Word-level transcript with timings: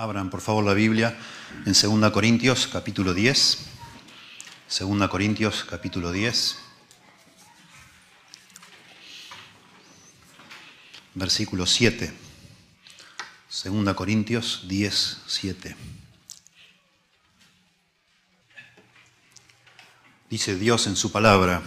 Abran 0.00 0.30
por 0.30 0.40
favor 0.40 0.64
la 0.64 0.72
Biblia 0.72 1.14
en 1.66 1.74
2 1.74 2.10
Corintios 2.10 2.66
capítulo 2.68 3.12
10. 3.12 3.58
2 4.80 5.08
Corintios 5.10 5.66
capítulo 5.68 6.10
10. 6.10 6.56
Versículo 11.16 11.66
7. 11.66 12.14
2 13.62 13.94
Corintios 13.94 14.62
10, 14.68 15.18
7. 15.26 15.76
Dice 20.30 20.54
Dios 20.56 20.86
en 20.86 20.96
su 20.96 21.12
palabra, 21.12 21.60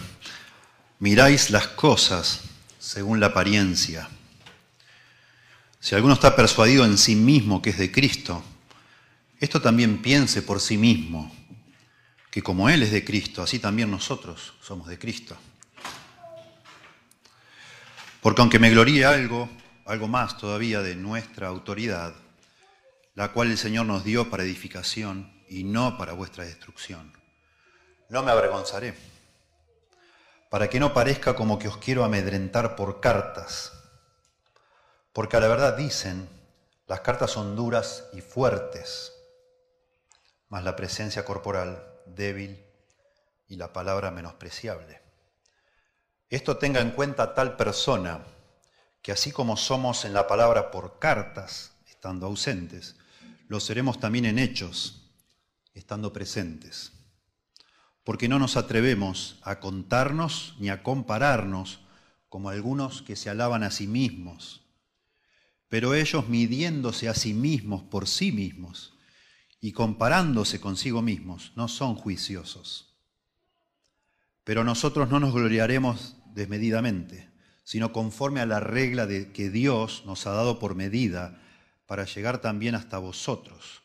miráis 0.98 1.50
las 1.50 1.68
cosas 1.68 2.40
según 2.80 3.20
la 3.20 3.26
apariencia 3.26 4.08
si 5.84 5.94
alguno 5.94 6.14
está 6.14 6.34
persuadido 6.34 6.86
en 6.86 6.96
sí 6.96 7.14
mismo 7.14 7.60
que 7.60 7.68
es 7.68 7.76
de 7.76 7.92
Cristo, 7.92 8.42
esto 9.38 9.60
también 9.60 10.00
piense 10.00 10.40
por 10.40 10.58
sí 10.58 10.78
mismo, 10.78 11.30
que 12.30 12.42
como 12.42 12.70
Él 12.70 12.82
es 12.82 12.90
de 12.90 13.04
Cristo, 13.04 13.42
así 13.42 13.58
también 13.58 13.90
nosotros 13.90 14.54
somos 14.62 14.88
de 14.88 14.98
Cristo. 14.98 15.36
Porque 18.22 18.40
aunque 18.40 18.58
me 18.58 18.70
gloríe 18.70 19.04
algo, 19.04 19.50
algo 19.84 20.08
más 20.08 20.38
todavía 20.38 20.80
de 20.80 20.96
nuestra 20.96 21.48
autoridad, 21.48 22.14
la 23.14 23.32
cual 23.32 23.50
el 23.50 23.58
Señor 23.58 23.84
nos 23.84 24.04
dio 24.04 24.30
para 24.30 24.42
edificación 24.42 25.34
y 25.50 25.64
no 25.64 25.98
para 25.98 26.14
vuestra 26.14 26.46
destrucción, 26.46 27.12
no 28.08 28.22
me 28.22 28.30
avergonzaré, 28.30 28.94
para 30.48 30.70
que 30.70 30.80
no 30.80 30.94
parezca 30.94 31.36
como 31.36 31.58
que 31.58 31.68
os 31.68 31.76
quiero 31.76 32.04
amedrentar 32.04 32.74
por 32.74 33.02
cartas 33.02 33.73
porque 35.14 35.36
a 35.36 35.40
la 35.40 35.46
verdad 35.46 35.76
dicen, 35.76 36.28
las 36.88 37.00
cartas 37.00 37.30
son 37.30 37.54
duras 37.54 38.08
y 38.12 38.20
fuertes, 38.20 39.12
mas 40.48 40.64
la 40.64 40.74
presencia 40.74 41.24
corporal 41.24 41.86
débil 42.04 42.60
y 43.46 43.54
la 43.54 43.72
palabra 43.72 44.10
menospreciable. 44.10 45.00
Esto 46.28 46.56
tenga 46.56 46.80
en 46.80 46.90
cuenta 46.90 47.32
tal 47.32 47.56
persona 47.56 48.24
que 49.02 49.12
así 49.12 49.30
como 49.30 49.56
somos 49.56 50.04
en 50.04 50.14
la 50.14 50.26
palabra 50.26 50.72
por 50.72 50.98
cartas, 50.98 51.76
estando 51.86 52.26
ausentes, 52.26 52.96
lo 53.46 53.60
seremos 53.60 54.00
también 54.00 54.24
en 54.24 54.40
hechos, 54.40 55.12
estando 55.74 56.12
presentes. 56.12 56.90
Porque 58.02 58.28
no 58.28 58.40
nos 58.40 58.56
atrevemos 58.56 59.38
a 59.42 59.60
contarnos 59.60 60.56
ni 60.58 60.70
a 60.70 60.82
compararnos 60.82 61.86
como 62.28 62.48
algunos 62.48 63.00
que 63.02 63.14
se 63.14 63.30
alaban 63.30 63.62
a 63.62 63.70
sí 63.70 63.86
mismos 63.86 64.63
pero 65.74 65.92
ellos 65.92 66.28
midiéndose 66.28 67.08
a 67.08 67.14
sí 67.14 67.34
mismos 67.34 67.82
por 67.82 68.06
sí 68.06 68.30
mismos 68.30 68.96
y 69.60 69.72
comparándose 69.72 70.60
consigo 70.60 71.02
mismos, 71.02 71.50
no 71.56 71.66
son 71.66 71.96
juiciosos. 71.96 72.94
Pero 74.44 74.62
nosotros 74.62 75.10
no 75.10 75.18
nos 75.18 75.34
gloriaremos 75.34 76.14
desmedidamente, 76.32 77.28
sino 77.64 77.92
conforme 77.92 78.38
a 78.38 78.46
la 78.46 78.60
regla 78.60 79.08
de 79.08 79.32
que 79.32 79.50
Dios 79.50 80.04
nos 80.06 80.28
ha 80.28 80.30
dado 80.30 80.60
por 80.60 80.76
medida 80.76 81.42
para 81.86 82.04
llegar 82.04 82.38
también 82.40 82.76
hasta 82.76 82.98
vosotros. 82.98 83.82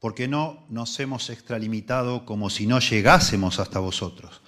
Porque 0.00 0.26
no 0.26 0.66
nos 0.68 0.98
hemos 0.98 1.30
extralimitado 1.30 2.26
como 2.26 2.50
si 2.50 2.66
no 2.66 2.80
llegásemos 2.80 3.60
hasta 3.60 3.78
vosotros, 3.78 4.42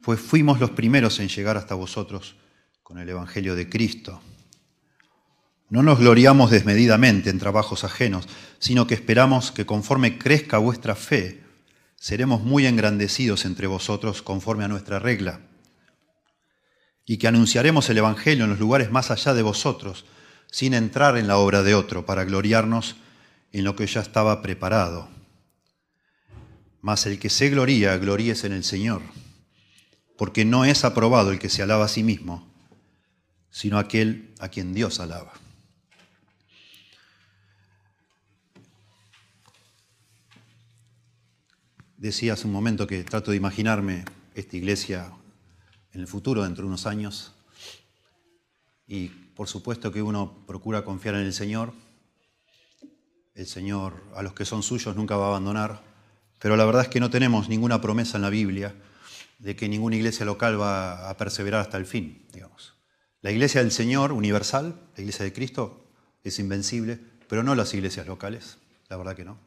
pues 0.00 0.20
fuimos 0.20 0.60
los 0.60 0.70
primeros 0.70 1.18
en 1.18 1.26
llegar 1.26 1.56
hasta 1.56 1.74
vosotros 1.74 2.36
con 2.84 2.98
el 2.98 3.08
Evangelio 3.08 3.56
de 3.56 3.68
Cristo. 3.68 4.22
No 5.68 5.82
nos 5.82 5.98
gloriamos 5.98 6.50
desmedidamente 6.50 7.30
en 7.30 7.38
trabajos 7.38 7.84
ajenos, 7.84 8.28
sino 8.58 8.86
que 8.86 8.94
esperamos 8.94 9.50
que 9.50 9.66
conforme 9.66 10.18
crezca 10.18 10.58
vuestra 10.58 10.94
fe, 10.94 11.42
seremos 11.96 12.42
muy 12.42 12.66
engrandecidos 12.66 13.46
entre 13.46 13.66
vosotros 13.66 14.20
conforme 14.20 14.64
a 14.64 14.68
nuestra 14.68 14.98
regla, 14.98 15.40
y 17.06 17.16
que 17.16 17.28
anunciaremos 17.28 17.88
el 17.88 17.98
Evangelio 17.98 18.44
en 18.44 18.50
los 18.50 18.60
lugares 18.60 18.90
más 18.90 19.10
allá 19.10 19.32
de 19.32 19.42
vosotros, 19.42 20.04
sin 20.50 20.74
entrar 20.74 21.16
en 21.16 21.26
la 21.26 21.38
obra 21.38 21.62
de 21.62 21.74
otro, 21.74 22.04
para 22.04 22.24
gloriarnos 22.24 22.96
en 23.52 23.64
lo 23.64 23.74
que 23.74 23.86
ya 23.86 24.00
estaba 24.00 24.42
preparado. 24.42 25.08
Mas 26.82 27.06
el 27.06 27.18
que 27.18 27.30
se 27.30 27.48
gloría, 27.48 27.96
gloríese 27.96 28.46
en 28.46 28.52
el 28.52 28.64
Señor, 28.64 29.00
porque 30.18 30.44
no 30.44 30.64
es 30.64 30.84
aprobado 30.84 31.32
el 31.32 31.38
que 31.38 31.48
se 31.48 31.62
alaba 31.62 31.86
a 31.86 31.88
sí 31.88 32.02
mismo, 32.02 32.46
sino 33.50 33.78
aquel 33.78 34.34
a 34.40 34.48
quien 34.48 34.74
Dios 34.74 35.00
alaba. 35.00 35.32
Decía 42.04 42.34
hace 42.34 42.46
un 42.46 42.52
momento 42.52 42.86
que 42.86 43.02
trato 43.02 43.30
de 43.30 43.38
imaginarme 43.38 44.04
esta 44.34 44.58
iglesia 44.58 45.10
en 45.94 46.02
el 46.02 46.06
futuro, 46.06 46.42
dentro 46.42 46.64
de 46.64 46.68
unos 46.68 46.84
años, 46.84 47.32
y 48.86 49.08
por 49.08 49.48
supuesto 49.48 49.90
que 49.90 50.02
uno 50.02 50.44
procura 50.46 50.84
confiar 50.84 51.14
en 51.14 51.22
el 51.22 51.32
Señor. 51.32 51.72
El 53.34 53.46
Señor 53.46 54.04
a 54.14 54.22
los 54.22 54.34
que 54.34 54.44
son 54.44 54.62
suyos 54.62 54.94
nunca 54.94 55.16
va 55.16 55.24
a 55.24 55.28
abandonar, 55.28 55.80
pero 56.40 56.58
la 56.58 56.66
verdad 56.66 56.82
es 56.82 56.88
que 56.88 57.00
no 57.00 57.08
tenemos 57.08 57.48
ninguna 57.48 57.80
promesa 57.80 58.18
en 58.18 58.22
la 58.22 58.28
Biblia 58.28 58.74
de 59.38 59.56
que 59.56 59.70
ninguna 59.70 59.96
iglesia 59.96 60.26
local 60.26 60.60
va 60.60 61.08
a 61.08 61.16
perseverar 61.16 61.62
hasta 61.62 61.78
el 61.78 61.86
fin, 61.86 62.26
digamos. 62.34 62.74
La 63.22 63.30
iglesia 63.30 63.62
del 63.62 63.72
Señor 63.72 64.12
universal, 64.12 64.78
la 64.94 65.00
iglesia 65.00 65.24
de 65.24 65.32
Cristo, 65.32 65.86
es 66.22 66.38
invencible, 66.38 67.00
pero 67.30 67.42
no 67.42 67.54
las 67.54 67.72
iglesias 67.72 68.06
locales, 68.06 68.58
la 68.90 68.98
verdad 68.98 69.16
que 69.16 69.24
no. 69.24 69.38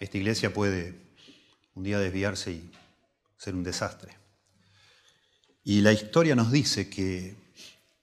Esta 0.00 0.16
iglesia 0.16 0.52
puede 0.52 1.06
un 1.78 1.84
día 1.84 2.00
desviarse 2.00 2.50
y 2.50 2.70
ser 3.36 3.54
un 3.54 3.62
desastre. 3.62 4.16
Y 5.62 5.80
la 5.80 5.92
historia 5.92 6.34
nos 6.34 6.50
dice 6.50 6.90
que 6.90 7.36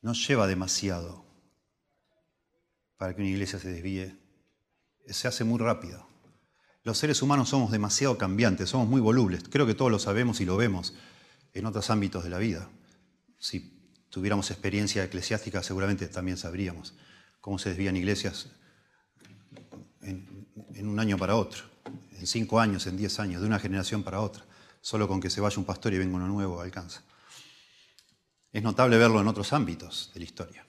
no 0.01 0.13
lleva 0.13 0.47
demasiado 0.47 1.25
para 2.95 3.13
que 3.13 3.21
una 3.21 3.31
iglesia 3.31 3.59
se 3.59 3.69
desvíe. 3.69 4.15
Se 5.07 5.27
hace 5.27 5.43
muy 5.43 5.59
rápido. 5.59 6.07
Los 6.83 6.97
seres 6.97 7.21
humanos 7.21 7.49
somos 7.49 7.69
demasiado 7.69 8.17
cambiantes, 8.17 8.69
somos 8.69 8.87
muy 8.87 9.01
volubles. 9.01 9.43
Creo 9.49 9.65
que 9.65 9.73
todos 9.73 9.91
lo 9.91 9.99
sabemos 9.99 10.39
y 10.39 10.45
lo 10.45 10.55
vemos 10.55 10.93
en 11.53 11.65
otros 11.65 11.89
ámbitos 11.89 12.23
de 12.23 12.29
la 12.29 12.37
vida. 12.37 12.69
Si 13.39 13.91
tuviéramos 14.09 14.51
experiencia 14.51 15.03
eclesiástica, 15.03 15.61
seguramente 15.63 16.07
también 16.07 16.37
sabríamos 16.37 16.93
cómo 17.41 17.59
se 17.59 17.69
desvían 17.69 17.97
iglesias 17.97 18.51
en, 20.01 20.47
en 20.73 20.87
un 20.87 20.97
año 20.97 21.17
para 21.17 21.35
otro 21.35 21.74
en 22.19 22.27
cinco 22.27 22.59
años, 22.59 22.87
en 22.87 22.97
diez 22.97 23.19
años, 23.19 23.41
de 23.41 23.47
una 23.47 23.59
generación 23.59 24.03
para 24.03 24.21
otra. 24.21 24.43
Solo 24.81 25.07
con 25.07 25.19
que 25.19 25.29
se 25.29 25.41
vaya 25.41 25.57
un 25.57 25.65
pastor 25.65 25.93
y 25.93 25.97
venga 25.97 26.15
uno 26.15 26.27
nuevo 26.27 26.61
alcanza. 26.61 27.01
Es 28.51 28.63
notable 28.63 28.97
verlo 28.97 29.19
en 29.19 29.27
otros 29.27 29.51
ámbitos 29.53 30.11
de 30.13 30.19
la 30.19 30.25
historia. 30.25 30.65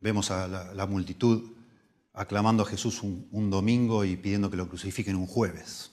Vemos 0.00 0.30
a 0.30 0.46
la, 0.48 0.86
multitud 0.86 1.52
aclamando 2.12 2.62
a 2.62 2.66
Jesús 2.66 3.02
un, 3.02 3.28
un, 3.32 3.50
domingo 3.50 4.04
y 4.04 4.16
pidiendo 4.16 4.50
que 4.50 4.56
lo 4.56 4.68
crucifiquen 4.68 5.16
un 5.16 5.26
jueves. 5.26 5.92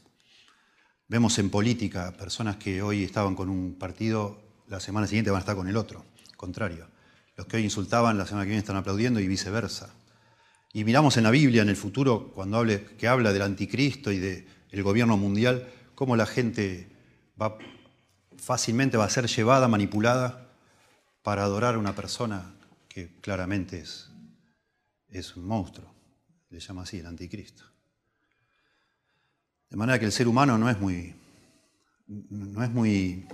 Vemos 1.08 1.38
en 1.40 1.50
política 1.50 2.14
personas 2.14 2.58
que 2.58 2.82
hoy 2.82 3.04
estaban 3.04 3.36
con 3.36 3.50
un 3.50 3.76
partido, 3.78 4.42
la 4.68 4.80
semana 4.80 5.08
siguiente 5.08 5.32
van 5.32 5.40
a 5.40 5.42
estar 5.42 5.56
con 5.56 5.68
el 5.68 5.76
otro, 5.76 6.06
contrario. 6.38 6.88
Los 7.36 7.48
que 7.48 7.58
hoy 7.58 7.64
insultaban, 7.64 8.18
la 8.18 8.26
semana 8.26 8.46
que 8.46 8.50
viene 8.50 8.60
están 8.60 8.76
aplaudiendo 8.76 9.20
y 9.20 9.28
viceversa. 9.28 9.94
Y 10.74 10.84
miramos 10.86 11.18
en 11.18 11.24
la 11.24 11.32
Biblia, 11.32 11.62
en 11.62 11.70
el 11.70 11.76
futuro, 11.76 12.32
cuando 12.34 12.66
que 12.98 13.08
habla 13.08 13.34
del 13.34 13.42
anticristo 13.42 14.12
y 14.12 14.20
del 14.20 14.84
gobierno 14.84 15.18
mundial, 15.18 15.68
cómo 15.96 16.16
la 16.16 16.26
gente 16.26 16.90
va, 17.40 17.58
fácilmente 18.38 18.98
va 18.98 19.06
a 19.06 19.10
ser 19.10 19.28
llevada, 19.28 19.68
manipulada, 19.68 20.50
para 21.24 21.44
adorar 21.44 21.76
a 21.76 21.80
una 21.80 21.94
persona 21.94 22.54
que 22.88 23.20
claramente 23.22 23.80
es, 23.80 24.10
es 25.10 25.36
un 25.36 25.46
monstruo. 25.46 25.94
Le 26.50 26.60
llama 26.60 26.84
así 26.84 27.00
el 27.00 27.06
anticristo. 27.06 27.64
De 29.70 29.78
manera 29.78 30.00
que 30.00 30.06
el 30.06 30.12
ser 30.12 30.28
humano 30.28 30.58
no 30.58 30.70
es 30.70 30.80
muy, 30.80 31.16
no 32.08 32.64
es 32.64 32.70
muy 32.70 33.28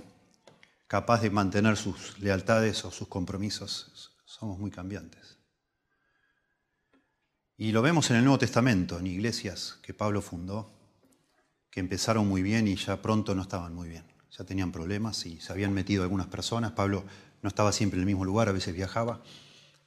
capaz 0.86 1.22
de 1.22 1.30
mantener 1.30 1.76
sus 1.76 2.18
lealtades 2.18 2.84
o 2.84 2.90
sus 2.90 3.08
compromisos. 3.08 4.12
Somos 4.24 4.58
muy 4.58 4.70
cambiantes. 4.70 5.37
Y 7.60 7.72
lo 7.72 7.82
vemos 7.82 8.08
en 8.10 8.16
el 8.16 8.22
Nuevo 8.22 8.38
Testamento, 8.38 9.00
en 9.00 9.08
iglesias 9.08 9.80
que 9.82 9.92
Pablo 9.92 10.22
fundó, 10.22 10.70
que 11.72 11.80
empezaron 11.80 12.28
muy 12.28 12.40
bien 12.40 12.68
y 12.68 12.76
ya 12.76 13.02
pronto 13.02 13.34
no 13.34 13.42
estaban 13.42 13.74
muy 13.74 13.88
bien. 13.88 14.04
Ya 14.30 14.44
tenían 14.44 14.70
problemas 14.70 15.26
y 15.26 15.40
se 15.40 15.50
habían 15.50 15.74
metido 15.74 16.04
algunas 16.04 16.28
personas. 16.28 16.70
Pablo 16.70 17.02
no 17.42 17.48
estaba 17.48 17.72
siempre 17.72 17.96
en 17.96 18.02
el 18.02 18.06
mismo 18.06 18.24
lugar, 18.24 18.48
a 18.48 18.52
veces 18.52 18.76
viajaba 18.76 19.22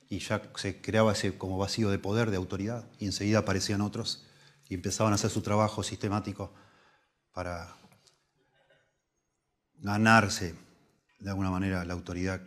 y 0.10 0.20
ya 0.20 0.42
se 0.56 0.82
creaba 0.82 1.14
ese 1.14 1.38
como 1.38 1.58
vacío 1.58 1.90
de 1.90 1.98
poder, 1.98 2.30
de 2.30 2.36
autoridad, 2.36 2.84
y 3.00 3.06
enseguida 3.06 3.40
aparecían 3.40 3.80
otros 3.80 4.26
y 4.68 4.74
empezaban 4.74 5.14
a 5.14 5.16
hacer 5.16 5.30
su 5.30 5.42
trabajo 5.42 5.82
sistemático 5.82 6.54
para 7.32 7.74
ganarse 9.78 10.56
de 11.22 11.30
alguna 11.30 11.50
manera 11.50 11.86
la 11.86 11.94
autoridad 11.94 12.42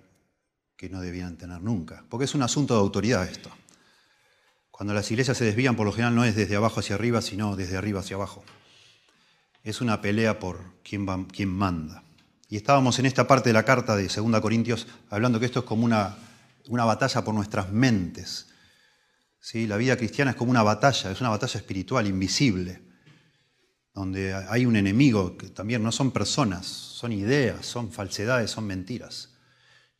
que 0.76 0.90
no 0.90 1.00
debían 1.00 1.38
tener 1.38 1.62
nunca. 1.62 2.04
Porque 2.10 2.26
es 2.26 2.34
un 2.34 2.42
asunto 2.42 2.74
de 2.74 2.80
autoridad 2.80 3.26
esto. 3.26 3.50
Cuando 4.76 4.92
las 4.92 5.08
iglesias 5.12 5.38
se 5.38 5.44
desvían, 5.44 5.76
por 5.76 5.86
lo 5.86 5.92
general 5.92 6.16
no 6.16 6.24
es 6.24 6.34
desde 6.34 6.56
abajo 6.56 6.80
hacia 6.80 6.96
arriba, 6.96 7.22
sino 7.22 7.54
desde 7.54 7.76
arriba 7.76 8.00
hacia 8.00 8.16
abajo. 8.16 8.42
Es 9.62 9.80
una 9.80 10.00
pelea 10.00 10.40
por 10.40 10.64
quién, 10.82 11.06
quién 11.26 11.48
manda. 11.48 12.02
Y 12.48 12.56
estábamos 12.56 12.98
en 12.98 13.06
esta 13.06 13.28
parte 13.28 13.50
de 13.50 13.52
la 13.52 13.64
carta 13.64 13.94
de 13.94 14.08
2 14.08 14.40
Corintios 14.40 14.88
hablando 15.10 15.38
que 15.38 15.46
esto 15.46 15.60
es 15.60 15.64
como 15.64 15.84
una, 15.84 16.16
una 16.66 16.84
batalla 16.84 17.22
por 17.22 17.36
nuestras 17.36 17.70
mentes. 17.70 18.48
¿Sí? 19.38 19.68
La 19.68 19.76
vida 19.76 19.96
cristiana 19.96 20.32
es 20.32 20.36
como 20.36 20.50
una 20.50 20.64
batalla, 20.64 21.12
es 21.12 21.20
una 21.20 21.30
batalla 21.30 21.60
espiritual, 21.60 22.08
invisible, 22.08 22.82
donde 23.94 24.34
hay 24.34 24.66
un 24.66 24.74
enemigo 24.74 25.36
que 25.36 25.50
también 25.50 25.84
no 25.84 25.92
son 25.92 26.10
personas, 26.10 26.66
son 26.66 27.12
ideas, 27.12 27.64
son 27.64 27.92
falsedades, 27.92 28.50
son 28.50 28.66
mentiras. 28.66 29.36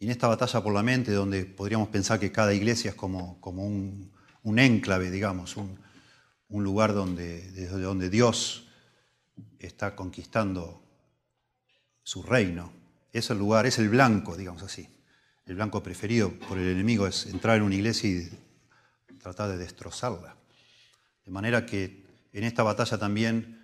Y 0.01 0.07
en 0.07 0.11
esta 0.11 0.27
batalla 0.27 0.65
por 0.65 0.75
la 0.75 0.83
mente, 0.83 1.13
donde 1.13 1.45
podríamos 1.45 1.91
pensar 1.91 2.19
que 2.19 2.33
cada 2.33 2.53
iglesia 2.53 2.91
es 2.91 2.97
como, 2.97 3.41
como 3.41 3.65
un, 3.65 4.13
un 4.45 4.59
enclave, 4.59 5.11
digamos, 5.11 5.57
un, 5.57 5.83
lugar 6.49 6.95
donde, 6.95 7.51
desde 7.51 7.81
donde 7.81 8.09
Dios 8.11 8.69
está 9.59 9.97
conquistando 9.97 10.81
su 12.05 12.23
reino. 12.23 12.73
Es 13.13 13.31
el 13.31 13.39
lugar, 13.39 13.67
es 13.67 13.79
el 13.81 13.89
blanco, 13.89 14.37
digamos 14.37 14.63
así. 14.63 14.89
El 15.47 15.57
blanco 15.57 15.83
preferido 15.83 16.33
por 16.49 16.59
el 16.59 16.69
enemigo 16.69 17.09
es 17.09 17.27
entrar 17.27 17.57
en 17.57 17.65
una 17.65 17.75
iglesia 17.75 18.09
y 18.09 18.31
tratar 19.19 19.51
de 19.51 19.57
destrozarla. 19.59 20.37
De 21.25 21.33
manera 21.33 21.67
que 21.67 22.05
en 22.33 22.45
esta 22.45 22.63
batalla 22.63 22.99
también, 22.99 23.61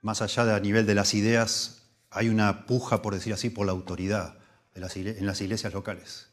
más 0.00 0.22
allá 0.22 0.46
de 0.46 0.54
a 0.54 0.60
nivel 0.60 0.86
de 0.86 0.94
las 0.94 1.12
ideas, 1.12 1.82
hay 2.08 2.28
una 2.28 2.64
puja, 2.64 3.02
por 3.02 3.14
decir 3.14 3.34
así, 3.34 3.50
por 3.50 3.66
la 3.66 3.72
autoridad 3.72 4.38
en 4.74 5.26
las 5.26 5.40
iglesias 5.40 5.74
locales. 5.74 6.29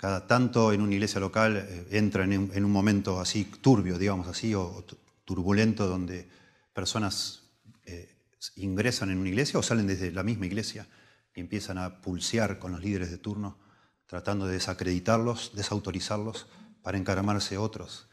Cada 0.00 0.26
tanto 0.26 0.72
en 0.72 0.80
una 0.80 0.94
iglesia 0.94 1.20
local 1.20 1.58
eh, 1.58 1.86
entra 1.90 2.24
en 2.24 2.64
un, 2.64 2.72
momento 2.72 3.20
así 3.20 3.44
turbio, 3.44 3.98
digamos 3.98 4.28
así, 4.28 4.54
o 4.54 4.82
turbulento, 5.26 5.86
donde 5.86 6.26
personas 6.72 7.42
eh, 7.84 8.16
ingresan 8.56 9.10
en 9.10 9.18
una 9.18 9.28
iglesia 9.28 9.60
o 9.60 9.62
salen 9.62 9.86
desde 9.86 10.10
la 10.10 10.22
misma 10.22 10.46
iglesia 10.46 10.86
y 11.34 11.40
empiezan 11.40 11.76
a 11.76 12.00
pulsear 12.00 12.58
con 12.58 12.72
los 12.72 12.80
líderes 12.80 13.10
de 13.10 13.18
turno, 13.18 13.58
tratando 14.06 14.46
de 14.46 14.54
desacreditarlos, 14.54 15.52
desautorizarlos, 15.54 16.46
para 16.80 16.96
encaramarse 16.96 17.58
otros 17.58 18.08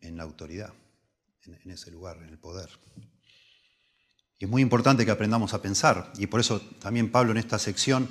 en, 0.00 0.16
la 0.16 0.22
autoridad, 0.22 0.72
en, 1.42 1.72
ese 1.72 1.90
lugar, 1.90 2.18
en 2.18 2.28
el 2.28 2.38
poder. 2.38 2.70
Y 4.38 4.44
es 4.44 4.48
muy 4.48 4.62
importante 4.62 5.04
que 5.04 5.10
aprendamos 5.10 5.54
a 5.54 5.60
pensar, 5.60 6.12
y 6.18 6.28
por 6.28 6.38
eso 6.38 6.60
también 6.78 7.10
Pablo 7.10 7.32
en 7.32 7.38
esta 7.38 7.58
sección 7.58 8.08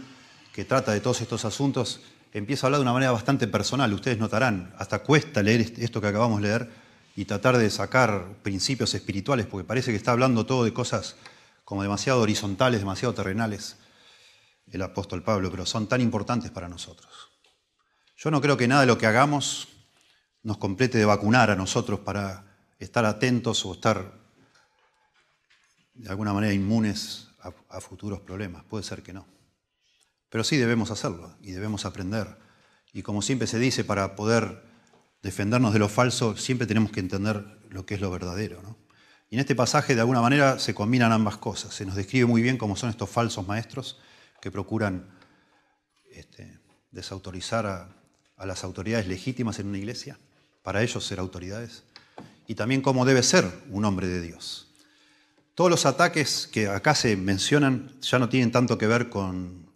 que 0.52 0.66
trata 0.66 0.92
de 0.92 1.00
todos 1.00 1.22
estos 1.22 1.46
asuntos, 1.46 2.02
empieza 2.38 2.66
a 2.66 2.68
hablar 2.68 2.80
de 2.80 2.84
una 2.84 2.94
manera 2.94 3.12
bastante 3.12 3.48
personal. 3.48 3.94
Ustedes 3.94 4.18
notarán, 4.18 4.74
hasta 4.78 5.00
cuesta 5.00 5.42
leer 5.44 5.62
esto 5.78 6.02
que 6.02 6.08
acabamos 6.08 6.42
de 6.42 6.48
leer 6.48 6.70
y 7.16 7.26
tratar 7.26 7.58
de 7.58 7.70
sacar 7.70 8.36
principios 8.44 8.94
espirituales, 8.94 9.46
porque 9.46 9.68
parece 9.68 9.92
que 9.92 9.98
está 9.98 10.12
hablando 10.12 10.46
todo 10.46 10.64
de 10.64 10.74
cosas 10.74 11.16
como 11.64 11.82
demasiado 11.82 12.22
horizontales, 12.22 12.80
demasiado 12.80 13.14
terrenales, 13.14 13.78
el 14.72 14.82
apóstol 14.82 15.24
Pablo, 15.24 15.50
pero 15.52 15.66
son 15.66 15.88
tan 15.88 16.02
importantes 16.02 16.52
para 16.52 16.70
nosotros. 16.70 17.32
Yo 18.16 18.32
no 18.32 18.42
creo 18.42 18.58
que 18.58 18.68
nada 18.68 18.82
de 18.82 18.88
lo 18.88 18.98
que 18.98 19.06
hagamos 19.06 19.68
nos 20.44 20.58
complete 20.58 20.98
de 20.98 21.06
vacunar 21.06 21.52
a 21.52 21.56
nosotros 21.56 22.00
para 22.00 22.46
estar 22.80 23.06
atentos 23.06 23.66
o 23.66 23.74
estar 23.74 24.14
de 25.94 26.10
alguna 26.10 26.34
manera 26.34 26.54
inmunes 26.54 27.28
a, 27.70 27.82
futuros 27.82 28.20
problemas. 28.22 28.64
Puede 28.66 28.84
ser 28.84 29.04
que 29.04 29.14
no. 29.14 29.26
Pero 30.30 30.44
sí 30.44 30.58
debemos 30.58 30.92
hacerlo 30.92 31.36
y 31.42 31.52
debemos 31.52 31.86
aprender. 31.86 32.38
Y 32.94 33.02
como 33.02 33.22
siempre 33.22 33.48
se 33.48 33.60
dice, 33.60 33.84
para 33.84 34.16
poder 34.16 34.64
defendernos 35.22 35.74
de 35.74 35.80
lo 35.80 35.90
falso, 35.90 36.38
siempre 36.38 36.68
tenemos 36.68 36.92
que 36.92 37.00
entender 37.00 37.46
lo 37.70 37.86
que 37.86 37.96
es 37.96 38.02
lo 38.02 38.12
verdadero. 38.12 38.78
Y 39.30 39.36
en 39.36 39.42
este 39.42 39.56
pasaje, 39.56 39.96
de 39.96 40.02
alguna 40.02 40.22
manera, 40.22 40.60
se 40.60 40.74
combinan 40.74 41.12
ambas 41.12 41.38
cosas. 41.38 41.74
Se 41.74 41.86
nos 41.86 41.96
describe 41.96 42.26
muy 42.26 42.42
bien 42.42 42.58
cómo 42.58 42.76
son 42.76 42.90
estos 42.90 43.10
falsos 43.10 43.46
maestros 43.48 44.00
que 44.42 44.52
procuran 44.52 45.10
este, 46.12 46.60
desautorizar 46.92 47.66
a, 47.66 47.90
a 48.38 48.46
las 48.46 48.64
autoridades 48.64 49.08
legítimas 49.08 49.60
en 49.60 49.68
una 49.68 49.78
iglesia, 49.78 50.18
para 50.64 50.82
ellos 50.82 51.06
ser 51.06 51.20
autoridades, 51.20 51.84
y 52.46 52.56
también 52.56 52.82
cómo 52.82 53.06
debe 53.06 53.24
ser 53.24 53.46
un 53.70 53.84
hombre 53.86 54.08
de 54.08 54.22
Dios. 54.22 54.74
Todos 55.56 55.72
los 55.72 55.86
ataques 55.86 56.48
que 56.52 56.68
acá 56.68 56.94
se 56.94 57.18
mencionan 57.18 57.92
ya 58.02 58.20
no 58.20 58.30
tienen 58.30 58.52
tanto 58.52 58.78
que 58.78 58.88
ver 58.88 59.10
con 59.10 59.67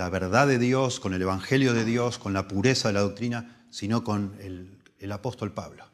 la 0.00 0.08
verdad 0.08 0.48
de 0.48 0.58
Dios, 0.58 0.98
con 0.98 1.12
el 1.12 1.20
Evangelio 1.20 1.74
de 1.74 1.84
Dios, 1.84 2.16
con 2.16 2.32
la 2.32 2.48
pureza 2.48 2.88
de 2.88 2.94
la 2.94 3.02
doctrina, 3.02 3.66
sino 3.68 4.02
con 4.02 4.34
el, 4.40 5.12
apóstol 5.12 5.52
Pablo, 5.52 5.84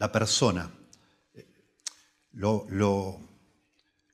la 0.00 0.10
persona, 0.10 0.72
lo, 2.32 2.66
lo, 2.68 3.20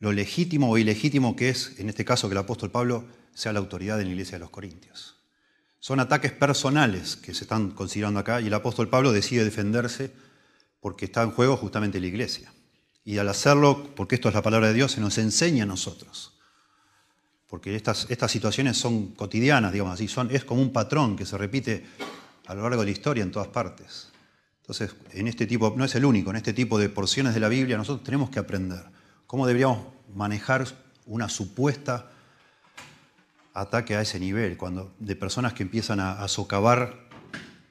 lo 0.01 0.13
legítimo 0.13 0.71
o 0.71 0.77
ilegítimo 0.77 1.35
que 1.35 1.49
es, 1.49 1.79
en 1.79 1.89
este 1.89 2.05
caso, 2.05 2.29
que 2.29 2.35
el 2.35 2.41
apóstol 2.41 2.71
Pablo 2.71 3.07
sea 3.33 3.55
la 3.55 3.61
autoridad 3.61 3.99
en 4.03 4.09
la 4.09 4.13
iglesia 4.13 4.35
de 4.35 4.41
los 4.41 4.51
Corintios. 4.51 5.17
Son 5.81 5.99
ataques 5.99 6.33
personales 6.33 7.17
que 7.17 7.33
se 7.33 7.45
están 7.45 7.71
considerando 7.71 8.21
acá 8.21 8.43
y 8.43 8.49
el 8.49 8.55
apóstol 8.55 8.91
Pablo 8.91 9.13
decide 9.13 9.45
defenderse 9.45 10.13
porque 10.81 11.07
está 11.07 11.23
en 11.23 11.31
juego 11.31 11.57
justamente 11.57 12.01
la 12.01 12.07
iglesia. 12.07 12.53
Y 13.03 13.17
al 13.17 13.31
hacerlo, 13.31 13.95
porque 13.97 14.17
esto 14.17 14.29
es 14.29 14.35
la 14.35 14.43
palabra 14.43 14.69
de 14.69 14.75
Dios, 14.75 14.93
se 14.93 15.01
nos 15.01 15.17
enseña 15.17 15.63
a 15.63 15.67
nosotros. 15.67 16.38
Porque 17.49 17.75
estas, 17.75 18.07
estas 18.11 18.31
situaciones 18.31 18.77
son 18.77 19.09
cotidianas, 19.09 19.73
digamos 19.73 19.95
así, 19.95 20.07
son, 20.07 20.31
es 20.31 20.45
como 20.45 20.61
un 20.61 20.73
patrón 20.73 21.17
que 21.17 21.25
se 21.25 21.39
repite 21.39 21.87
a 22.47 22.55
lo 22.55 22.63
largo 22.63 22.81
de 22.81 22.87
la 22.87 22.93
historia 22.93 23.23
en 23.23 23.31
todas 23.31 23.49
partes. 23.49 24.13
Entonces, 24.61 24.95
en 25.13 25.29
este 25.29 25.47
tipo, 25.47 25.73
no 25.77 25.85
es 25.85 25.95
el 25.95 26.05
único, 26.05 26.31
en 26.31 26.37
este 26.37 26.53
tipo 26.53 26.79
de 26.79 26.91
porciones 26.91 27.33
de 27.33 27.41
la 27.41 27.49
Biblia 27.49 27.79
nosotros 27.79 28.05
tenemos 28.05 28.29
que 28.29 28.39
aprender 28.39 28.85
cómo 29.27 29.47
deberíamos 29.47 29.87
manejar 30.15 30.67
una 31.07 31.29
supuesta 31.29 32.11
ataque 33.55 33.97
a 33.97 34.03
ese 34.03 34.21
nivel, 34.21 34.57
cuando, 34.57 34.95
de 34.99 35.17
personas 35.17 35.53
que 35.53 35.63
empiezan 35.63 36.01
a, 36.01 36.27
socavar 36.29 37.09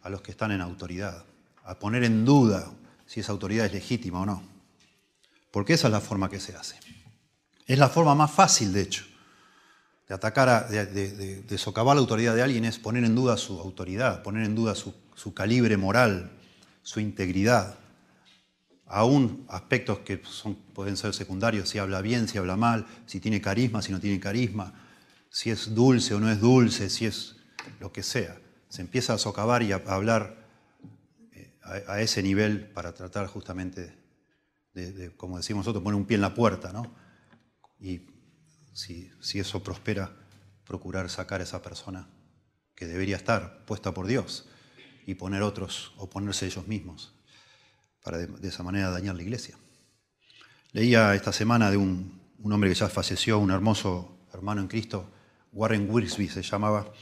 a 0.01 0.09
los 0.09 0.21
que 0.21 0.31
están 0.31 0.51
en 0.51 0.61
autoridad, 0.61 1.23
a 1.63 1.77
poner 1.79 2.03
en 2.03 2.25
duda 2.25 2.71
si 3.05 3.19
esa 3.19 3.31
autoridad 3.31 3.65
es 3.65 3.73
legítima 3.73 4.21
o 4.21 4.25
no. 4.25 4.43
Porque 5.51 5.73
esa 5.73 5.87
es 5.87 5.93
la 5.93 6.01
forma 6.01 6.29
que 6.29 6.39
se 6.39 6.55
hace. 6.55 6.79
Es 7.65 7.77
la 7.77 7.89
forma 7.89 8.15
más 8.15 8.31
fácil, 8.31 8.73
de 8.73 8.81
hecho, 8.81 9.05
de 10.07 10.15
atacar, 10.15 10.69
de, 10.69 11.57
socavar 11.57 11.95
la 11.95 12.01
autoridad 12.01 12.35
de 12.35 12.41
alguien, 12.41 12.65
es 12.65 12.79
poner 12.79 13.03
en 13.03 13.15
duda 13.15 13.37
su 13.37 13.59
autoridad, 13.59 14.23
poner 14.23 14.45
en 14.45 14.55
duda 14.55 14.73
su, 14.75 15.33
calibre 15.33 15.77
moral, 15.77 16.31
su 16.81 16.99
integridad. 16.99 17.75
Aún 18.85 19.45
aspectos 19.49 19.99
que 19.99 20.21
pueden 20.73 20.95
ser 20.95 21.13
secundarios, 21.13 21.69
si 21.69 21.77
habla 21.77 22.01
bien, 22.01 22.27
si 22.27 22.37
habla 22.37 22.55
mal, 22.55 22.85
si 23.05 23.19
tiene 23.19 23.41
carisma, 23.41 23.81
si 23.81 23.91
no 23.91 23.99
tiene 23.99 24.19
carisma 24.19 24.73
si 25.29 25.51
es 25.51 25.75
dulce 25.75 26.15
o 26.15 26.19
no 26.19 26.31
es 26.31 26.39
dulce, 26.39 26.89
si 26.89 27.05
es 27.05 27.35
lo 27.79 27.91
que 27.91 28.03
sea. 28.03 28.39
Se 28.69 28.81
empieza 28.81 29.13
a 29.13 29.17
socavar 29.17 29.63
y 29.63 29.71
a 29.71 29.83
hablar 29.87 30.47
eh, 31.31 31.53
a, 31.87 32.01
ese 32.01 32.23
nivel 32.23 32.67
para 32.69 32.93
tratar 32.93 33.27
justamente 33.27 33.95
de, 34.73 35.15
como 35.15 35.37
decimos 35.37 35.61
nosotros, 35.61 35.83
poner 35.83 35.95
un 35.99 36.05
pie 36.05 36.15
en 36.15 36.21
la 36.21 36.33
puerta, 36.33 36.71
¿no? 36.71 36.91
Si, 38.77 39.39
eso 39.39 39.63
prospera, 39.63 40.11
procurar 40.63 41.09
sacar 41.09 41.41
a 41.41 41.43
esa 41.43 41.63
persona 41.63 42.07
que 42.75 42.85
debería 42.85 43.15
estar 43.15 43.65
puesta 43.65 43.91
por 43.91 44.05
Dios 44.05 44.47
y 45.07 45.15
poner 45.15 45.41
otros 45.41 45.93
o 45.97 46.09
ponerse 46.09 46.45
ellos 46.45 46.67
mismos 46.67 47.15
para 48.03 48.19
de, 48.19 48.47
esa 48.47 48.61
manera 48.61 48.91
dañar 48.91 49.15
la 49.15 49.23
iglesia. 49.23 49.57
Leía 50.73 51.15
esta 51.15 51.33
semana 51.33 51.71
de 51.71 51.77
un, 51.77 52.21
un 52.37 52.53
hombre 52.53 52.69
que 52.69 52.75
ya 52.75 52.87
falleció, 52.87 53.39
un 53.39 53.49
hermoso 53.49 54.19
hermano 54.31 54.61
en 54.61 54.67
Cristo, 54.67 55.09
Warren 55.53 55.89
Wiersbe 55.89 56.29
se 56.29 56.43
llamaba, 56.43 56.93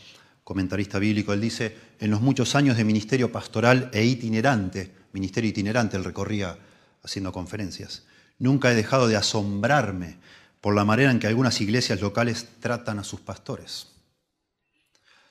comentarista 0.46 0.98
bíblico, 0.98 1.34
él 1.34 1.42
dice, 1.42 1.76
en 2.00 2.10
los 2.10 2.22
muchos 2.22 2.56
años 2.56 2.78
de 2.78 2.86
ministerio 2.86 3.34
pastoral 3.34 3.90
e 3.92 4.06
itinerante, 4.06 4.94
ministerio 5.12 5.50
itinerante, 5.50 5.98
él 5.98 6.06
recorría 6.06 6.58
haciendo 7.04 7.34
conferencias, 7.34 8.06
nunca 8.40 8.72
he 8.72 8.76
dejado 8.76 9.10
de 9.10 9.18
asombrarme 9.18 10.20
por 10.66 10.74
la 10.74 10.84
manera 10.84 11.12
en 11.12 11.20
que 11.20 11.28
algunas 11.28 11.62
iglesias 11.62 12.02
locales 12.02 12.48
tratan 12.60 12.98
a 12.98 13.04
sus 13.04 13.20
pastores. 13.20 13.90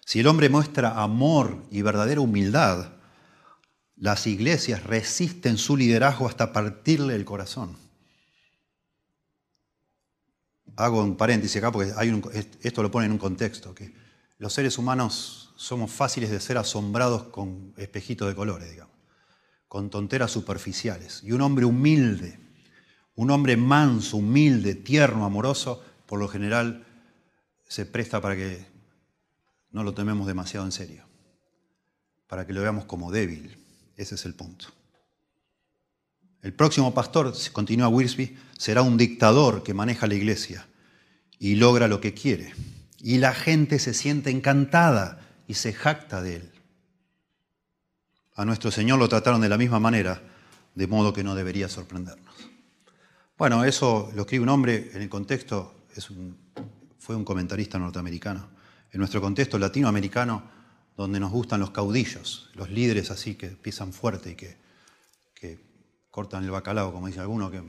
Si 0.05 0.21
el 0.21 0.29
hombre 0.29 0.49
muestra 0.49 1.03
amor 1.03 1.65
y 1.73 1.83
verdadera 1.83 2.21
humildad, 2.21 2.93
las 3.97 4.29
iglesias 4.29 4.85
resisten 4.85 5.59
su 5.59 5.77
liderazgo 5.77 6.29
hasta 6.29 6.53
partirle 6.53 7.17
el 7.17 7.25
corazón 7.25 7.83
hago 10.77 11.03
un 11.03 11.17
paréntesis 11.17 11.57
acá 11.57 11.73
porque 11.73 11.93
hay 11.97 12.23
esto 12.63 12.83
lo 12.83 12.91
pone 12.91 13.07
en 13.07 13.13
un 13.13 13.19
contexto, 13.19 13.75
que 13.75 13.93
los 14.39 14.53
seres 14.53 14.79
humanos 14.79 15.53
somos 15.57 15.91
fáciles 15.91 16.31
de 16.31 16.39
ser 16.39 16.59
asombrados 16.59 17.25
con 17.25 17.75
espejitos 17.77 18.29
de 18.29 18.37
colores, 18.37 18.71
digamos, 18.71 18.95
con 19.67 19.91
tonteras 19.91 20.31
superficiales. 20.31 21.23
Y 21.23 21.33
un 21.33 21.41
hombre 21.41 21.65
humilde, 21.65 22.39
un 23.17 23.31
hombre 23.31 23.57
manso, 23.57 24.17
humilde, 24.17 24.75
tierno, 24.75 25.25
amoroso, 25.25 25.83
por 26.07 26.19
lo 26.19 26.29
general 26.29 26.85
se 27.69 27.87
presta 27.87 28.21
para 28.21 28.37
que 28.37 28.67
no 29.71 29.83
lo 29.83 29.95
tomemos 29.95 30.27
demasiado 30.27 30.67
en 30.67 30.73
serio, 30.73 31.05
para 32.27 32.47
que 32.47 32.53
lo 32.53 32.63
veamos 32.63 32.85
como 32.85 33.11
débil. 33.11 33.57
Ese 33.97 34.17
es 34.17 34.25
el 34.25 34.35
punto. 34.35 34.67
El 36.43 36.53
próximo 36.53 36.93
pastor, 36.93 37.33
continúa 37.53 37.89
Wilsby, 37.89 38.37
será 38.59 38.83
un 38.83 38.97
dictador 38.97 39.63
que 39.63 39.73
maneja 39.73 40.07
la 40.07 40.15
iglesia 40.15 40.67
y 41.39 41.55
logra 41.55 41.89
lo 41.89 42.01
que 42.01 42.13
quiere. 42.13 42.53
Y 42.99 43.19
la 43.19 43.35
gente 43.35 43.79
se 43.79 43.95
siente 43.95 44.31
encantada 44.31 45.21
y 45.47 45.55
se 45.55 45.73
jacta 45.73 46.23
de 46.23 46.37
él. 46.37 46.53
A 48.35 48.45
nuestro 48.45 48.71
Señor 48.71 48.99
lo 48.99 49.09
trataron 49.09 49.41
de 49.41 49.49
la 49.49 49.59
misma 49.59 49.79
manera, 49.79 50.23
de 50.75 50.87
modo 50.87 51.13
que 51.13 51.25
no 51.25 51.35
debería 51.35 51.69
sorprendernos. 51.69 52.44
Bueno, 53.37 53.65
eso 53.65 54.13
lo 54.15 54.23
escribe 54.23 54.45
un 54.45 54.49
hombre 54.49 54.91
en 54.95 55.03
el 55.03 55.09
contexto, 55.09 55.87
es 55.95 56.09
fue 57.01 57.17
un 57.17 57.25
comentarista 57.25 57.79
norteamericano. 57.79 58.49
En 58.93 59.01
nuestro 59.01 59.21
contexto 59.21 59.59
latinoamericano, 59.59 60.43
donde 60.97 61.19
nos 61.19 61.33
gustan 61.33 61.59
los 61.59 61.73
caudillos, 61.73 62.51
los 62.55 62.71
líderes 62.71 63.11
así 63.11 63.35
que 63.35 63.49
pisan 63.49 63.93
fuerte 63.93 64.31
y 64.31 64.35
que, 64.37 64.57
que 65.35 65.59
cortan 66.13 66.45
el 66.45 66.53
bacalao, 66.53 66.93
como 66.93 67.09
dice 67.09 67.19
alguno, 67.19 67.51
que 67.51 67.61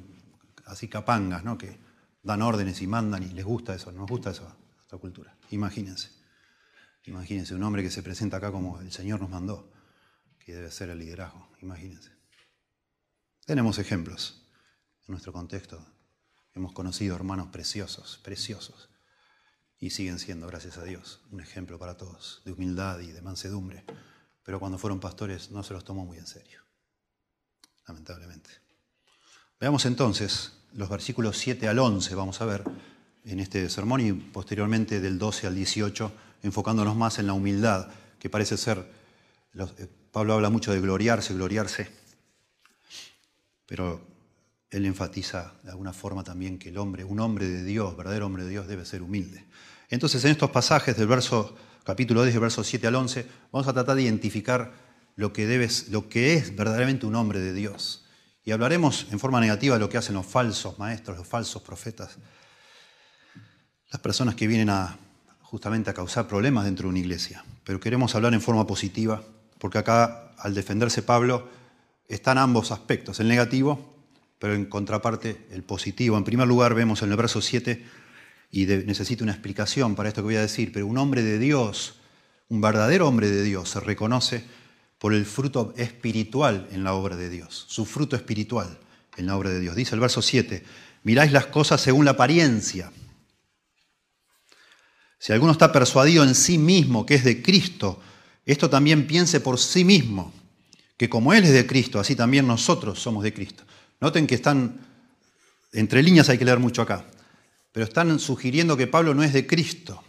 así 0.66 0.88
capangas, 0.88 1.44
¿no? 1.44 1.58
que 1.58 1.80
dan 2.22 2.44
órdenes 2.44 2.80
y 2.84 2.88
mandan 2.88 3.24
y 3.24 3.30
les 3.30 3.44
gusta 3.44 3.74
eso, 3.74 3.92
nos 3.92 4.08
gusta 4.08 4.30
eso, 4.30 4.56
esta 4.80 4.98
cultura. 4.98 5.36
Imagínense, 5.50 6.12
imagínense 7.06 7.56
un 7.56 7.64
hombre 7.64 7.82
que 7.82 7.90
se 7.90 8.04
presenta 8.04 8.38
acá 8.38 8.52
como 8.52 8.80
el 8.82 8.92
Señor 8.92 9.20
nos 9.20 9.32
mandó, 9.32 9.72
que 10.38 10.54
debe 10.54 10.70
ser 10.70 10.92
el 10.92 11.00
liderazgo, 11.00 11.50
imagínense. 11.60 12.12
Tenemos 13.46 13.80
ejemplos 13.80 14.45
en 15.08 15.12
nuestro 15.12 15.34
contexto. 15.34 15.84
Hemos 16.54 16.74
conocido 16.74 17.16
hermanos 17.16 17.48
preciosos, 17.48 18.20
preciosos, 18.24 18.90
y 19.78 19.90
siguen 19.90 20.20
siendo, 20.20 20.48
gracias 20.48 20.78
a 20.78 20.84
Dios, 20.84 21.22
un 21.32 21.42
ejemplo 21.42 21.78
para 21.78 21.98
todos, 21.98 22.42
de 22.46 22.54
humildad 22.54 23.00
y 23.00 23.12
de 23.12 23.22
mansedumbre. 23.22 23.84
Pero 24.44 24.60
cuando 24.60 24.78
fueron 24.78 25.00
pastores 25.00 25.52
no 25.52 25.64
se 25.64 25.74
los 25.74 25.84
tomó 25.84 26.06
muy 26.06 26.18
en 26.18 26.28
serio, 26.28 26.62
lamentablemente. 27.88 28.50
Veamos 29.60 29.86
entonces 29.86 30.54
los 30.74 30.90
versículos 30.90 31.38
7 31.38 31.68
al 31.68 31.80
11, 31.80 32.16
vamos 32.16 32.42
a 32.42 32.46
ver 32.46 32.64
en 33.26 33.40
este 33.40 33.70
sermón 33.70 34.02
y 34.02 34.14
posteriormente 34.14 35.00
del 35.00 35.18
12 35.18 35.48
al 35.48 35.56
18, 35.56 36.12
enfocándonos 36.44 36.96
más 36.96 37.20
en 37.20 37.28
la 37.28 37.34
humildad, 37.34 37.90
que 38.20 38.30
parece 38.30 38.58
ser, 38.58 38.92
eh, 39.54 39.88
Pablo 40.12 40.34
habla 40.34 40.50
mucho 40.50 40.72
de 40.72 40.80
gloriarse, 40.80 41.34
gloriarse, 41.34 41.90
pero 43.66 44.15
él 44.78 44.86
enfatiza 44.86 45.54
de 45.64 45.72
alguna 45.72 45.94
forma 45.94 46.24
también 46.24 46.60
que 46.60 46.70
el 46.70 46.78
hombre, 46.78 47.04
un 47.06 47.20
hombre 47.20 47.48
de 47.48 47.64
Dios, 47.64 47.96
verdadero 47.96 48.26
hombre 48.26 48.44
de 48.44 48.50
Dios, 48.50 48.68
debe 48.68 48.86
ser 48.86 49.02
humilde. 49.02 49.46
Entonces, 49.90 50.24
en 50.26 50.32
estos 50.32 50.50
pasajes 50.52 50.98
del 50.98 51.08
verso, 51.08 51.56
capítulo 51.84 52.24
10, 52.24 52.40
verso 52.40 52.64
7 52.64 52.88
al 52.88 52.96
11, 52.96 53.26
vamos 53.52 53.68
a 53.68 53.74
tratar 53.74 53.96
de 53.96 54.04
identificar 54.04 54.74
lo 55.16 55.32
que, 55.32 55.54
es 55.54 56.56
verdaderamente 56.56 57.06
un 57.06 57.16
hombre 57.16 57.40
de 57.40 57.54
Dios. 57.54 58.06
Y 58.44 58.52
hablaremos 58.52 59.08
en 59.12 59.20
forma 59.20 59.40
negativa 59.40 59.76
de 59.76 59.80
lo 59.80 59.90
que 59.90 59.98
hacen 59.98 60.16
los 60.16 60.26
falsos 60.26 60.78
maestros, 60.78 61.18
los 61.18 61.28
falsos 61.28 61.62
profetas, 61.62 62.18
las 63.92 64.02
personas 64.02 64.36
que 64.36 64.46
vienen 64.46 64.70
justamente 65.42 65.90
a 65.90 65.94
causar 65.94 66.28
problemas 66.28 66.66
dentro 66.66 66.84
de 66.84 66.90
una 66.90 67.00
iglesia. 67.00 67.46
Pero 67.64 67.80
queremos 67.80 68.14
hablar 68.14 68.34
en 68.34 68.42
forma 68.42 68.68
positiva, 68.68 69.24
porque 69.58 69.78
acá, 69.78 70.34
al 70.38 70.54
defenderse 70.54 71.02
Pablo, 71.02 71.48
están 72.10 72.38
ambos 72.38 72.72
aspectos, 72.72 73.20
el 73.20 73.30
negativo 73.30 73.95
pero 74.40 74.54
en 74.54 74.66
contraparte 74.66 75.48
el 75.52 75.64
positivo. 75.64 76.18
En 76.18 76.24
primer 76.24 76.48
lugar 76.48 76.74
vemos 76.74 77.02
en 77.02 77.12
el 77.12 77.18
verso 77.18 77.42
7, 77.42 77.86
y 78.52 78.66
necesito 78.66 79.24
una 79.24 79.34
explicación 79.34 79.96
para 79.96 80.10
esto 80.10 80.22
que 80.22 80.26
voy 80.26 80.36
a 80.36 80.42
decir, 80.42 80.72
pero 80.72 80.88
un 80.88 80.98
hombre 80.98 81.24
de 81.24 81.40
Dios, 81.40 81.96
un 82.48 82.62
verdadero 82.62 83.08
hombre 83.08 83.30
de 83.30 83.44
Dios, 83.44 83.70
se 83.70 83.80
reconoce 83.80 84.46
por 84.98 85.14
el 85.14 85.26
fruto 85.26 85.74
espiritual 85.78 86.68
en 86.72 86.84
la 86.84 86.94
obra 86.94 87.16
de 87.16 87.30
Dios, 87.30 87.66
su 87.68 87.86
fruto 87.86 88.16
espiritual 88.16 88.80
en 89.18 89.26
la 89.26 89.36
obra 89.36 89.50
de 89.50 89.60
Dios. 89.60 89.76
Dice 89.76 89.96
el 89.96 90.02
verso 90.02 90.22
7, 90.22 90.64
miráis 91.04 91.32
las 91.32 91.48
cosas 91.48 91.82
según 91.82 92.06
la 92.06 92.12
apariencia. 92.12 92.92
Si 95.20 95.34
alguno 95.34 95.52
está 95.52 95.72
persuadido 95.72 96.24
en 96.24 96.36
sí 96.36 96.58
mismo 96.58 97.06
que 97.06 97.16
es 97.16 97.24
de 97.24 97.42
Cristo, 97.42 98.00
esto 98.46 98.70
también 98.70 99.08
piense 99.08 99.40
por 99.40 99.60
sí 99.60 99.84
mismo, 99.84 100.32
que 100.98 101.10
como 101.10 101.34
Él 101.34 101.44
es 101.44 101.52
de 101.52 101.66
Cristo, 101.66 102.00
así 102.00 102.16
también 102.16 102.48
nosotros 102.48 103.00
somos 103.02 103.24
de 103.24 103.34
Cristo. 103.34 103.64
Noten 104.02 104.28
que 104.28 104.36
están, 104.36 104.80
entre 105.74 106.04
líneas 106.04 106.30
hay 106.30 106.38
que 106.38 106.46
leer 106.46 106.60
mucho 106.60 106.82
acá, 106.82 107.06
pero 107.72 107.86
están 107.86 108.20
sugiriendo 108.20 108.78
que 108.78 108.88
Pablo 108.88 109.14
no 109.14 109.24
es 109.24 109.34
de 109.34 109.48
Cristo. 109.48 110.04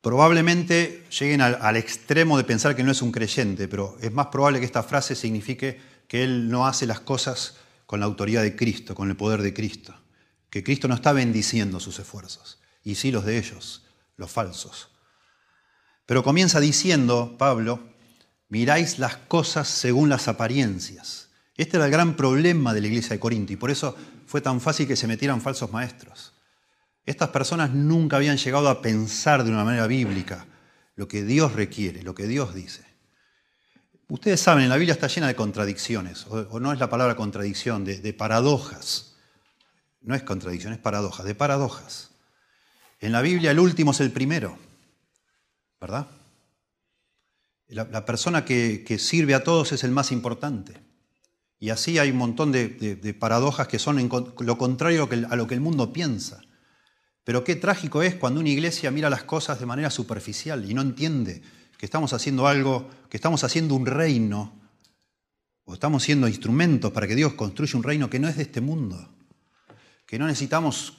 Probablemente 0.00 1.06
lleguen 1.18 1.40
al, 1.40 1.76
extremo 1.76 2.36
de 2.36 2.44
pensar 2.44 2.76
que 2.76 2.82
no 2.82 2.92
es 2.92 3.00
un 3.00 3.10
creyente, 3.10 3.68
pero 3.68 3.96
es 4.02 4.12
más 4.12 4.26
probable 4.26 4.60
que 4.60 4.66
esta 4.66 4.82
frase 4.82 5.14
signifique 5.14 5.80
que 6.08 6.22
él 6.22 6.50
no 6.50 6.66
hace 6.66 6.86
las 6.86 7.00
cosas 7.00 7.56
con 7.86 8.00
la 8.00 8.06
autoridad 8.06 8.42
de 8.42 8.54
Cristo, 8.54 8.94
con 8.94 9.08
el 9.08 9.16
poder 9.16 9.40
de 9.40 9.54
Cristo, 9.54 9.94
que 10.50 10.62
Cristo 10.62 10.88
no 10.88 10.94
está 10.94 11.14
bendiciendo 11.14 11.80
sus 11.80 11.98
esfuerzos, 11.98 12.60
y 12.82 12.96
sí 12.96 13.10
los 13.10 13.24
de 13.24 13.38
ellos, 13.38 13.86
los 14.18 14.30
falsos. 14.30 14.90
Pero 16.04 16.22
comienza 16.22 16.60
diciendo 16.60 17.36
Pablo, 17.38 17.93
miráis 18.48 18.98
las 18.98 19.16
cosas 19.16 19.68
según 19.68 20.08
las 20.08 20.28
apariencias. 20.28 21.30
Este 21.56 21.76
era 21.76 21.86
el 21.86 21.92
gran 21.92 22.16
problema 22.16 22.74
de 22.74 22.80
la 22.80 22.86
iglesia 22.88 23.10
de 23.10 23.20
Corinto 23.20 23.52
y 23.52 23.56
por 23.56 23.70
eso 23.70 23.96
fue 24.26 24.40
tan 24.40 24.60
fácil 24.60 24.88
que 24.88 24.96
se 24.96 25.06
metieran 25.06 25.40
falsos 25.40 25.72
maestros. 25.72 26.32
Estas 27.06 27.28
personas 27.28 27.70
nunca 27.70 28.16
habían 28.16 28.38
llegado 28.38 28.68
a 28.68 28.80
pensar 28.80 29.44
de 29.44 29.50
una 29.50 29.64
manera 29.64 29.86
bíblica 29.86 30.46
lo 30.96 31.08
que 31.08 31.22
Dios 31.22 31.52
requiere, 31.52 32.02
lo 32.02 32.14
que 32.14 32.26
Dios 32.26 32.54
dice. 32.54 32.84
Ustedes 34.08 34.40
saben, 34.40 34.68
la 34.68 34.76
Biblia 34.76 34.94
está 34.94 35.06
llena 35.06 35.26
de 35.26 35.34
contradicciones, 35.34 36.26
o, 36.28 36.60
no 36.60 36.72
es 36.72 36.78
la 36.78 36.90
palabra 36.90 37.16
contradicción, 37.16 37.84
de, 37.84 38.12
paradojas. 38.12 39.16
No 40.02 40.14
es 40.14 40.22
contradicción, 40.22 40.72
es 40.72 40.78
paradoja, 40.78 41.24
de 41.24 41.34
paradojas. 41.34 42.10
En 43.00 43.12
la 43.12 43.22
Biblia 43.22 43.50
el 43.50 43.58
último 43.58 43.92
es 43.92 44.00
el 44.00 44.12
primero, 44.12 44.58
¿verdad? 45.80 46.06
La, 47.68 48.04
persona 48.04 48.44
que, 48.44 48.96
sirve 48.98 49.34
a 49.34 49.44
todos 49.44 49.72
es 49.72 49.84
el 49.84 49.90
más 49.90 50.12
importante. 50.12 50.74
Y 51.58 51.70
así 51.70 51.98
hay 51.98 52.10
un 52.10 52.18
montón 52.18 52.52
de, 52.52 53.16
paradojas 53.18 53.68
que 53.68 53.78
son 53.78 54.08
lo 54.38 54.58
contrario 54.58 55.08
a 55.30 55.36
lo 55.36 55.46
que 55.46 55.54
el 55.54 55.60
mundo 55.60 55.92
piensa. 55.92 56.40
Pero 57.24 57.42
qué 57.42 57.56
trágico 57.56 58.02
es 58.02 58.14
cuando 58.14 58.40
una 58.40 58.50
iglesia 58.50 58.90
mira 58.90 59.08
las 59.08 59.24
cosas 59.24 59.58
de 59.58 59.66
manera 59.66 59.90
superficial 59.90 60.70
y 60.70 60.74
no 60.74 60.82
entiende 60.82 61.40
que 61.78 61.86
estamos 61.86 62.12
haciendo 62.12 62.46
algo, 62.46 62.88
que 63.08 63.16
estamos 63.16 63.44
haciendo 63.44 63.74
un 63.74 63.86
reino, 63.86 64.60
o 65.64 65.74
estamos 65.74 66.02
siendo 66.02 66.28
instrumentos 66.28 66.92
para 66.92 67.06
que 67.06 67.14
Dios 67.14 67.32
construya 67.34 67.76
un 67.76 67.82
reino 67.82 68.10
que 68.10 68.18
no 68.18 68.28
es 68.28 68.36
de 68.36 68.42
este 68.42 68.60
mundo. 68.60 69.08
Que 70.06 70.18
no 70.18 70.26
necesitamos, 70.26 70.98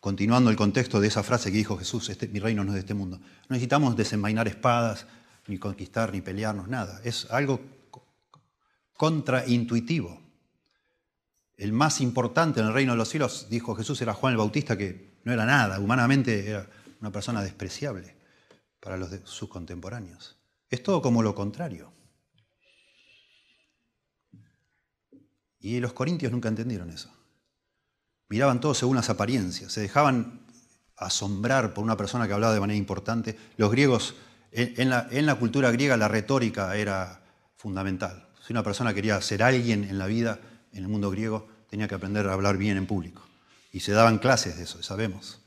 continuando 0.00 0.50
el 0.50 0.56
contexto 0.56 1.00
de 1.00 1.08
esa 1.08 1.22
frase 1.22 1.50
que 1.50 1.56
dijo 1.56 1.78
Jesús, 1.78 2.10
este, 2.10 2.28
mi 2.28 2.38
reino 2.38 2.62
no 2.62 2.70
es 2.72 2.74
de 2.74 2.80
este 2.80 2.94
mundo, 2.94 3.18
no 3.18 3.54
necesitamos 3.54 3.96
desenvainar 3.96 4.46
espadas, 4.46 5.06
ni 5.48 5.58
conquistar, 5.58 6.12
ni 6.12 6.20
pelearnos, 6.20 6.68
nada. 6.68 7.00
Es 7.04 7.26
algo 7.30 7.60
contraintuitivo. 8.92 10.20
El 11.56 11.72
más 11.72 12.00
importante 12.00 12.60
en 12.60 12.66
el 12.66 12.72
reino 12.72 12.92
de 12.92 12.98
los 12.98 13.08
cielos, 13.08 13.48
dijo 13.50 13.74
Jesús, 13.74 14.00
era 14.00 14.14
Juan 14.14 14.32
el 14.32 14.38
Bautista, 14.38 14.76
que 14.76 15.18
no 15.24 15.32
era 15.32 15.44
nada, 15.44 15.80
humanamente 15.80 16.48
era 16.48 16.68
una 17.00 17.10
persona 17.10 17.42
despreciable 17.42 18.16
para 18.80 18.96
los 18.96 19.10
de 19.10 19.20
sus 19.24 19.48
contemporáneos. 19.48 20.36
Es 20.70 20.82
todo 20.82 21.02
como 21.02 21.22
lo 21.22 21.34
contrario. 21.34 21.92
Y 25.60 25.80
los 25.80 25.92
corintios 25.92 26.30
nunca 26.30 26.48
entendieron 26.48 26.90
eso. 26.90 27.12
Miraban 28.28 28.60
todo 28.60 28.74
según 28.74 28.96
las 28.96 29.10
apariencias, 29.10 29.72
se 29.72 29.80
dejaban 29.80 30.46
asombrar 30.96 31.74
por 31.74 31.84
una 31.84 31.96
persona 31.96 32.26
que 32.26 32.34
hablaba 32.34 32.54
de 32.54 32.60
manera 32.60 32.76
importante. 32.76 33.36
Los 33.56 33.70
griegos 33.70 34.14
en 34.52 35.26
la, 35.26 35.34
cultura 35.36 35.70
griega 35.70 35.96
la 35.96 36.08
retórica 36.08 36.76
era 36.76 37.22
fundamental. 37.56 38.28
Si 38.46 38.52
una 38.52 38.62
persona 38.62 38.94
quería 38.94 39.20
ser 39.20 39.42
alguien 39.42 39.84
en 39.84 39.98
la 39.98 40.06
vida, 40.06 40.40
en 40.72 40.82
el 40.82 40.88
mundo 40.88 41.10
griego, 41.10 41.48
tenía 41.68 41.88
que 41.88 41.94
aprender 41.94 42.26
a 42.28 42.32
hablar 42.32 42.56
bien 42.56 42.76
en 42.76 42.86
público. 42.86 43.22
Y 43.72 43.80
se 43.80 43.92
daban 43.92 44.18
clases 44.18 44.56
de 44.56 44.64
eso, 44.64 44.82
sabemos. 44.82 45.42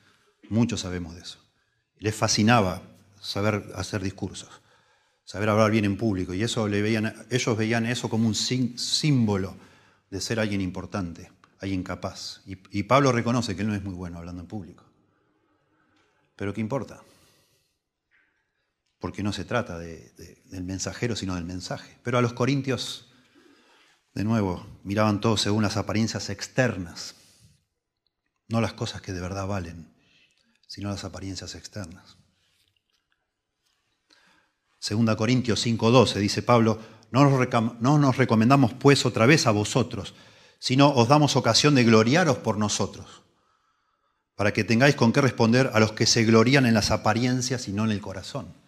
Muchos 0.50 0.82
sabemos 0.82 1.16
de 1.16 1.22
eso. 1.22 1.40
Les 1.98 2.16
fascinaba 2.16 2.82
saber 3.20 3.72
hacer 3.76 4.04
discursos, 4.04 4.50
saber 5.24 5.50
hablar 5.50 5.72
bien 5.72 5.86
en 5.86 5.98
público. 5.98 6.34
Y 6.34 6.44
eso 6.44 6.68
ellos 6.68 7.58
veían 7.58 7.86
eso 7.86 8.10
como 8.10 8.28
un 8.28 8.36
símbolo 8.36 9.56
de 10.10 10.22
ser 10.22 10.40
alguien 10.40 10.62
importante, 10.62 11.32
alguien 11.60 11.84
capaz. 11.84 12.42
Y, 12.46 12.58
y 12.70 12.84
Pablo 12.84 13.12
reconoce 13.12 13.56
que 13.56 13.62
él 13.62 13.70
no 13.70 13.76
es 13.76 13.84
muy 13.84 13.94
bueno 13.94 14.20
hablando 14.20 14.42
en 14.42 14.48
público. 14.48 14.84
Pero 16.36 16.54
¿qué 16.54 16.62
importa? 16.62 17.02
Porque 19.02 19.24
no 19.24 19.34
se 19.34 19.44
trata 19.44 19.80
del 19.80 20.64
mensajero, 20.64 21.16
sino 21.16 21.36
del 21.36 21.44
mensaje. 21.44 21.98
Pero 22.04 22.20
a 22.20 22.22
los 22.22 22.34
corintios, 22.34 23.12
de 24.14 24.24
nuevo, 24.24 24.80
miraban 24.84 25.20
todo 25.20 25.36
según 25.36 25.64
las 25.64 25.76
apariencias 25.76 26.30
externas, 26.30 27.16
no 28.48 28.62
las 28.62 28.74
cosas 28.74 29.02
que 29.02 29.12
de 29.12 29.20
verdad 29.20 29.48
valen, 29.48 29.92
sino 30.68 30.90
las 30.90 31.04
apariencias 31.04 31.56
externas. 31.56 32.18
2 34.88 35.16
Corintios 35.16 35.66
5:12 35.66 36.20
dice 36.20 36.44
Pablo, 36.44 36.80
no 37.12 37.98
nos 37.98 38.18
recomendamos 38.18 38.74
pues 38.76 39.06
otra 39.06 39.26
vez 39.26 39.48
a 39.48 39.52
vosotros, 39.52 40.14
sino 40.60 40.92
os 40.92 41.08
damos 41.08 41.36
ocasión 41.36 41.74
de 41.74 41.84
gloriaros 41.84 42.38
por 42.38 42.58
nosotros, 42.58 43.24
para 44.36 44.54
que 44.54 44.64
tengáis 44.64 44.96
con 44.96 45.12
qué 45.12 45.22
responder 45.22 45.72
a 45.74 45.80
los 45.80 45.92
que 45.94 46.06
se 46.06 46.24
glorían 46.24 46.68
en 46.68 46.76
las 46.76 46.92
apariencias 46.92 47.68
y 47.68 47.74
no 47.74 47.84
en 47.86 47.92
el 47.92 48.00
corazón. 48.02 48.61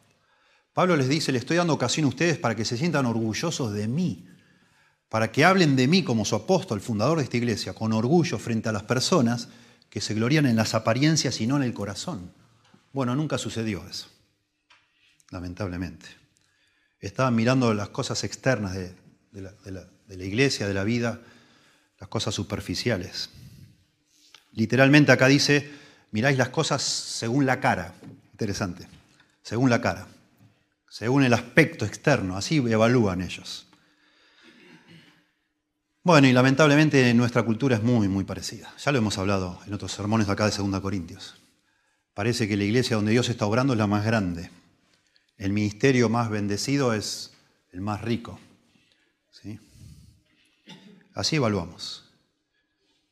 Pablo 0.73 0.95
les 0.95 1.07
dice, 1.07 1.31
le 1.31 1.37
estoy 1.37 1.57
dando 1.57 1.73
ocasión 1.73 2.05
a 2.05 2.09
ustedes 2.09 2.37
para 2.37 2.55
que 2.55 2.65
se 2.65 2.77
sientan 2.77 3.05
orgullosos 3.05 3.73
de 3.73 3.87
mí, 3.87 4.27
para 5.09 5.31
que 5.31 5.45
hablen 5.45 5.75
de 5.75 5.87
mí 5.87 6.03
como 6.03 6.25
su 6.25 6.35
apóstol, 6.35 6.81
fundador 6.81 7.19
de 7.19 7.23
esta 7.25 7.37
iglesia, 7.37 7.73
con 7.73 7.93
orgullo 7.93 8.39
frente 8.39 8.69
a 8.69 8.71
las 8.71 8.83
personas 8.83 9.49
que 9.89 10.01
se 10.01 10.15
glorían 10.15 10.47
en 10.47 10.55
las 10.55 10.73
apariencias 10.73 11.39
y 11.39 11.47
no 11.47 11.57
en 11.57 11.63
el 11.63 11.73
corazón. 11.73 12.33
Bueno, 12.91 13.15
nunca 13.15 13.37
sucedió 13.37 13.85
eso 13.87 14.13
lamentablemente. 15.33 16.07
Estaban 17.01 17.35
mirando 17.35 17.73
las 17.73 17.89
cosas 17.89 18.23
externas 18.23 18.73
de, 18.73 18.95
la, 19.33 20.23
iglesia, 20.23 20.67
de 20.67 20.73
la 20.73 20.85
vida, 20.85 21.19
las 21.99 22.07
cosas 22.07 22.33
superficiales. 22.33 23.29
Literalmente 24.53 25.11
acá 25.11 25.27
dice, 25.27 25.69
miráis 26.11 26.37
las 26.37 26.49
cosas 26.49 26.81
según 26.81 27.45
la 27.45 27.59
cara. 27.59 27.95
Interesante. 28.31 28.87
Según 29.41 29.69
la 29.69 29.81
cara. 29.81 30.07
Según 30.93 31.23
el 31.23 31.33
aspecto 31.33 31.85
externo. 31.85 32.37
Así 32.37 32.57
evalúan 32.57 33.23
ellos. 33.23 33.65
Bueno, 36.03 36.27
y 36.27 36.33
lamentablemente 36.33 37.11
nuestra 37.15 37.41
cultura 37.41 37.77
es 37.77 37.81
muy, 37.81 38.07
muy 38.07 38.25
parecida. 38.25 38.71
Ya 38.77 38.91
lo 38.91 38.99
hemos 38.99 39.17
hablado 39.17 39.59
en 39.65 39.73
otros 39.73 39.91
sermones 39.91 40.29
acá 40.29 40.47
de 40.47 40.55
2 40.55 40.81
Corintios. 40.81 41.41
Parece 42.13 42.47
que 42.47 42.55
la 42.55 42.65
iglesia 42.65 42.95
donde 42.95 43.11
Dios 43.11 43.27
está 43.29 43.47
obrando 43.47 43.73
es 43.73 43.79
la 43.79 43.87
más 43.87 44.05
grande, 44.05 44.51
el 45.37 45.51
ministerio 45.51 46.09
más 46.09 46.29
bendecido 46.29 46.93
es 46.93 47.33
el 47.71 47.81
más 47.81 48.01
rico. 48.01 48.39
¿sí? 49.31 49.59
Así 51.15 51.37
evaluamos. 51.37 52.13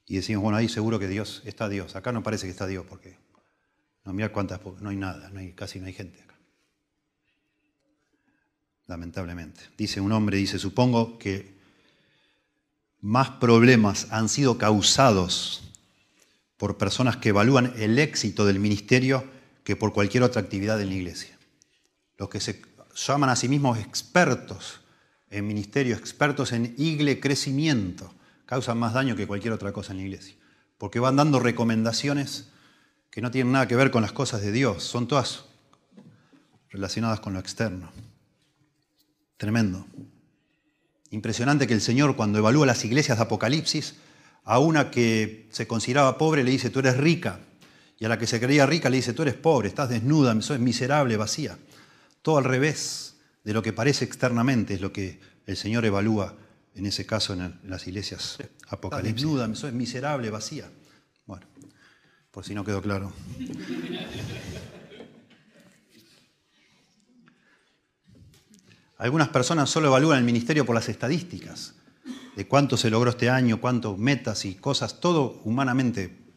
Y 0.05 0.17
decimos, 0.17 0.43
bueno, 0.43 0.59
ahí 0.59 0.69
seguro 0.69 0.99
que 0.99 1.07
Dios 1.07 1.41
está 1.45 1.67
Dios. 1.67 1.95
Acá 1.95 2.11
no 2.11 2.21
parece 2.21 2.45
que 2.45 2.51
está 2.51 2.67
Dios 2.67 2.85
porque 2.87 3.17
no 4.05 4.13
mira 4.13 4.31
cuántas, 4.31 4.59
no 4.81 4.91
hay 4.91 4.97
nada, 4.97 5.31
no 5.31 5.39
hay, 5.39 5.53
casi 5.53 5.79
no 5.79 5.87
hay 5.87 5.93
gente. 5.93 6.30
Lamentablemente. 8.91 9.61
Dice 9.77 10.01
un 10.01 10.11
hombre, 10.11 10.37
dice, 10.37 10.59
supongo 10.59 11.17
que 11.17 11.53
más 12.99 13.29
problemas 13.29 14.07
han 14.11 14.29
sido 14.29 14.57
causados 14.57 15.63
por 16.57 16.77
personas 16.77 17.17
que 17.17 17.29
evalúan 17.29 17.73
el 17.77 17.97
éxito 17.97 18.45
del 18.45 18.59
ministerio 18.59 19.23
que 19.63 19.75
por 19.75 19.93
cualquier 19.93 20.23
otra 20.23 20.41
actividad 20.41 20.79
en 20.81 20.89
la 20.89 20.95
iglesia 20.95 21.37
los 22.21 22.29
que 22.29 22.39
se 22.39 22.61
llaman 22.93 23.31
a 23.31 23.35
sí 23.35 23.49
mismos 23.49 23.79
expertos 23.79 24.81
en 25.31 25.47
ministerio, 25.47 25.95
expertos 25.95 26.51
en 26.51 26.75
igle 26.77 27.19
crecimiento, 27.19 28.13
causan 28.45 28.77
más 28.77 28.93
daño 28.93 29.15
que 29.15 29.25
cualquier 29.25 29.53
otra 29.53 29.73
cosa 29.73 29.93
en 29.93 29.97
la 29.97 30.03
iglesia, 30.03 30.35
porque 30.77 30.99
van 30.99 31.15
dando 31.15 31.39
recomendaciones 31.39 32.51
que 33.09 33.21
no 33.21 33.31
tienen 33.31 33.53
nada 33.53 33.67
que 33.67 33.75
ver 33.75 33.89
con 33.89 34.03
las 34.03 34.11
cosas 34.11 34.43
de 34.43 34.51
Dios, 34.51 34.83
son 34.83 35.07
todas 35.07 35.45
relacionadas 36.69 37.21
con 37.21 37.33
lo 37.33 37.39
externo. 37.39 37.91
Tremendo. 39.41 39.87
Impresionante 41.09 41.65
que 41.65 41.73
el 41.73 41.81
Señor 41.81 42.15
cuando 42.15 42.37
evalúa 42.37 42.67
las 42.67 42.85
iglesias 42.85 43.17
de 43.17 43.23
Apocalipsis, 43.23 43.95
a 44.43 44.59
una 44.59 44.91
que 44.91 45.47
se 45.49 45.65
consideraba 45.65 46.19
pobre 46.19 46.43
le 46.43 46.51
dice, 46.51 46.69
tú 46.69 46.77
eres 46.77 46.95
rica, 46.95 47.39
y 47.97 48.05
a 48.05 48.09
la 48.09 48.19
que 48.19 48.27
se 48.27 48.39
creía 48.39 48.67
rica 48.67 48.91
le 48.91 48.97
dice, 48.97 49.13
tú 49.13 49.23
eres 49.23 49.33
pobre, 49.33 49.67
estás 49.67 49.89
desnuda, 49.89 50.39
sos 50.43 50.59
miserable, 50.59 51.17
vacía. 51.17 51.57
Todo 52.21 52.37
al 52.37 52.43
revés 52.43 53.15
de 53.43 53.53
lo 53.53 53.63
que 53.63 53.73
parece 53.73 54.05
externamente 54.05 54.75
es 54.75 54.81
lo 54.81 54.93
que 54.93 55.19
el 55.47 55.57
Señor 55.57 55.85
evalúa 55.85 56.35
en 56.75 56.85
ese 56.85 57.07
caso 57.07 57.33
en, 57.33 57.59
las 57.63 57.87
iglesias 57.87 58.37
apocalipsis. 58.67 59.15
Desnuda, 59.15 59.49
es 59.51 59.73
miserable, 59.73 60.29
vacía. 60.29 60.69
Bueno, 61.25 61.47
por 62.29 62.45
si 62.45 62.53
no 62.53 62.63
quedó 62.63 62.79
claro. 62.79 63.11
Algunas 69.01 69.29
personas 69.29 69.67
solo 69.67 69.87
evalúan 69.87 70.19
el 70.19 70.23
ministerio 70.23 70.63
por 70.63 70.75
las 70.75 70.87
estadísticas, 70.87 71.73
de 72.35 72.47
cuánto 72.47 72.77
se 72.77 72.91
logró 72.91 73.09
este 73.09 73.31
año, 73.31 73.59
cuántos 73.59 73.97
metas 73.97 74.45
y 74.45 74.53
cosas, 74.53 74.99
todo 74.99 75.41
humanamente 75.43 76.35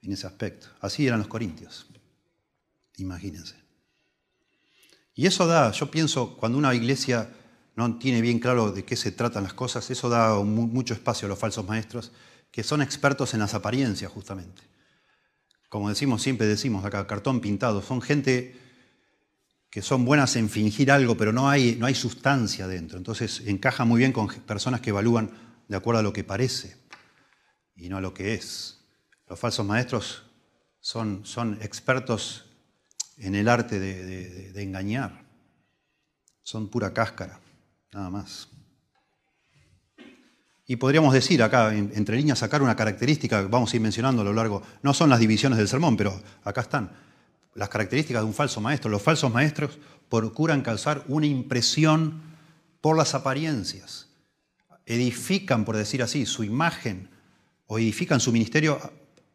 en 0.00 0.12
ese 0.12 0.28
aspecto. 0.28 0.68
Así 0.80 1.08
eran 1.08 1.18
los 1.18 1.26
corintios. 1.26 1.88
Imagínense. 2.98 3.56
Y 5.16 5.26
eso 5.26 5.48
da, 5.48 5.72
yo 5.72 5.90
pienso, 5.90 6.36
cuando 6.36 6.58
una 6.58 6.72
iglesia 6.76 7.28
no 7.74 7.98
tiene 7.98 8.20
bien 8.20 8.38
claro 8.38 8.70
de 8.70 8.84
qué 8.84 8.94
se 8.94 9.10
tratan 9.10 9.42
las 9.42 9.54
cosas, 9.54 9.90
eso 9.90 10.08
da 10.08 10.38
mucho 10.44 10.94
espacio 10.94 11.26
a 11.26 11.30
los 11.30 11.40
falsos 11.40 11.66
maestros, 11.66 12.12
que 12.52 12.62
son 12.62 12.82
expertos 12.82 13.34
en 13.34 13.40
las 13.40 13.54
apariencias 13.54 14.12
justamente. 14.12 14.62
Como 15.68 15.88
decimos, 15.88 16.22
siempre 16.22 16.46
decimos 16.46 16.84
acá, 16.84 17.04
cartón 17.08 17.40
pintado, 17.40 17.82
son 17.82 18.00
gente 18.00 18.69
que 19.70 19.82
son 19.82 20.04
buenas 20.04 20.34
en 20.36 20.50
fingir 20.50 20.90
algo, 20.90 21.16
pero 21.16 21.32
no 21.32 21.48
hay, 21.48 21.76
no 21.76 21.86
hay 21.86 21.94
sustancia 21.94 22.66
dentro. 22.66 22.98
Entonces 22.98 23.42
encaja 23.46 23.84
muy 23.84 23.98
bien 23.98 24.12
con 24.12 24.28
personas 24.28 24.80
que 24.80 24.90
evalúan 24.90 25.30
de 25.68 25.76
acuerdo 25.76 26.00
a 26.00 26.02
lo 26.02 26.12
que 26.12 26.24
parece 26.24 26.76
y 27.76 27.88
no 27.88 27.98
a 27.98 28.00
lo 28.00 28.12
que 28.12 28.34
es. 28.34 28.78
Los 29.28 29.38
falsos 29.38 29.64
maestros 29.64 30.24
son, 30.80 31.24
son 31.24 31.58
expertos 31.62 32.46
en 33.16 33.34
el 33.36 33.48
arte 33.48 33.78
de, 33.78 34.62
engañar. 34.62 35.24
Son 36.42 36.68
pura 36.68 36.92
cáscara, 36.92 37.38
nada 37.92 38.10
más. 38.10 38.48
Y 40.66 40.76
podríamos 40.76 41.12
decir 41.12 41.42
acá, 41.42 41.74
entre 41.74 42.16
líneas, 42.16 42.38
sacar 42.38 42.62
una 42.62 42.76
característica 42.76 43.42
vamos 43.42 43.72
a 43.72 43.76
ir 43.76 43.82
mencionando 43.82 44.22
a 44.22 44.24
lo 44.24 44.32
largo, 44.32 44.62
no 44.82 44.94
son 44.94 45.10
las 45.10 45.20
divisiones 45.20 45.58
del 45.58 45.68
sermón, 45.68 45.96
pero 45.96 46.20
acá 46.44 46.62
están, 46.62 46.90
las 47.54 47.68
características 47.68 48.22
de 48.22 48.26
un 48.26 48.34
falso 48.34 48.60
maestro. 48.60 48.90
Los 48.90 49.02
falsos 49.02 49.32
maestros 49.32 49.78
procuran 50.08 50.62
causar 50.62 51.04
una 51.08 51.26
impresión 51.26 52.22
por 52.80 52.96
las 52.96 53.14
apariencias. 53.14 54.08
Edifican, 54.86 55.64
por 55.64 55.76
decir 55.76 56.02
así, 56.02 56.26
su 56.26 56.44
imagen 56.44 57.08
o 57.66 57.78
edifican 57.78 58.20
su 58.20 58.32
ministerio 58.32 58.78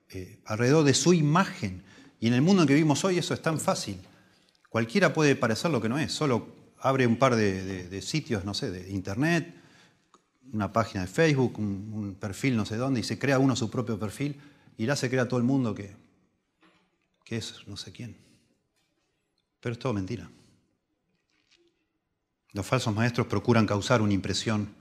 eh, 0.10 0.40
alrededor 0.46 0.84
de 0.84 0.94
su 0.94 1.14
imagen 1.14 1.84
y 2.20 2.28
en 2.28 2.34
el 2.34 2.42
mundo 2.42 2.64
en 2.64 2.68
que 2.68 2.74
vivimos 2.74 3.04
hoy 3.06 3.18
eso 3.18 3.34
es 3.34 3.42
tan 3.42 3.60
fácil. 3.60 4.00
Cualquiera 4.70 5.14
puede 5.14 5.36
parecer 5.36 5.72
lo 5.72 5.82
que 5.82 5.90
no 5.90 5.98
es, 5.98 6.12
solo 6.12 6.48
abre 6.80 7.08
un 7.08 7.18
par 7.18 7.36
de, 7.36 8.02
sitios, 8.02 8.46
no 8.46 8.54
sé, 8.54 8.72
de 8.72 8.92
internet, 8.92 9.56
una 10.52 10.72
página 10.72 11.02
de 11.02 11.08
Facebook, 11.08 11.58
un, 11.58 12.18
perfil 12.20 12.58
no 12.58 12.66
sé 12.66 12.76
dónde, 12.76 13.00
y 13.00 13.04
se 13.04 13.18
crea 13.18 13.40
uno 13.40 13.56
su 13.56 13.72
propio 13.72 13.98
perfil 13.98 14.40
y 14.78 14.86
ya 14.86 14.96
se 14.96 15.10
crea 15.10 15.28
todo 15.28 15.40
el 15.40 15.46
mundo 15.46 15.74
que, 15.74 15.96
que 17.26 17.38
es 17.38 17.68
no 17.68 17.76
sé 17.76 17.92
quién. 17.92 18.16
Pero 19.60 19.74
es 19.74 19.80
todo 19.80 19.94
mentira. 19.94 20.30
Los 22.54 22.66
falsos 22.66 22.96
maestros 22.96 23.28
procuran 23.28 23.66
causar 23.66 24.02
una 24.02 24.14
impresión 24.14 24.74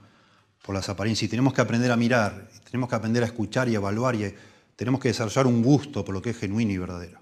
por 0.63 0.75
las 0.75 0.89
apariencias 0.89 1.27
y 1.27 1.31
tenemos 1.31 1.53
que 1.53 1.61
aprender 1.61 1.91
a 1.91 1.97
mirar, 1.97 2.49
tenemos 2.65 2.89
que 2.89 2.95
aprender 2.95 3.23
a 3.25 3.27
escuchar 3.27 3.69
y 3.69 3.75
evaluar 3.75 4.15
y 4.15 4.33
tenemos 4.77 5.01
que 5.01 5.09
desarrollar 5.09 5.47
un 5.47 5.63
gusto 5.63 6.05
por 6.05 6.15
lo 6.15 6.23
que 6.23 6.31
es 6.31 6.39
genuino 6.39 6.71
y 6.71 6.79
verdadero. 6.79 7.21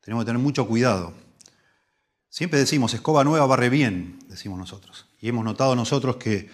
Tenemos 0.00 0.24
que 0.24 0.26
tener 0.26 0.42
mucho 0.42 0.66
cuidado. 0.66 1.14
Siempre 2.28 2.58
decimos, 2.58 2.92
escoba 2.92 3.24
nueva 3.24 3.46
barre 3.46 3.70
bien, 3.70 4.18
decimos 4.28 4.58
nosotros. 4.58 5.06
Y 5.20 5.28
hemos 5.28 5.44
notado 5.44 5.74
nosotros 5.74 6.16
que, 6.16 6.50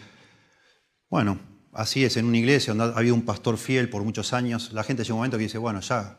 bueno, 1.11 1.39
así 1.73 2.05
es, 2.05 2.17
en 2.17 2.27
una 2.27 2.39
iglesia 2.39 2.75
donde 2.75 2.95
ha 2.95 2.99
habido 2.99 3.15
un 3.15 3.25
pastor 3.25 3.59
fiel 3.59 3.91
por 3.91 4.05
muchos 4.05 4.33
años, 4.33 4.73
la 4.73 4.85
gente 4.85 5.03
llega 5.03 5.15
un 5.15 5.19
momento 5.19 5.37
que 5.37 5.45
dice, 5.45 5.59
bueno, 5.59 5.81
ya, 5.81 6.19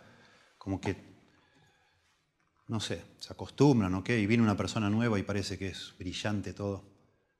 como 0.57 0.81
que, 0.81 1.14
no 2.67 2.79
sé, 2.79 3.03
se 3.19 3.31
acostumbran, 3.31 3.91
¿no? 3.91 4.03
Y 4.07 4.25
viene 4.25 4.43
una 4.43 4.57
persona 4.57 4.89
nueva 4.89 5.19
y 5.19 5.23
parece 5.23 5.57
que 5.57 5.67
es 5.67 5.93
brillante 5.99 6.53
todo, 6.53 6.83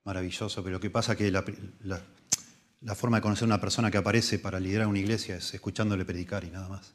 maravilloso, 0.04 0.64
pero 0.64 0.74
lo 0.74 0.80
que 0.80 0.90
pasa 0.90 1.14
es 1.14 1.18
que 1.18 1.32
la, 1.32 2.96
forma 2.96 3.18
de 3.18 3.22
conocer 3.22 3.44
a 3.44 3.48
una 3.48 3.62
persona 3.62 3.90
que 3.90 3.98
aparece 3.98 4.38
para 4.38 4.60
liderar 4.60 4.88
una 4.88 5.00
iglesia 5.00 5.38
es 5.38 5.54
escuchándole 5.54 6.06
predicar 6.06 6.44
y 6.44 6.52
nada 6.52 6.70
más. 6.70 6.94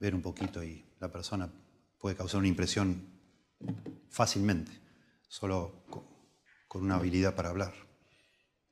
Ver 0.00 0.14
un 0.14 0.22
poquito 0.22 0.64
y 0.64 0.84
la 1.00 1.10
persona 1.10 1.50
puede 1.98 2.16
causar 2.16 2.38
una 2.38 2.48
impresión 2.48 3.06
fácilmente, 4.08 4.72
solo 5.28 5.84
con 6.66 6.82
una 6.82 6.96
habilidad 6.96 7.34
para 7.34 7.50
hablar. 7.50 7.74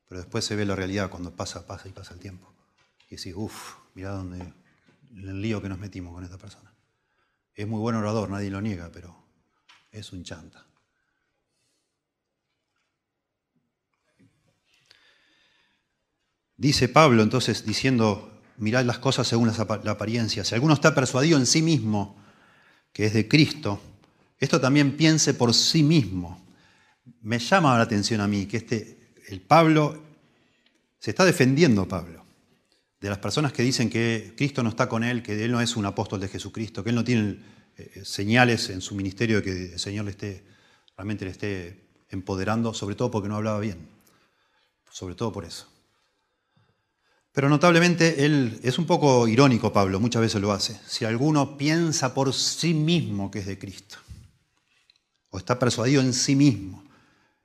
Pero 0.08 0.20
después 0.20 0.44
se 0.44 0.56
ve 0.56 0.64
la 0.64 0.76
realidad 0.76 1.11
cuando 1.11 1.35
pasa, 1.35 1.66
pasa 1.66 1.88
y 1.88 1.92
pasa 1.92 2.14
el 2.14 2.20
tiempo. 2.20 2.52
Y 3.08 3.16
decís, 3.16 3.35
uff, 3.37 3.76
mira 3.94 4.11
dónde, 4.11 4.52
el 5.14 5.40
lío 5.40 5.61
que 5.61 5.68
nos 5.68 5.78
metimos 5.78 6.14
con 6.14 6.24
esta 6.24 6.38
persona. 6.38 6.71
Es 7.54 7.66
muy 7.66 7.80
buen 7.80 7.96
orador, 7.96 8.30
nadie 8.30 8.50
lo 8.50 8.60
niega, 8.60 8.90
pero 8.92 9.14
es 9.90 10.12
un 10.12 10.24
chanta. 10.24 10.66
Dice 16.56 16.88
Pablo 16.88 17.22
entonces 17.22 17.66
diciendo, 17.66 18.40
mirad 18.56 18.84
las 18.84 18.98
cosas 18.98 19.26
según 19.26 19.48
la 19.48 19.90
apariencia. 19.90 20.44
Si 20.44 20.54
alguno 20.54 20.74
está 20.74 20.94
persuadido 20.94 21.38
en 21.38 21.46
sí 21.46 21.60
mismo, 21.60 22.16
que 22.92 23.06
es 23.06 23.14
de 23.14 23.28
Cristo, 23.28 23.80
esto 24.38 24.60
también 24.60 24.96
piense 24.96 25.34
por 25.34 25.52
sí 25.54 25.82
mismo. 25.82 26.40
me 27.22 27.38
llama 27.38 27.76
la 27.76 27.84
atención 27.84 28.20
a 28.20 28.28
mí 28.28 28.46
que 28.46 28.58
este, 28.58 29.14
el 29.28 29.40
Pablo, 29.40 30.02
se 30.98 31.10
está 31.10 31.24
defendiendo 31.24 31.86
Pablo 31.88 32.21
de 33.02 33.08
las 33.08 33.18
personas 33.18 33.52
que 33.52 33.64
dicen 33.64 33.90
que 33.90 34.32
Cristo 34.36 34.62
no 34.62 34.68
está 34.68 34.88
con 34.88 35.02
él, 35.02 35.24
que 35.24 35.44
él 35.44 35.50
no 35.50 35.60
es 35.60 35.76
un 35.76 35.84
apóstol 35.84 36.20
de 36.20 36.28
Jesucristo, 36.28 36.84
que 36.84 36.90
él 36.90 36.96
no 36.96 37.02
tiene 37.02 37.36
eh, 37.76 38.02
señales 38.04 38.70
en 38.70 38.80
su 38.80 38.94
ministerio 38.94 39.38
de 39.38 39.42
que 39.42 39.72
el 39.72 39.78
Señor 39.80 40.04
le 40.04 40.12
esté, 40.12 40.44
realmente 40.96 41.24
le 41.24 41.32
esté 41.32 41.82
empoderando, 42.10 42.72
sobre 42.72 42.94
todo 42.94 43.10
porque 43.10 43.28
no 43.28 43.34
hablaba 43.34 43.58
bien, 43.58 43.88
sobre 44.88 45.16
todo 45.16 45.32
por 45.32 45.44
eso. 45.44 45.66
Pero 47.32 47.48
notablemente 47.48 48.24
él 48.24 48.60
es 48.62 48.78
un 48.78 48.86
poco 48.86 49.26
irónico, 49.26 49.72
Pablo, 49.72 49.98
muchas 49.98 50.22
veces 50.22 50.40
lo 50.40 50.52
hace. 50.52 50.78
Si 50.86 51.04
alguno 51.04 51.58
piensa 51.58 52.14
por 52.14 52.32
sí 52.32 52.72
mismo 52.72 53.32
que 53.32 53.40
es 53.40 53.46
de 53.46 53.58
Cristo, 53.58 53.96
o 55.30 55.38
está 55.38 55.58
persuadido 55.58 56.02
en 56.02 56.12
sí 56.12 56.36
mismo, 56.36 56.84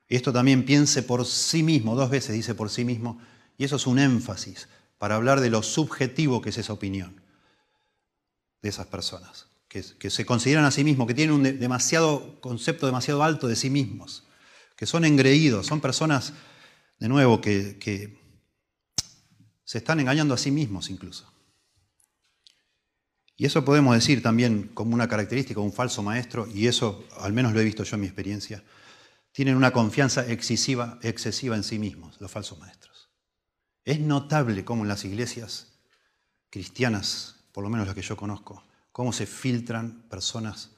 esto 0.06 0.32
también 0.32 0.64
piense 0.64 1.02
por 1.02 1.26
sí 1.26 1.64
mismo, 1.64 1.96
dos 1.96 2.10
veces 2.10 2.36
dice 2.36 2.54
por 2.54 2.70
sí 2.70 2.84
mismo, 2.84 3.20
y 3.56 3.64
eso 3.64 3.74
es 3.74 3.88
un 3.88 3.98
énfasis 3.98 4.68
para 4.98 5.14
hablar 5.14 5.40
de 5.40 5.50
lo 5.50 5.62
subjetivo 5.62 6.42
que 6.42 6.50
es 6.50 6.58
esa 6.58 6.72
opinión 6.72 7.22
de 8.60 8.68
esas 8.68 8.86
personas, 8.86 9.46
que, 9.68 9.82
se 9.82 10.26
consideran 10.26 10.64
a 10.64 10.70
sí 10.70 10.82
mismos, 10.84 11.06
que 11.06 11.14
tienen 11.14 11.34
un 11.34 11.42
demasiado 11.42 12.40
concepto 12.40 12.86
demasiado 12.86 13.22
alto 13.22 13.46
de 13.48 13.56
sí 13.56 13.70
mismos, 13.70 14.24
que 14.76 14.86
son 14.86 15.04
engreídos, 15.04 15.66
son 15.66 15.80
personas, 15.80 16.32
de 16.98 17.08
nuevo, 17.08 17.40
que 17.40 18.18
se 19.64 19.78
están 19.78 20.00
engañando 20.00 20.34
a 20.34 20.38
sí 20.38 20.50
mismos 20.50 20.90
incluso. 20.90 21.32
Y 23.40 23.46
eso 23.46 23.64
podemos 23.64 23.94
decir 23.94 24.20
también 24.20 24.64
como 24.74 24.94
una 24.94 25.06
característica 25.06 25.60
un 25.60 25.72
falso 25.72 26.02
maestro, 26.02 26.48
y 26.52 26.66
eso 26.66 27.04
al 27.20 27.32
menos 27.32 27.52
lo 27.52 27.60
he 27.60 27.64
visto 27.64 27.84
yo 27.84 27.94
en 27.94 28.00
mi 28.00 28.06
experiencia, 28.08 28.64
tienen 29.30 29.54
una 29.54 29.70
confianza 29.70 30.28
excesiva, 30.28 30.98
excesiva 31.02 31.54
en 31.54 31.62
sí 31.62 31.78
mismos, 31.78 32.20
los 32.20 32.32
falsos 32.32 32.58
maestros. 32.58 32.87
Es 33.88 34.00
notable 34.00 34.66
cómo 34.66 34.82
en 34.82 34.88
las 34.88 35.06
iglesias 35.06 35.68
cristianas, 36.50 37.36
por 37.52 37.64
lo 37.64 37.70
menos 37.70 37.86
las 37.86 37.94
que 37.94 38.02
yo 38.02 38.18
conozco, 38.18 38.62
cómo 38.92 39.14
se 39.14 39.24
filtran 39.24 40.02
personas 40.10 40.72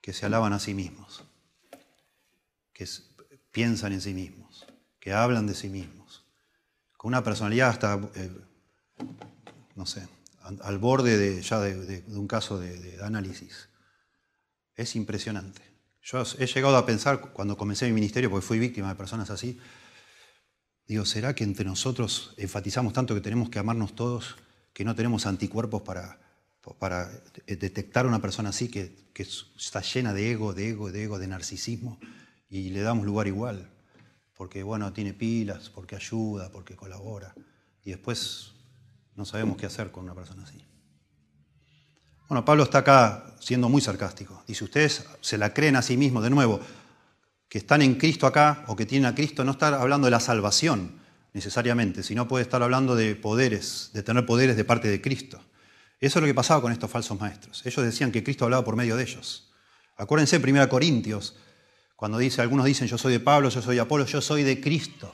que 0.00 0.14
se 0.14 0.24
alaban 0.24 0.54
a 0.54 0.58
sí 0.58 0.72
mismos, 0.72 1.22
que 2.72 2.88
piensan 3.50 3.92
en 3.92 4.00
sí 4.00 4.14
mismos, 4.14 4.64
que 4.98 5.12
hablan 5.12 5.46
de 5.46 5.52
sí 5.52 5.68
mismos 5.68 6.24
con 6.96 7.10
una 7.10 7.22
personalidad 7.22 7.68
hasta, 7.68 8.00
eh, 8.14 8.30
no 9.76 9.84
sé, 9.84 10.08
al 10.62 10.78
borde 10.78 11.18
de, 11.18 11.42
ya 11.42 11.60
de, 11.60 12.04
un 12.08 12.26
caso 12.26 12.58
de, 12.58 12.98
análisis. 13.02 13.68
Es 14.76 14.96
impresionante. 14.96 15.60
Yo 16.00 16.22
he 16.38 16.46
llegado 16.46 16.78
a 16.78 16.86
pensar, 16.86 17.20
cuando 17.34 17.58
comencé 17.58 17.84
mi 17.84 17.92
ministerio, 17.92 18.30
porque 18.30 18.46
fui 18.46 18.58
víctima 18.58 18.88
de 18.88 18.94
personas 18.94 19.28
así, 19.28 19.60
digo, 20.88 21.04
¿será 21.04 21.34
que 21.34 21.44
entre 21.44 21.64
nosotros 21.64 22.34
enfatizamos 22.36 22.92
tanto 22.92 23.14
que 23.14 23.20
tenemos 23.20 23.50
que 23.50 23.58
amarnos 23.58 23.94
todos, 23.94 24.36
que 24.72 24.84
no 24.84 24.94
tenemos 24.94 25.26
anticuerpos 25.26 25.82
para, 25.82 26.18
detectar 27.46 28.04
a 28.04 28.08
una 28.08 28.20
persona 28.20 28.50
así 28.50 28.68
que, 28.68 29.10
que 29.12 29.22
está 29.22 29.80
llena 29.80 30.12
de 30.12 30.32
ego, 30.32 30.52
de 30.52 30.70
ego, 30.70 30.90
de 30.90 31.04
ego, 31.04 31.18
de 31.18 31.28
narcisismo, 31.28 31.98
y 32.50 32.70
le 32.70 32.80
damos 32.80 33.06
lugar 33.06 33.26
igual? 33.26 33.70
porque 34.38 34.62
bueno, 34.62 34.92
tiene 34.92 35.12
pilas, 35.14 35.68
porque 35.68 35.96
ayuda, 35.96 36.48
porque 36.52 36.76
colabora, 36.76 37.34
y 37.84 37.90
después 37.90 38.52
no 39.16 39.24
sabemos 39.24 39.56
qué 39.56 39.66
hacer 39.66 39.90
con 39.90 40.04
una 40.04 40.14
persona 40.14 40.44
así. 40.44 40.64
Bueno, 42.28 42.44
Pablo 42.44 42.62
está 42.62 42.78
acá 42.78 43.34
siendo 43.40 43.68
muy 43.68 43.82
sarcástico. 43.82 44.44
Dice, 44.46 44.62
ustedes 44.62 45.04
se 45.20 45.38
la 45.38 45.52
creen 45.52 45.74
a 45.74 45.82
sí 45.82 45.96
mismos, 45.96 46.22
de 46.22 46.30
nuevo, 46.30 46.60
que 47.48 47.58
están 47.58 47.82
en 47.82 47.94
Cristo 47.94 48.26
acá 48.26 48.64
o 48.66 48.76
que 48.76 48.86
tienen 48.86 49.06
a 49.06 49.14
Cristo, 49.14 49.44
no 49.44 49.52
está 49.52 49.80
hablando 49.80 50.06
de 50.06 50.10
la 50.10 50.20
salvación 50.20 50.92
necesariamente, 51.32 52.02
sino 52.02 52.28
puede 52.28 52.42
estar 52.42 52.62
hablando 52.62 52.94
de 52.94 53.14
poderes, 53.14 53.90
de 53.92 54.02
tener 54.02 54.26
poderes 54.26 54.56
de 54.56 54.64
parte 54.64 54.88
de 54.88 55.00
Cristo. 55.00 55.40
Eso 56.00 56.18
es 56.18 56.22
lo 56.22 56.26
que 56.26 56.34
pasaba 56.34 56.60
con 56.60 56.72
estos 56.72 56.90
falsos 56.90 57.18
maestros. 57.18 57.64
Ellos 57.64 57.84
decían 57.84 58.12
que 58.12 58.22
Cristo 58.22 58.44
hablaba 58.44 58.64
por 58.64 58.76
medio 58.76 58.96
de 58.96 59.02
ellos. 59.02 59.50
Acuérdense, 59.96 60.38
1 60.38 60.68
Corintios 60.68 61.36
cuando 61.96 62.18
dice, 62.18 62.40
algunos 62.42 62.64
dicen 62.64 62.86
yo 62.86 62.96
soy 62.96 63.14
de 63.14 63.18
Pablo, 63.18 63.48
yo 63.48 63.60
soy 63.60 63.74
de 63.74 63.80
Apolo, 63.80 64.06
yo 64.06 64.20
soy 64.20 64.44
de 64.44 64.60
Cristo. 64.60 65.12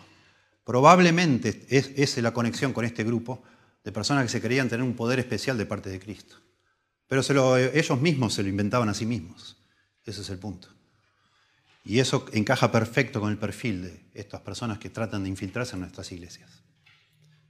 Probablemente 0.64 1.64
es, 1.70 1.92
es 1.96 2.18
la 2.18 2.34
conexión 2.34 2.74
con 2.74 2.84
este 2.84 3.04
grupo 3.04 3.42
de 3.82 3.90
personas 3.90 4.24
que 4.24 4.28
se 4.28 4.42
creían 4.42 4.68
tener 4.68 4.84
un 4.84 4.94
poder 4.94 5.18
especial 5.18 5.56
de 5.56 5.64
parte 5.64 5.88
de 5.88 5.98
Cristo. 5.98 6.36
Pero 7.06 7.56
ellos 7.56 8.00
mismos 8.02 8.34
se 8.34 8.42
lo 8.42 8.50
inventaban 8.50 8.90
a 8.90 8.94
sí 8.94 9.06
mismos. 9.06 9.56
Ese 10.04 10.20
es 10.20 10.28
el 10.28 10.38
punto. 10.38 10.73
Y 11.84 11.98
eso 11.98 12.24
encaja 12.32 12.72
perfecto 12.72 13.20
con 13.20 13.30
el 13.30 13.38
perfil 13.38 13.82
de 13.82 14.00
estas 14.14 14.40
personas 14.40 14.78
que 14.78 14.88
tratan 14.90 15.22
de 15.22 15.28
infiltrarse 15.28 15.74
en 15.74 15.80
nuestras 15.80 16.10
iglesias. 16.12 16.62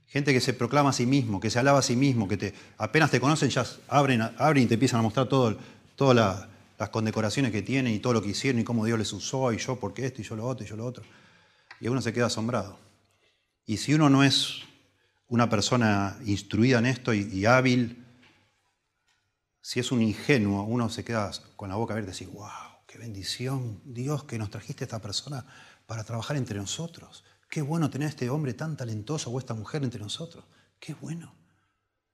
Gente 0.07 0.33
que 0.33 0.41
se 0.41 0.53
proclama 0.53 0.89
a 0.89 0.93
sí 0.93 1.05
mismo, 1.05 1.39
que 1.39 1.49
se 1.49 1.59
alaba 1.59 1.79
a 1.79 1.81
sí 1.81 1.95
mismo, 1.95 2.27
que 2.27 2.37
te, 2.37 2.53
apenas 2.77 3.11
te 3.11 3.19
conocen 3.19 3.49
ya 3.49 3.65
abren, 3.87 4.21
abren 4.21 4.63
y 4.63 4.67
te 4.67 4.75
empiezan 4.75 4.99
a 4.99 5.03
mostrar 5.03 5.27
todo, 5.27 5.57
toda 5.95 6.13
la, 6.13 6.49
las 6.77 6.89
condecoraciones 6.89 7.51
que 7.51 7.61
tienen 7.61 7.93
y 7.93 7.99
todo 7.99 8.13
lo 8.13 8.21
que 8.21 8.29
hicieron 8.29 8.59
y 8.59 8.63
cómo 8.63 8.85
Dios 8.85 8.99
les 8.99 9.11
usó 9.13 9.51
y 9.53 9.57
yo 9.57 9.77
porque 9.77 10.05
esto 10.05 10.21
y 10.21 10.25
yo 10.25 10.35
lo 10.35 10.45
otro 10.45 10.65
y 10.65 10.69
yo 10.69 10.75
lo 10.75 10.85
otro. 10.85 11.03
Y 11.79 11.87
uno 11.87 12.01
se 12.01 12.13
queda 12.13 12.27
asombrado. 12.27 12.77
Y 13.65 13.77
si 13.77 13.93
uno 13.93 14.09
no 14.09 14.23
es 14.23 14.63
una 15.27 15.49
persona 15.49 16.17
instruida 16.25 16.79
en 16.79 16.85
esto 16.85 17.13
y, 17.13 17.45
hábil, 17.45 18.05
si 19.61 19.79
es 19.79 19.91
un 19.91 20.01
ingenuo, 20.01 20.63
uno 20.63 20.89
se 20.89 21.03
queda 21.03 21.31
con 21.55 21.69
la 21.69 21.75
boca 21.75 21.93
abierta 21.93 22.11
y 22.11 22.13
dice, 22.13 22.31
wow, 22.31 22.49
qué 22.95 22.99
bendición, 22.99 23.81
Dios, 23.83 24.23
que 24.23 24.37
nos 24.37 24.49
trajiste 24.49 24.85
a 24.85 24.87
esta 24.87 25.01
persona 25.01 25.45
para 25.85 26.05
trabajar 26.05 26.37
entre 26.37 26.57
nosotros. 26.57 27.25
Qué 27.49 27.61
bueno 27.61 27.89
tener 27.89 28.05
a 28.05 28.09
este 28.09 28.29
hombre 28.29 28.53
tan 28.53 28.77
talentoso 28.77 29.29
o 29.31 29.37
esta 29.37 29.53
mujer 29.53 29.83
entre 29.83 29.99
nosotros. 29.99 30.45
Qué 30.79 30.93
bueno. 30.93 31.35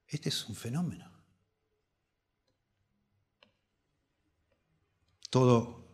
Este 0.08 0.30
es 0.30 0.50
un 0.50 0.56
fenómeno. 0.56 1.08
Todo 5.30 5.86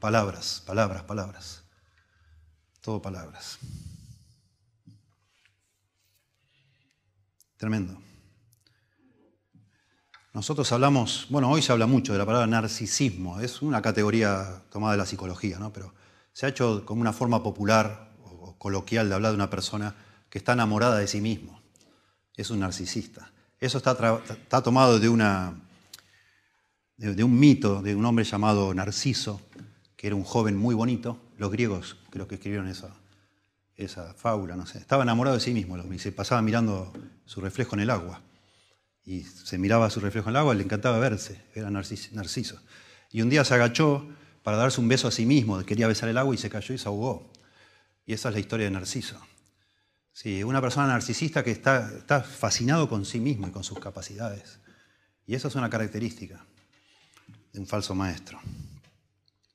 palabras, 0.00 0.60
palabras, 0.66 1.04
palabras. 1.04 1.62
Todo 2.80 3.00
palabras. 3.00 3.60
Tremendo. 7.56 8.05
Nosotros 10.36 10.70
hablamos, 10.70 11.26
bueno, 11.30 11.50
hoy 11.50 11.62
se 11.62 11.72
habla 11.72 11.86
mucho 11.86 12.12
de 12.12 12.18
la 12.18 12.26
palabra 12.26 12.46
narcisismo, 12.46 13.40
es 13.40 13.62
una 13.62 13.80
categoría 13.80 14.60
tomada 14.70 14.92
de 14.92 14.98
la 14.98 15.06
psicología, 15.06 15.58
¿no? 15.58 15.72
Pero 15.72 15.94
se 16.34 16.44
ha 16.44 16.50
hecho 16.50 16.84
como 16.84 17.00
una 17.00 17.14
forma 17.14 17.42
popular 17.42 18.10
o 18.22 18.54
coloquial 18.58 19.08
de 19.08 19.14
hablar 19.14 19.30
de 19.32 19.36
una 19.36 19.48
persona 19.48 19.94
que 20.28 20.36
está 20.36 20.52
enamorada 20.52 20.98
de 20.98 21.06
sí 21.06 21.22
mismo. 21.22 21.62
Es 22.34 22.50
un 22.50 22.60
narcisista. 22.60 23.32
Eso 23.58 23.78
está, 23.78 23.96
tomado 24.62 25.00
de 25.00 25.08
un 25.08 25.24
mito 27.40 27.80
de 27.80 27.94
un 27.94 28.04
hombre 28.04 28.26
llamado 28.26 28.74
Narciso, 28.74 29.40
que 29.96 30.08
era 30.08 30.16
un 30.16 30.24
joven 30.24 30.54
muy 30.54 30.74
bonito. 30.74 31.18
Los 31.38 31.50
griegos 31.50 31.96
creo 32.10 32.28
que 32.28 32.34
escribieron 32.34 32.68
esa, 32.68 32.90
esa 33.74 34.12
fábula, 34.12 34.54
no 34.54 34.66
sé. 34.66 34.76
Estaba 34.76 35.02
enamorado 35.02 35.36
de 35.36 35.40
sí 35.40 35.54
mismo 35.54 35.78
y 35.78 35.98
se 35.98 36.12
pasaba 36.12 36.42
mirando 36.42 36.92
su 37.24 37.40
reflejo 37.40 37.74
en 37.74 37.80
el 37.80 37.88
agua. 37.88 38.20
Y 39.06 39.22
se 39.22 39.56
miraba 39.56 39.88
su 39.88 40.00
reflejo 40.00 40.28
en 40.28 40.34
el 40.34 40.40
agua 40.40 40.54
le 40.54 40.64
encantaba 40.64 40.98
verse, 40.98 41.40
era 41.54 41.70
Narciso. 41.70 42.60
Y 43.10 43.22
un 43.22 43.30
día 43.30 43.44
se 43.44 43.54
agachó 43.54 44.06
para 44.42 44.58
darse 44.58 44.80
un 44.80 44.88
beso 44.88 45.08
a 45.08 45.10
sí 45.10 45.24
mismo, 45.24 45.64
quería 45.64 45.86
besar 45.86 46.08
el 46.08 46.18
agua 46.18 46.34
y 46.34 46.38
se 46.38 46.50
cayó 46.50 46.74
y 46.74 46.78
se 46.78 46.88
ahogó. 46.88 47.32
Y 48.04 48.12
esa 48.12 48.28
es 48.28 48.34
la 48.34 48.40
historia 48.40 48.66
de 48.66 48.72
Narciso. 48.72 49.18
Sí, 50.12 50.42
una 50.42 50.60
persona 50.60 50.86
narcisista 50.86 51.44
que 51.44 51.50
está, 51.50 51.90
está 51.96 52.22
fascinado 52.22 52.88
con 52.88 53.04
sí 53.04 53.20
mismo 53.20 53.48
y 53.48 53.50
con 53.50 53.64
sus 53.64 53.78
capacidades. 53.78 54.58
Y 55.26 55.34
esa 55.34 55.48
es 55.48 55.54
una 55.54 55.70
característica 55.70 56.44
un 57.58 57.66
falso 57.66 57.94
maestro. 57.94 58.40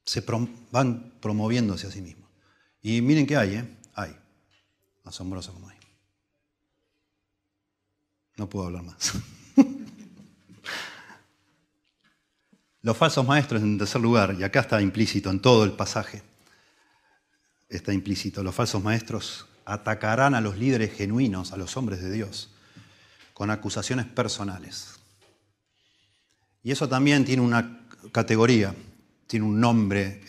Se 0.05 0.23
van 0.71 1.13
promoviéndose 1.21 1.87
a 1.87 1.91
sí 1.91 2.01
mismos. 2.01 2.29
Y 2.81 3.01
miren 3.01 3.27
qué 3.27 3.37
hay, 3.37 3.55
¿eh? 3.55 3.77
Hay. 3.93 4.15
Asombroso 5.03 5.53
como 5.53 5.69
hay. 5.69 5.77
No 8.37 8.49
puedo 8.49 8.65
hablar 8.65 8.83
más. 8.83 9.13
Los 12.83 12.97
falsos 12.97 13.25
maestros, 13.27 13.61
en 13.61 13.77
tercer 13.77 14.01
lugar, 14.01 14.35
y 14.39 14.43
acá 14.43 14.61
está 14.61 14.81
implícito 14.81 15.29
en 15.29 15.39
todo 15.39 15.63
el 15.63 15.73
pasaje, 15.73 16.23
está 17.69 17.93
implícito, 17.93 18.43
los 18.43 18.55
falsos 18.55 18.83
maestros 18.83 19.45
atacarán 19.65 20.33
a 20.33 20.41
los 20.41 20.57
líderes 20.57 20.93
genuinos, 20.93 21.51
a 21.51 21.57
los 21.57 21.77
hombres 21.77 22.01
de 22.01 22.11
Dios, 22.11 22.49
con 23.33 23.51
acusaciones 23.51 24.07
personales. 24.07 24.99
Y 26.63 26.71
eso 26.71 26.89
también 26.89 27.23
tiene 27.23 27.43
una 27.43 27.87
categoría, 28.11 28.75
tiene 29.27 29.45
un 29.45 29.59
nombre 29.59 30.21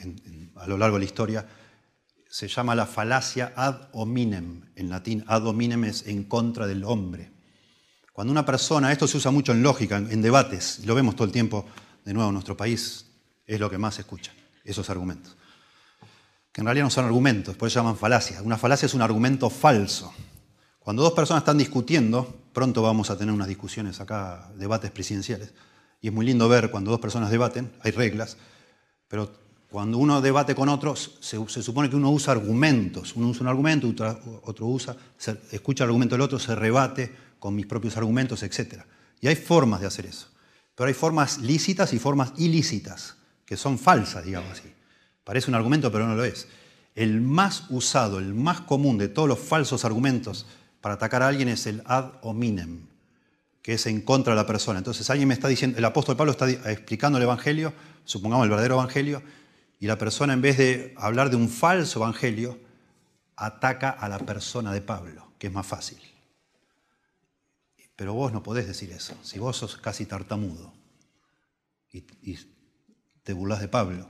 a 0.56 0.66
lo 0.66 0.76
largo 0.76 0.96
de 0.96 1.00
la 1.00 1.06
historia, 1.06 1.46
se 2.28 2.48
llama 2.48 2.74
la 2.74 2.86
falacia 2.86 3.52
ad 3.56 3.88
hominem. 3.92 4.62
En 4.76 4.88
latín, 4.88 5.24
ad 5.26 5.46
hominem 5.46 5.84
es 5.84 6.06
en 6.06 6.24
contra 6.24 6.66
del 6.66 6.84
hombre. 6.84 7.30
Cuando 8.12 8.30
una 8.30 8.44
persona, 8.44 8.92
esto 8.92 9.08
se 9.08 9.16
usa 9.16 9.30
mucho 9.30 9.52
en 9.52 9.62
lógica, 9.62 9.96
en 9.96 10.22
debates, 10.22 10.84
lo 10.84 10.94
vemos 10.94 11.16
todo 11.16 11.24
el 11.26 11.32
tiempo, 11.32 11.66
de 12.04 12.14
nuevo 12.14 12.32
nuestro 12.32 12.56
país, 12.56 13.06
es 13.46 13.60
lo 13.60 13.70
que 13.70 13.78
más 13.78 13.96
se 13.96 14.02
escucha, 14.02 14.32
esos 14.64 14.88
argumentos. 14.90 15.36
que 16.52 16.60
en 16.60 16.66
realidad 16.66 16.84
no 16.84 16.90
son 16.90 17.06
argumentos, 17.06 17.56
por 17.56 17.68
eso 17.68 17.80
llaman 17.80 17.96
falacia. 17.96 18.42
Una 18.42 18.58
falacia 18.58 18.84
es 18.84 18.92
un 18.92 19.00
argumento 19.00 19.48
falso. 19.48 20.12
Cuando 20.80 21.02
dos 21.02 21.12
personas 21.12 21.42
están 21.42 21.56
discutiendo, 21.56 22.42
pronto 22.52 22.82
vamos 22.82 23.08
a 23.08 23.16
tener 23.16 23.32
unas 23.32 23.48
discusiones 23.48 24.00
acá, 24.00 24.50
debates 24.56 24.90
presidenciales, 24.90 25.54
y 26.00 26.08
es 26.08 26.12
muy 26.12 26.26
lindo 26.26 26.48
ver 26.48 26.70
cuando 26.70 26.90
dos 26.90 27.00
personas 27.00 27.30
debaten, 27.30 27.72
hay 27.82 27.92
reglas, 27.92 28.36
pero 29.08 29.32
cuando 29.72 29.96
uno 29.96 30.20
debate 30.20 30.54
con 30.54 30.68
otros, 30.68 31.16
se, 31.20 31.38
supone 31.62 31.88
que 31.88 31.96
uno 31.96 32.10
usa 32.10 32.32
argumentos. 32.32 33.16
Uno 33.16 33.28
usa 33.28 33.40
un 33.40 33.48
argumento, 33.48 33.88
otro, 34.44 34.66
usa, 34.66 34.94
escucha 35.50 35.84
el 35.84 35.88
argumento 35.88 36.14
del 36.14 36.20
otro, 36.20 36.38
se 36.38 36.54
rebate 36.54 37.10
con 37.38 37.54
mis 37.54 37.64
propios 37.64 37.96
argumentos, 37.96 38.42
etc. 38.42 38.82
Y 39.20 39.28
hay 39.28 39.36
formas 39.36 39.80
de 39.80 39.86
hacer 39.86 40.04
eso. 40.04 40.28
Pero 40.74 40.88
hay 40.88 40.94
formas 40.94 41.38
lícitas 41.38 41.92
y 41.92 41.98
formas 41.98 42.32
ilícitas, 42.36 43.16
que 43.44 43.56
son 43.56 43.78
falsas, 43.78 44.24
digamos 44.24 44.52
así. 44.52 44.72
Parece 45.24 45.50
un 45.50 45.54
argumento, 45.54 45.92
pero 45.92 46.06
no 46.06 46.14
lo 46.14 46.24
es. 46.24 46.48
El 46.94 47.20
más 47.20 47.66
usado, 47.70 48.18
el 48.18 48.34
más 48.34 48.60
común 48.62 48.98
de 48.98 49.08
todos 49.08 49.28
los 49.28 49.38
falsos 49.38 49.84
argumentos 49.84 50.46
para 50.80 50.94
atacar 50.94 51.22
a 51.22 51.28
alguien 51.28 51.48
es 51.48 51.66
el 51.66 51.82
ad 51.86 52.12
hominem, 52.22 52.86
que 53.62 53.74
es 53.74 53.86
en 53.86 54.00
contra 54.00 54.34
de 54.34 54.36
la 54.36 54.46
persona. 54.46 54.78
Entonces 54.78 55.08
alguien 55.08 55.28
me 55.28 55.34
está 55.34 55.48
diciendo, 55.48 55.78
el 55.78 55.84
apóstol 55.84 56.16
Pablo 56.16 56.32
está 56.32 56.50
explicando 56.50 57.18
el 57.18 57.24
Evangelio, 57.24 57.72
supongamos 58.04 58.44
el 58.44 58.50
verdadero 58.50 58.74
Evangelio, 58.74 59.22
y 59.82 59.86
la 59.86 59.98
persona, 59.98 60.32
en 60.32 60.40
vez 60.40 60.58
de 60.58 60.94
hablar 60.96 61.28
de 61.28 61.34
un 61.34 61.48
falso 61.48 61.98
evangelio, 61.98 62.56
ataca 63.34 63.90
a 63.90 64.08
la 64.08 64.20
persona 64.20 64.72
de 64.72 64.80
Pablo, 64.80 65.32
que 65.40 65.48
es 65.48 65.52
más 65.52 65.66
fácil. 65.66 65.98
Pero 67.96 68.14
vos 68.14 68.32
no 68.32 68.42
podés 68.42 68.66
decir 68.66 68.90
eso. 68.90 69.14
Si 69.22 69.38
vos 69.38 69.56
sos 69.56 69.76
casi 69.76 70.06
tartamudo 70.06 70.72
y, 71.90 72.04
te 73.22 73.32
burlas 73.32 73.60
de 73.60 73.68
Pablo, 73.68 74.08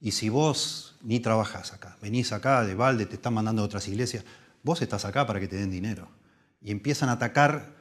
y 0.00 0.12
si 0.12 0.28
vos 0.28 0.96
ni 1.02 1.20
trabajás 1.20 1.72
acá, 1.72 1.96
venís 2.00 2.32
acá 2.32 2.64
de 2.64 2.74
balde, 2.74 3.06
te 3.06 3.16
están 3.16 3.34
mandando 3.34 3.62
a 3.62 3.64
otras 3.64 3.86
iglesias, 3.88 4.24
vos 4.62 4.80
estás 4.82 5.04
acá 5.04 5.26
para 5.26 5.40
que 5.40 5.48
te 5.48 5.56
den 5.56 5.70
dinero. 5.70 6.08
Y 6.60 6.70
empiezan 6.70 7.08
a 7.08 7.12
atacar 7.12 7.74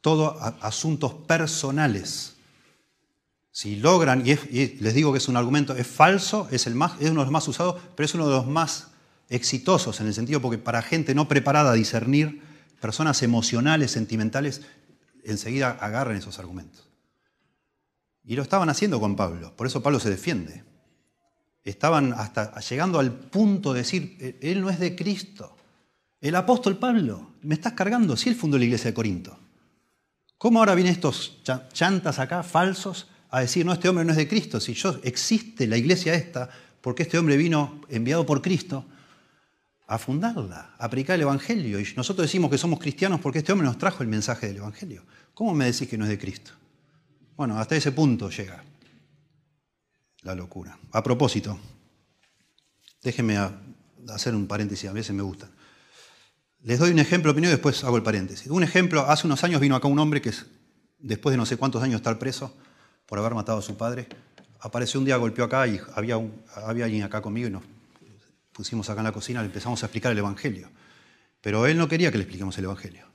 todos 0.00 0.36
asuntos 0.60 1.14
personales 1.14 2.34
si 3.54 3.76
logran, 3.76 4.24
y, 4.26 4.34
les 4.80 4.94
digo 4.94 5.12
que 5.12 5.18
es 5.18 5.28
un 5.28 5.36
argumento, 5.36 5.76
es 5.76 5.86
falso, 5.86 6.48
es, 6.50 6.66
el 6.66 6.74
más, 6.74 7.00
es 7.00 7.10
uno 7.10 7.20
de 7.20 7.26
los 7.26 7.30
más 7.30 7.46
usados, 7.46 7.80
pero 7.94 8.04
es 8.04 8.12
uno 8.14 8.26
de 8.26 8.34
los 8.34 8.48
más 8.48 8.88
exitosos 9.28 10.00
en 10.00 10.08
el 10.08 10.14
sentido 10.14 10.40
porque 10.40 10.58
para 10.58 10.82
gente 10.82 11.14
no 11.14 11.28
preparada 11.28 11.70
a 11.70 11.74
discernir, 11.74 12.42
personas 12.80 13.22
emocionales, 13.22 13.90
sentimentales, 13.90 14.62
enseguida 15.24 15.70
agarran 15.70 16.16
esos 16.16 16.38
argumentos. 16.38 16.88
Y 18.24 18.36
lo 18.36 18.42
estaban 18.42 18.68
haciendo 18.68 19.00
con 19.00 19.16
Pablo, 19.16 19.54
por 19.56 19.66
eso 19.66 19.82
Pablo 19.82 20.00
se 20.00 20.10
defiende. 20.10 20.64
Estaban 21.62 22.12
hasta 22.12 22.58
llegando 22.60 22.98
al 22.98 23.12
punto 23.12 23.72
de 23.72 23.80
decir, 23.80 24.16
e, 24.20 24.38
él 24.52 24.60
no 24.60 24.70
es 24.70 24.78
de 24.78 24.94
Cristo. 24.94 25.56
El 26.20 26.34
apóstol 26.36 26.78
Pablo, 26.78 27.32
me 27.42 27.54
estás 27.54 27.72
cargando, 27.72 28.16
si 28.16 28.28
él 28.28 28.36
fundó 28.36 28.58
la 28.58 28.64
iglesia 28.64 28.90
de 28.90 28.94
Corinto. 28.94 29.38
¿Cómo 30.38 30.58
ahora 30.58 30.74
vienen 30.74 30.92
estos 30.92 31.42
chantas 31.72 32.18
acá, 32.18 32.42
falsos, 32.42 33.08
a 33.30 33.40
decir, 33.40 33.66
no, 33.66 33.72
este 33.72 33.88
hombre 33.88 34.04
no 34.04 34.12
es 34.12 34.16
de 34.16 34.28
Cristo. 34.28 34.60
Si 34.60 34.74
yo 34.74 35.00
existe 35.02 35.66
la 35.66 35.76
iglesia 35.76 36.14
esta, 36.14 36.48
porque 36.80 37.02
este 37.02 37.18
hombre 37.18 37.36
vino 37.36 37.80
enviado 37.88 38.24
por 38.24 38.40
Cristo 38.40 38.84
a 39.94 39.98
fundarla, 39.98 40.74
a 40.76 40.90
predicar 40.90 41.14
el 41.14 41.22
Evangelio. 41.22 41.78
Y 41.78 41.86
nosotros 41.96 42.26
decimos 42.26 42.50
que 42.50 42.58
somos 42.58 42.80
cristianos 42.80 43.20
porque 43.20 43.38
este 43.38 43.52
hombre 43.52 43.66
nos 43.66 43.78
trajo 43.78 44.02
el 44.02 44.08
mensaje 44.08 44.48
del 44.48 44.56
Evangelio. 44.56 45.04
¿Cómo 45.34 45.54
me 45.54 45.66
decís 45.66 45.88
que 45.88 45.96
no 45.96 46.04
es 46.04 46.10
de 46.10 46.18
Cristo? 46.18 46.50
Bueno, 47.36 47.58
hasta 47.58 47.76
ese 47.76 47.92
punto 47.92 48.28
llega 48.28 48.62
la 50.22 50.34
locura. 50.34 50.76
A 50.90 51.02
propósito, 51.02 51.58
déjenme 53.02 53.38
hacer 54.08 54.34
un 54.34 54.48
paréntesis, 54.48 54.90
a 54.90 54.92
veces 54.92 55.14
me 55.14 55.22
gustan. 55.22 55.50
Les 56.62 56.78
doy 56.78 56.90
un 56.90 56.98
ejemplo 56.98 57.32
primero 57.32 57.52
y 57.52 57.56
después 57.56 57.84
hago 57.84 57.96
el 57.96 58.02
paréntesis. 58.02 58.48
Un 58.48 58.64
ejemplo, 58.64 59.02
hace 59.08 59.28
unos 59.28 59.44
años 59.44 59.60
vino 59.60 59.76
acá 59.76 59.86
un 59.86 59.98
hombre 59.98 60.20
que 60.20 60.32
después 60.98 61.32
de 61.32 61.36
no 61.36 61.46
sé 61.46 61.56
cuántos 61.56 61.82
años 61.82 61.96
estar 61.96 62.18
preso, 62.18 62.56
por 63.06 63.18
haber 63.18 63.34
matado 63.34 63.58
a 63.58 63.62
su 63.62 63.76
padre. 63.76 64.08
Apareció 64.60 64.98
un 64.98 65.06
día, 65.06 65.16
golpeó 65.18 65.44
acá 65.44 65.68
y 65.68 65.78
había, 65.94 66.16
había 66.66 66.86
alguien 66.86 67.02
acá 67.02 67.20
conmigo 67.20 67.48
y 67.48 67.50
nos 67.50 67.62
pusimos 68.54 68.88
acá 68.88 69.00
en 69.00 69.04
la 69.04 69.12
cocina, 69.12 69.40
le 69.40 69.46
empezamos 69.46 69.82
a 69.82 69.86
explicar 69.86 70.12
el 70.12 70.18
Evangelio. 70.18 70.70
Pero 71.40 71.66
él 71.66 71.76
no 71.76 71.88
quería 71.88 72.10
que 72.10 72.16
le 72.16 72.22
expliquemos 72.22 72.56
el 72.56 72.64
Evangelio. 72.64 73.06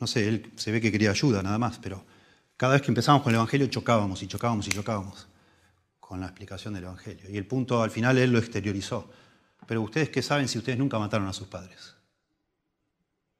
No 0.00 0.06
sé, 0.06 0.26
él 0.26 0.50
se 0.56 0.72
ve 0.72 0.80
que 0.80 0.90
quería 0.90 1.10
ayuda 1.10 1.42
nada 1.42 1.58
más, 1.58 1.78
pero 1.78 2.04
cada 2.56 2.72
vez 2.72 2.82
que 2.82 2.90
empezamos 2.90 3.22
con 3.22 3.30
el 3.30 3.36
Evangelio 3.36 3.66
chocábamos 3.68 4.22
y 4.22 4.26
chocábamos 4.26 4.66
y 4.66 4.70
chocábamos 4.70 5.28
con 6.00 6.20
la 6.20 6.26
explicación 6.26 6.74
del 6.74 6.84
Evangelio. 6.84 7.30
Y 7.30 7.36
el 7.36 7.46
punto 7.46 7.82
al 7.82 7.90
final 7.90 8.18
él 8.18 8.32
lo 8.32 8.38
exteriorizó. 8.38 9.12
Pero 9.66 9.82
ustedes 9.82 10.08
qué 10.08 10.22
saben 10.22 10.48
si 10.48 10.58
ustedes 10.58 10.78
nunca 10.78 10.98
mataron 10.98 11.28
a 11.28 11.32
sus 11.32 11.46
padres. 11.46 11.94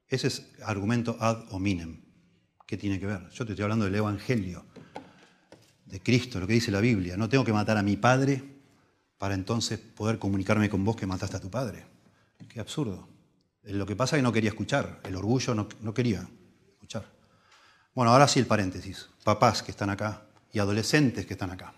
Ese 0.06 0.28
es 0.28 0.46
argumento 0.62 1.16
ad 1.18 1.50
hominem. 1.50 2.02
¿Qué 2.66 2.76
tiene 2.76 3.00
que 3.00 3.06
ver? 3.06 3.28
Yo 3.30 3.46
te 3.46 3.52
estoy 3.52 3.64
hablando 3.64 3.86
del 3.86 3.94
Evangelio 3.94 4.64
de 5.86 6.00
Cristo, 6.00 6.38
lo 6.38 6.46
que 6.46 6.52
dice 6.52 6.70
la 6.70 6.80
Biblia. 6.80 7.16
No 7.16 7.28
tengo 7.28 7.44
que 7.44 7.52
matar 7.52 7.78
a 7.78 7.82
mi 7.82 7.96
padre 7.96 8.59
para 9.20 9.34
entonces 9.34 9.78
poder 9.78 10.18
comunicarme 10.18 10.70
con 10.70 10.82
vos 10.82 10.96
que 10.96 11.06
mataste 11.06 11.36
a 11.36 11.40
tu 11.40 11.50
padre. 11.50 11.84
Qué 12.48 12.58
absurdo. 12.58 13.06
Lo 13.64 13.84
que 13.84 13.94
pasa 13.94 14.16
es 14.16 14.20
que 14.20 14.22
no 14.22 14.32
quería 14.32 14.48
escuchar, 14.48 14.98
el 15.04 15.14
orgullo 15.14 15.54
no, 15.54 15.68
no 15.82 15.92
quería 15.92 16.26
escuchar. 16.72 17.04
Bueno, 17.94 18.12
ahora 18.12 18.26
sí 18.26 18.40
el 18.40 18.46
paréntesis. 18.46 19.10
Papás 19.22 19.62
que 19.62 19.72
están 19.72 19.90
acá 19.90 20.22
y 20.54 20.58
adolescentes 20.58 21.26
que 21.26 21.34
están 21.34 21.50
acá. 21.50 21.74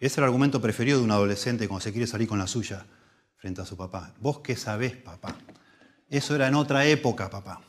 Es 0.00 0.18
el 0.18 0.24
argumento 0.24 0.60
preferido 0.60 0.98
de 0.98 1.04
un 1.04 1.12
adolescente 1.12 1.68
cuando 1.68 1.84
se 1.84 1.92
quiere 1.92 2.08
salir 2.08 2.26
con 2.26 2.40
la 2.40 2.48
suya 2.48 2.84
frente 3.36 3.60
a 3.60 3.64
su 3.64 3.76
papá. 3.76 4.12
¿Vos 4.18 4.40
qué 4.40 4.56
sabés, 4.56 4.96
papá? 4.96 5.36
Eso 6.10 6.34
era 6.34 6.48
en 6.48 6.56
otra 6.56 6.84
época, 6.86 7.30
papá. 7.30 7.60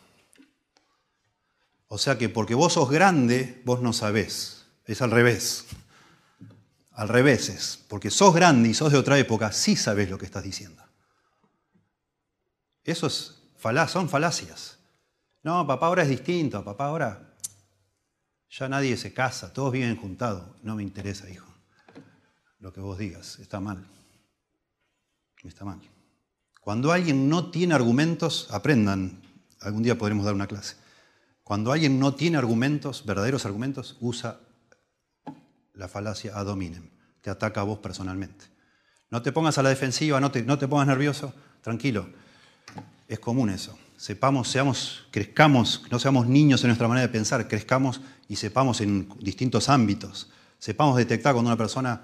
O 1.89 1.99
sea 1.99 2.17
que 2.17 2.27
porque 2.27 2.55
vos 2.55 2.73
sos 2.73 2.89
grande, 2.89 3.61
vos 3.65 3.83
no 3.83 3.93
sabés. 3.93 4.65
Es 4.87 5.03
al 5.03 5.11
revés. 5.11 5.67
Al 6.99 7.07
revés 7.07 7.47
es, 7.47 7.79
porque 7.87 8.11
sos 8.11 8.35
grande 8.35 8.67
y 8.67 8.73
sos 8.73 8.91
de 8.91 8.97
otra 8.97 9.17
época, 9.17 9.53
sí 9.53 9.77
sabes 9.77 10.09
lo 10.09 10.17
que 10.17 10.25
estás 10.25 10.43
diciendo. 10.43 10.83
Eso 12.83 13.07
es 13.07 13.41
son 13.87 14.09
falacias. 14.09 14.79
No, 15.41 15.65
papá 15.65 15.85
ahora 15.85 16.03
es 16.03 16.09
distinto, 16.09 16.61
papá 16.61 16.87
ahora 16.87 17.37
ya 18.49 18.67
nadie 18.67 18.97
se 18.97 19.13
casa, 19.13 19.53
todos 19.53 19.71
viven 19.71 19.95
juntados. 19.95 20.43
No 20.61 20.75
me 20.75 20.83
interesa, 20.83 21.29
hijo. 21.29 21.47
Lo 22.59 22.73
que 22.73 22.81
vos 22.81 22.97
digas, 22.97 23.39
está 23.39 23.61
mal. 23.61 23.87
Está 25.41 25.63
mal. 25.63 25.79
Cuando 26.59 26.91
alguien 26.91 27.29
no 27.29 27.49
tiene 27.49 27.75
argumentos, 27.75 28.49
aprendan, 28.51 29.21
algún 29.61 29.83
día 29.83 29.97
podremos 29.97 30.25
dar 30.25 30.33
una 30.33 30.47
clase. 30.47 30.75
Cuando 31.45 31.71
alguien 31.71 31.97
no 31.97 32.13
tiene 32.15 32.37
argumentos, 32.37 33.05
verdaderos 33.05 33.45
argumentos, 33.45 33.95
usa 34.01 34.41
la 35.79 35.87
falacia 35.87 36.37
ad 36.37 36.47
hominem, 36.47 36.89
te 37.21 37.29
ataca 37.29 37.61
a 37.61 37.63
vos 37.63 37.79
personalmente. 37.79 38.45
No 39.09 39.21
te 39.21 39.31
pongas 39.31 39.57
a 39.57 39.63
la 39.63 39.69
defensiva, 39.69 40.19
no 40.19 40.29
te, 40.29 40.43
no 40.43 40.59
te 40.59 40.67
pongas 40.67 40.87
nervioso, 40.87 41.33
tranquilo. 41.61 42.09
Es 43.07 43.19
común 43.19 43.49
eso. 43.49 43.79
Sepamos, 43.97 44.49
seamos, 44.49 45.07
crezcamos, 45.09 45.83
no 45.89 45.97
seamos 45.99 46.27
niños 46.27 46.63
en 46.63 46.67
nuestra 46.67 46.87
manera 46.87 47.07
de 47.07 47.11
pensar, 47.11 47.47
crezcamos 47.47 48.01
y 48.27 48.35
sepamos 48.35 48.81
en 48.81 49.09
distintos 49.19 49.69
ámbitos. 49.69 50.29
Sepamos 50.59 50.97
detectar 50.97 51.33
cuando 51.33 51.49
una 51.49 51.57
persona 51.57 52.01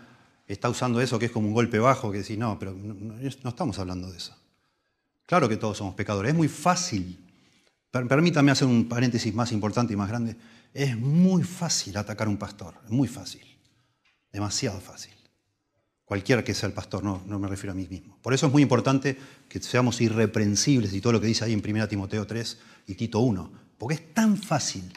está 0.47 0.69
usando 0.69 1.01
eso 1.01 1.19
que 1.19 1.25
es 1.25 1.31
como 1.31 1.47
un 1.47 1.53
golpe 1.53 1.77
bajo, 1.77 2.11
que 2.11 2.19
decís, 2.19 2.38
no, 2.38 2.57
pero 2.57 2.73
no, 2.73 3.19
estamos 3.49 3.77
hablando 3.77 4.09
de 4.09 4.17
eso. 4.17 4.35
Claro 5.25 5.49
que 5.49 5.57
todos 5.57 5.77
somos 5.77 5.95
pecadores. 5.95 6.31
Es 6.31 6.38
muy 6.38 6.47
fácil. 6.47 7.19
Permítame 7.91 8.51
hacer 8.51 8.67
un 8.67 8.88
paréntesis 8.88 9.33
más 9.33 9.51
importante 9.51 9.93
y 9.93 9.95
más 9.95 10.09
grande. 10.09 10.35
Es 10.73 10.97
muy 10.97 11.43
fácil 11.43 11.97
atacar 11.97 12.27
a 12.27 12.29
un 12.29 12.38
pastor, 12.38 12.75
es 12.85 12.91
muy 12.91 13.07
fácil. 13.07 13.54
Demasiado 14.36 14.82
fácil. 14.82 15.13
Cualquiera 16.04 16.43
que 16.43 16.54
sea 16.54 16.67
el 16.67 16.74
pastor, 16.74 17.06
no, 17.06 17.24
no 17.26 17.39
me 17.39 17.48
refiero 17.48 17.71
a 17.71 17.74
mí 17.74 17.88
mismo. 17.88 18.19
Por 18.21 18.34
eso 18.34 18.48
es 18.48 18.52
muy 18.52 18.62
importante 18.62 19.17
que 19.48 19.62
seamos 19.62 20.02
irreprensibles 20.02 20.93
y 20.93 21.00
todo 21.00 21.13
lo 21.13 21.21
que 21.21 21.28
dice 21.28 21.45
ahí 21.45 21.54
en 21.54 21.63
1 21.65 21.88
Timoteo 21.88 22.28
3 22.28 22.58
y 22.88 22.95
Tito 22.95 23.21
1. 23.21 23.54
Porque 23.78 23.95
es 23.95 24.13
tan 24.13 24.36
fácil 24.36 24.91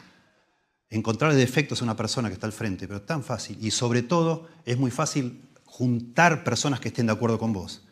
encontrar 0.89 1.33
defectos 1.33 1.79
en 1.79 1.85
una 1.85 1.95
persona 1.95 2.27
que 2.27 2.33
está 2.33 2.47
al 2.47 2.51
frente, 2.51 2.85
pero 2.85 3.01
tan 3.03 3.23
fácil. 3.23 3.57
Y 3.61 3.71
sobre 3.71 4.01
todo 4.01 4.49
es 4.65 4.77
muy 4.77 4.91
fácil 4.91 5.41
juntar 5.63 6.43
personas 6.43 6.81
que 6.81 6.89
estén 6.89 7.05
de 7.05 7.13
acuerdo 7.13 7.39
con 7.39 7.53
vos. 7.53 7.87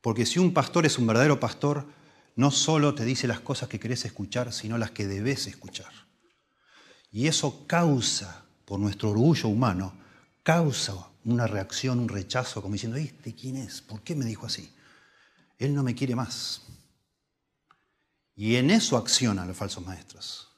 Porque 0.00 0.26
si 0.26 0.40
un 0.40 0.52
pastor 0.52 0.86
es 0.86 0.98
un 0.98 1.06
verdadero 1.06 1.38
pastor, 1.38 1.86
no 2.34 2.50
solo 2.50 2.96
te 2.96 3.04
dice 3.04 3.28
las 3.28 3.38
cosas 3.38 3.68
que 3.68 3.78
querés 3.78 4.04
escuchar, 4.06 4.52
sino 4.52 4.76
las 4.76 4.90
que 4.90 5.06
debes 5.06 5.46
escuchar. 5.46 5.92
Y 7.12 7.28
eso 7.28 7.64
causa, 7.68 8.44
por 8.64 8.80
nuestro 8.80 9.10
orgullo 9.10 9.48
humano, 9.48 9.99
causa 10.50 10.96
una 11.26 11.46
reacción, 11.46 12.00
un 12.00 12.08
rechazo, 12.08 12.60
como 12.60 12.72
diciendo, 12.72 12.98
¿este 12.98 13.36
quién 13.36 13.56
es? 13.56 13.80
¿Por 13.82 14.02
qué 14.02 14.16
me 14.16 14.24
dijo 14.24 14.46
así? 14.46 14.74
Él 15.60 15.72
no 15.72 15.84
me 15.84 15.94
quiere 15.94 16.16
más. 16.16 16.62
Y 18.34 18.56
en 18.56 18.72
eso 18.72 18.96
accionan 18.96 19.46
los 19.46 19.56
falsos 19.56 19.86
maestros. 19.86 20.48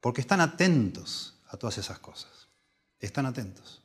Porque 0.00 0.22
están 0.22 0.40
atentos 0.40 1.34
a 1.48 1.58
todas 1.58 1.76
esas 1.76 1.98
cosas. 1.98 2.48
Están 2.98 3.26
atentos. 3.26 3.82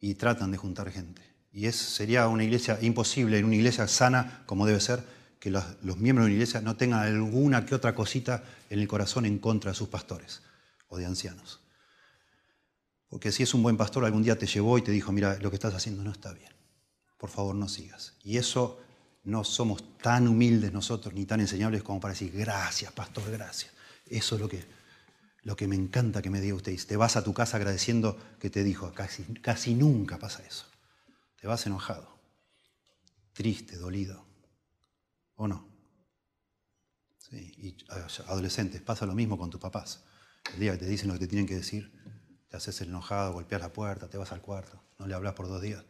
Y 0.00 0.16
tratan 0.16 0.50
de 0.50 0.58
juntar 0.58 0.90
gente. 0.90 1.22
Y 1.50 1.64
es, 1.64 1.76
sería 1.76 2.28
una 2.28 2.44
iglesia 2.44 2.78
imposible, 2.82 3.38
en 3.38 3.46
una 3.46 3.56
iglesia 3.56 3.88
sana 3.88 4.42
como 4.44 4.66
debe 4.66 4.80
ser, 4.80 5.02
que 5.40 5.50
los, 5.50 5.64
los 5.82 5.96
miembros 5.96 6.26
de 6.26 6.32
una 6.32 6.34
iglesia 6.34 6.60
no 6.60 6.76
tengan 6.76 7.00
alguna 7.00 7.64
que 7.64 7.74
otra 7.74 7.94
cosita 7.94 8.44
en 8.68 8.80
el 8.80 8.86
corazón 8.86 9.24
en 9.24 9.38
contra 9.38 9.70
de 9.70 9.78
sus 9.78 9.88
pastores 9.88 10.42
o 10.88 10.98
de 10.98 11.06
ancianos. 11.06 11.62
Porque 13.12 13.30
si 13.30 13.42
es 13.42 13.52
un 13.52 13.62
buen 13.62 13.76
pastor, 13.76 14.06
algún 14.06 14.22
día 14.22 14.38
te 14.38 14.46
llevó 14.46 14.78
y 14.78 14.82
te 14.82 14.90
dijo, 14.90 15.12
mira, 15.12 15.36
lo 15.36 15.50
que 15.50 15.56
estás 15.56 15.74
haciendo 15.74 16.02
no 16.02 16.12
está 16.12 16.32
bien. 16.32 16.50
Por 17.18 17.28
favor, 17.28 17.54
no 17.54 17.68
sigas. 17.68 18.14
Y 18.24 18.38
eso 18.38 18.80
no 19.24 19.44
somos 19.44 19.98
tan 19.98 20.26
humildes 20.26 20.72
nosotros 20.72 21.12
ni 21.12 21.26
tan 21.26 21.40
enseñables 21.40 21.82
como 21.82 22.00
para 22.00 22.14
decir, 22.14 22.32
gracias, 22.32 22.90
pastor, 22.92 23.30
gracias. 23.30 23.70
Eso 24.06 24.36
es 24.36 24.40
lo 24.40 24.48
que, 24.48 24.64
lo 25.42 25.56
que 25.56 25.68
me 25.68 25.76
encanta 25.76 26.22
que 26.22 26.30
me 26.30 26.40
diga 26.40 26.54
usted. 26.54 26.74
Te 26.86 26.96
vas 26.96 27.16
a 27.16 27.22
tu 27.22 27.34
casa 27.34 27.58
agradeciendo 27.58 28.18
que 28.40 28.48
te 28.48 28.64
dijo, 28.64 28.94
casi, 28.94 29.24
casi 29.42 29.74
nunca 29.74 30.18
pasa 30.18 30.42
eso. 30.46 30.64
Te 31.38 31.46
vas 31.46 31.66
enojado, 31.66 32.18
triste, 33.34 33.76
dolido. 33.76 34.24
¿O 35.34 35.46
no? 35.46 35.68
Sí. 37.18 37.52
Y 37.58 37.76
adolescentes, 38.26 38.80
pasa 38.80 39.04
lo 39.04 39.14
mismo 39.14 39.36
con 39.36 39.50
tus 39.50 39.60
papás. 39.60 40.02
El 40.54 40.60
día 40.60 40.72
que 40.72 40.78
te 40.78 40.86
dicen 40.86 41.08
lo 41.08 41.12
que 41.12 41.20
te 41.20 41.26
tienen 41.26 41.46
que 41.46 41.56
decir, 41.56 41.92
te 42.52 42.58
haces 42.58 42.82
el 42.82 42.88
enojado, 42.88 43.32
golpeas 43.32 43.62
la 43.62 43.72
puerta, 43.72 44.10
te 44.10 44.18
vas 44.18 44.30
al 44.30 44.42
cuarto, 44.42 44.78
no 44.98 45.06
le 45.06 45.14
hablas 45.14 45.32
por 45.32 45.48
dos 45.48 45.62
días. 45.62 45.82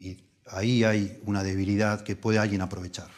Y 0.00 0.24
ahí 0.46 0.82
hay 0.82 1.22
una 1.24 1.44
debilidad 1.44 2.02
que 2.02 2.16
puede 2.16 2.40
alguien 2.40 2.60
aprovechar. 2.60 3.08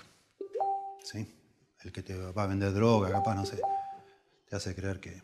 ¿Sí? 1.03 1.35
El 1.81 1.91
que 1.91 2.03
te 2.03 2.15
va 2.15 2.43
a 2.43 2.47
vender 2.47 2.75
droga, 2.75 3.11
capaz, 3.11 3.35
no 3.35 3.47
sé, 3.47 3.59
te 4.51 4.55
hace 4.55 4.75
creer 4.75 5.01
que, 5.01 5.23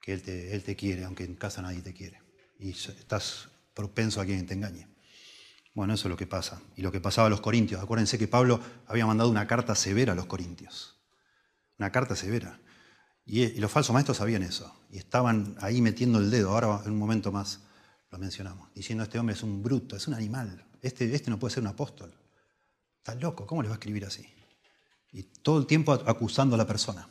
que 0.00 0.14
él, 0.14 0.22
te, 0.22 0.54
él 0.54 0.62
te 0.62 0.74
quiere, 0.74 1.04
aunque 1.04 1.24
en 1.24 1.34
casa 1.34 1.60
nadie 1.60 1.82
te 1.82 1.92
quiere. 1.92 2.22
Y 2.58 2.70
estás 2.70 3.50
propenso 3.74 4.22
a 4.22 4.24
quien 4.24 4.46
te 4.46 4.54
engañe. 4.54 4.88
Bueno, 5.74 5.92
eso 5.92 6.08
es 6.08 6.10
lo 6.10 6.16
que 6.16 6.26
pasa. 6.26 6.62
Y 6.76 6.80
lo 6.80 6.90
que 6.90 7.00
pasaba 7.00 7.26
a 7.26 7.30
los 7.30 7.42
corintios. 7.42 7.82
Acuérdense 7.82 8.16
que 8.16 8.26
Pablo 8.26 8.58
había 8.86 9.04
mandado 9.04 9.28
una 9.28 9.46
carta 9.46 9.74
severa 9.74 10.14
a 10.14 10.16
los 10.16 10.24
corintios. 10.24 10.98
Una 11.78 11.92
carta 11.92 12.16
severa. 12.16 12.58
Y, 13.24 13.48
los 13.60 13.70
falsos 13.70 13.94
maestros 13.94 14.18
sabían 14.18 14.42
eso. 14.42 14.74
Y 14.90 14.98
estaban 14.98 15.56
ahí 15.60 15.80
metiendo 15.80 16.18
el 16.18 16.30
dedo. 16.30 16.50
Ahora, 16.50 16.82
en 16.84 16.92
un 16.92 16.98
momento 16.98 17.32
más, 17.32 17.60
lo 18.10 18.18
mencionamos. 18.18 18.68
Diciendo, 18.74 19.04
este 19.04 19.18
hombre 19.18 19.34
es 19.34 19.42
un 19.42 19.62
bruto, 19.62 19.96
es 19.96 20.06
un 20.08 20.14
animal. 20.14 20.64
Este, 20.80 21.14
este 21.14 21.30
no 21.30 21.38
puede 21.38 21.54
ser 21.54 21.62
un 21.62 21.68
apóstol. 21.68 22.12
Está 22.98 23.14
loco, 23.14 23.46
¿cómo 23.46 23.62
le 23.62 23.68
va 23.68 23.74
a 23.74 23.78
escribir 23.78 24.04
así? 24.04 24.26
Y 25.12 25.24
todo 25.24 25.58
el 25.58 25.66
tiempo 25.66 25.92
acusando 25.92 26.54
a 26.54 26.58
la 26.58 26.66
persona. 26.66 27.08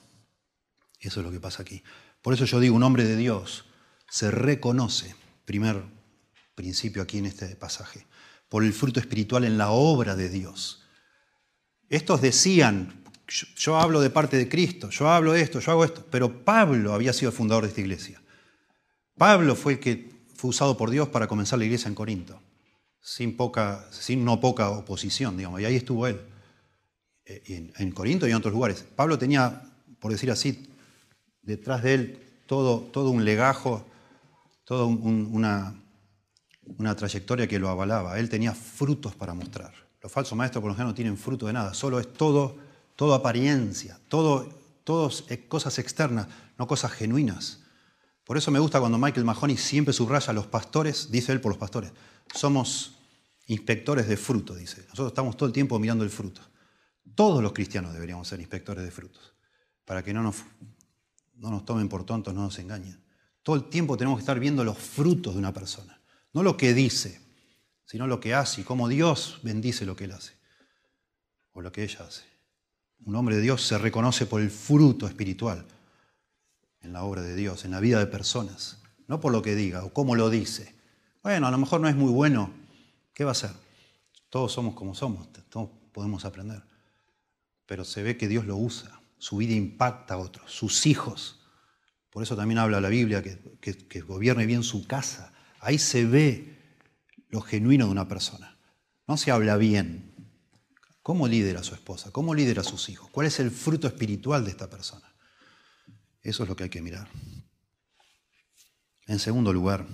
Eso 1.00 1.20
es 1.20 1.26
lo 1.26 1.32
que 1.32 1.40
pasa 1.40 1.64
aquí. 1.64 1.84
Por 2.22 2.34
eso 2.34 2.46
yo 2.46 2.60
digo, 2.60 2.76
un 2.76 2.84
hombre 2.84 3.04
de 3.04 3.16
Dios 3.16 3.66
se 4.10 4.30
reconoce, 4.30 5.16
primer 5.46 5.84
principio 6.56 7.02
aquí 7.02 7.18
en 7.18 7.26
este 7.26 7.56
pasaje, 7.56 8.06
por 8.50 8.64
el 8.64 8.74
fruto 8.74 9.00
espiritual 9.00 9.44
en 9.44 9.58
la 9.58 9.72
obra 9.72 10.16
de 10.16 10.30
Dios. 10.30 10.84
Estos 11.90 12.22
decían, 12.22 13.01
yo, 13.32 13.78
hablo 13.78 14.02
de 14.02 14.10
parte 14.10 14.38
de 14.38 14.50
Cristo, 14.50 14.90
yo 14.90 15.10
hablo 15.10 15.34
esto, 15.34 15.60
yo 15.60 15.72
hago 15.72 15.86
esto, 15.86 16.06
pero 16.10 16.44
Pablo 16.44 16.94
había 16.94 17.14
sido 17.14 17.32
el 17.32 17.38
fundador 17.38 17.64
de 17.64 17.70
esta 17.70 17.82
iglesia. 17.82 18.22
Pablo 19.18 19.56
fue 19.56 19.74
el 19.74 19.80
que 19.80 20.12
fue 20.36 20.50
usado 20.50 20.76
por 20.76 20.90
Dios 20.90 21.08
para 21.10 21.28
comenzar 21.28 21.60
la 21.60 21.66
iglesia 21.66 21.88
en 21.88 21.96
Corinto, 21.96 22.42
sin, 23.00 23.38
poca, 23.38 23.86
sin 23.92 24.26
no 24.26 24.40
poca 24.40 24.70
oposición, 24.70 25.38
digamos, 25.38 25.62
y 25.62 25.66
ahí 25.66 25.76
estuvo 25.76 26.08
él, 26.08 26.20
eh, 27.26 27.72
en, 27.78 27.92
Corinto 27.92 28.28
y 28.28 28.32
en 28.32 28.38
otros 28.38 28.54
lugares. 28.54 28.86
Pablo 28.96 29.18
tenía, 29.18 29.62
por 30.00 30.12
decir 30.12 30.30
así, 30.30 30.68
detrás 31.42 31.84
de 31.84 31.94
él 31.94 32.20
todo, 32.48 32.80
todo 32.80 33.12
un 33.12 33.24
legajo, 33.24 33.86
toda 34.66 34.86
una, 34.86 35.76
una 36.78 36.96
trayectoria 36.96 37.48
que 37.48 37.60
lo 37.60 37.70
avalaba. 37.70 38.20
Él 38.20 38.30
tenía 38.30 38.54
frutos 38.54 39.16
para 39.16 39.34
mostrar. 39.34 39.74
Los 40.02 40.12
falsos 40.12 40.38
maestros, 40.38 40.62
por 40.62 40.70
lo 40.70 40.76
general, 40.76 40.92
no 40.92 40.96
tienen 40.96 41.18
fruto 41.18 41.48
de 41.48 41.54
nada, 41.54 41.74
solo 41.74 42.00
es 42.00 42.12
todo 42.12 42.71
todo 42.96 43.14
apariencia, 43.14 44.00
todo, 44.08 44.50
cosas 45.48 45.80
externas, 45.80 46.28
no 46.58 46.68
cosas 46.68 46.92
genuinas. 46.92 47.60
Por 48.24 48.38
eso 48.38 48.52
me 48.52 48.60
gusta 48.60 48.80
cuando 48.80 48.98
Michael 48.98 49.26
Mahoney 49.26 49.58
siempre 49.58 49.94
subraya 49.94 50.30
a 50.30 50.34
los 50.34 50.48
pastores, 50.48 51.12
dice 51.12 51.32
él 51.32 51.42
por 51.42 51.52
los 51.52 51.58
pastores, 51.58 51.92
somos 52.34 52.98
inspectores 53.48 54.08
de 54.08 54.18
fruto, 54.18 54.56
dice. 54.56 54.82
Nosotros 54.84 55.08
estamos 55.08 55.36
todo 55.36 55.48
el 55.48 55.54
tiempo 55.54 55.78
mirando 55.80 56.04
el 56.04 56.10
fruto. 56.10 56.42
Todos 57.16 57.44
los 57.44 57.52
cristianos 57.52 57.94
deberíamos 57.94 58.28
ser 58.28 58.40
inspectores 58.40 58.84
de 58.84 58.92
frutos, 58.92 59.34
para 59.86 60.04
que 60.04 60.14
no 60.14 60.24
nos, 60.24 60.38
no 61.36 61.50
nos 61.50 61.66
tomen 61.66 61.90
por 61.90 62.06
tontos, 62.06 62.34
no 62.34 62.44
nos 62.44 62.58
engañen. 62.60 63.04
Todo 63.44 63.56
el 63.56 63.70
tiempo 63.70 63.98
tenemos 63.98 64.18
que 64.18 64.22
estar 64.22 64.40
viendo 64.40 64.64
los 64.64 64.78
frutos 64.78 65.34
de 65.34 65.40
una 65.40 65.54
persona, 65.54 66.00
no 66.32 66.44
lo 66.44 66.56
que 66.56 66.74
dice, 66.74 67.20
sino 67.86 68.08
lo 68.08 68.20
que 68.22 68.34
hace 68.34 68.62
y 68.62 68.64
cómo 68.64 68.88
Dios 68.88 69.40
bendice 69.44 69.86
lo 69.86 69.96
que 69.96 70.06
él 70.06 70.12
hace, 70.14 70.34
o 71.52 71.62
lo 71.62 71.72
que 71.72 71.84
ella 71.84 72.06
hace. 72.08 72.31
Un 73.06 73.16
hombre 73.16 73.36
de 73.36 73.42
Dios 73.42 73.66
se 73.66 73.78
reconoce 73.78 74.26
por 74.26 74.42
el 74.42 74.52
fruto 74.52 75.08
espiritual 75.08 75.66
en 76.82 76.94
la 76.94 77.04
obra 77.04 77.22
de 77.22 77.36
Dios, 77.36 77.66
en 77.66 77.72
la 77.72 77.80
vida 77.80 78.00
de 78.00 78.08
personas, 78.08 78.82
no 79.08 79.20
por 79.20 79.32
lo 79.32 79.42
que 79.42 79.56
diga 79.56 79.84
o 79.84 79.94
cómo 79.94 80.16
lo 80.16 80.30
dice. 80.30 80.76
Bueno, 81.24 81.48
a 81.48 81.52
lo 81.52 81.58
mejor 81.58 81.82
no 81.82 81.88
es 81.88 81.96
muy 81.96 82.12
bueno, 82.12 82.54
¿qué 83.14 83.24
va 83.24 83.32
a 83.32 83.34
hacer? 83.34 83.52
Todos 84.30 84.52
somos 84.52 84.76
como 84.76 84.96
somos, 84.96 85.30
todos 85.50 85.70
podemos 85.92 86.26
aprender. 86.26 86.64
Pero 87.66 87.86
se 87.86 88.04
ve 88.04 88.18
que 88.18 88.28
Dios 88.28 88.46
lo 88.46 88.58
usa, 88.58 89.02
su 89.18 89.38
vida 89.38 89.54
impacta 89.54 90.16
a 90.16 90.18
otros, 90.18 90.52
sus 90.52 90.86
hijos. 90.86 91.42
Por 92.10 92.24
eso 92.24 92.36
también 92.36 92.58
habla 92.58 92.82
la 92.82 92.90
Biblia 92.90 93.22
que, 93.22 93.38
que 93.60 94.02
gobierne 94.02 94.46
bien 94.46 94.64
su 94.64 94.86
casa. 94.86 95.34
Ahí 95.60 95.78
se 95.78 96.06
ve 96.06 96.58
lo 97.30 97.42
genuino 97.42 97.86
de 97.86 97.92
una 97.92 98.08
persona. 98.08 98.58
No 99.08 99.18
se 99.18 99.32
habla 99.32 99.58
bien, 99.58 100.11
¿Cómo 101.02 101.28
lidera 101.28 101.62
a 101.62 101.64
su 101.64 101.74
esposa? 101.74 102.12
¿Cómo 102.12 102.36
lidera 102.36 102.62
a 102.62 102.66
sus 102.66 102.90
hijos? 102.90 103.10
¿Cuál 103.12 103.28
es 103.28 103.40
el 103.40 103.50
fruto 103.50 103.88
espiritual 103.88 104.46
de 104.46 104.52
esta 104.52 104.70
persona? 104.70 105.12
Eso 106.22 106.44
es 106.44 106.50
lo 106.50 106.56
que 106.56 106.64
hay 106.64 106.70
que 106.70 106.82
mirar. 106.82 107.10
En 109.08 109.18
segundo 109.18 109.52
lugar, 109.52 109.88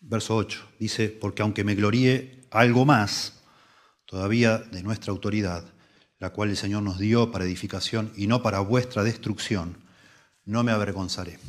verso 0.00 0.36
8, 0.36 0.72
dice, 0.78 1.08
porque 1.08 1.42
aunque 1.42 1.64
me 1.64 1.74
gloríe 1.74 2.46
algo 2.50 2.84
más 2.84 3.40
todavía 4.04 4.58
de 4.58 4.82
nuestra 4.82 5.10
autoridad, 5.10 5.64
la 6.20 6.30
cual 6.30 6.50
el 6.50 6.56
Señor 6.56 6.84
nos 6.84 6.98
dio 6.98 7.32
para 7.32 7.44
edificación 7.44 8.12
y 8.16 8.28
no 8.28 8.42
para 8.42 8.60
vuestra 8.60 9.02
destrucción, 9.02 9.82
no 10.44 10.62
me 10.62 10.70
avergonzaré. 10.70 11.40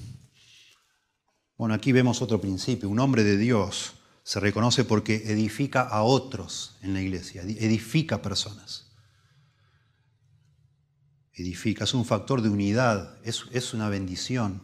Bueno, 1.55 1.75
aquí 1.75 1.91
vemos 1.91 2.23
otro 2.23 2.41
principio. 2.41 2.89
Un 2.89 2.99
hombre 2.99 3.23
de 3.23 3.37
Dios 3.37 3.93
se 4.23 4.39
reconoce 4.39 4.85
porque 4.85 5.15
edifica 5.31 5.81
a 5.81 6.01
otros 6.03 6.77
en 6.81 6.93
la 6.93 7.01
iglesia, 7.01 7.41
edifica 7.41 8.21
personas. 8.21 8.89
Edifica, 11.33 11.83
es 11.83 11.93
un 11.93 12.05
factor 12.05 12.41
de 12.41 12.49
unidad, 12.49 13.17
es, 13.23 13.45
es 13.51 13.73
una 13.73 13.89
bendición. 13.89 14.61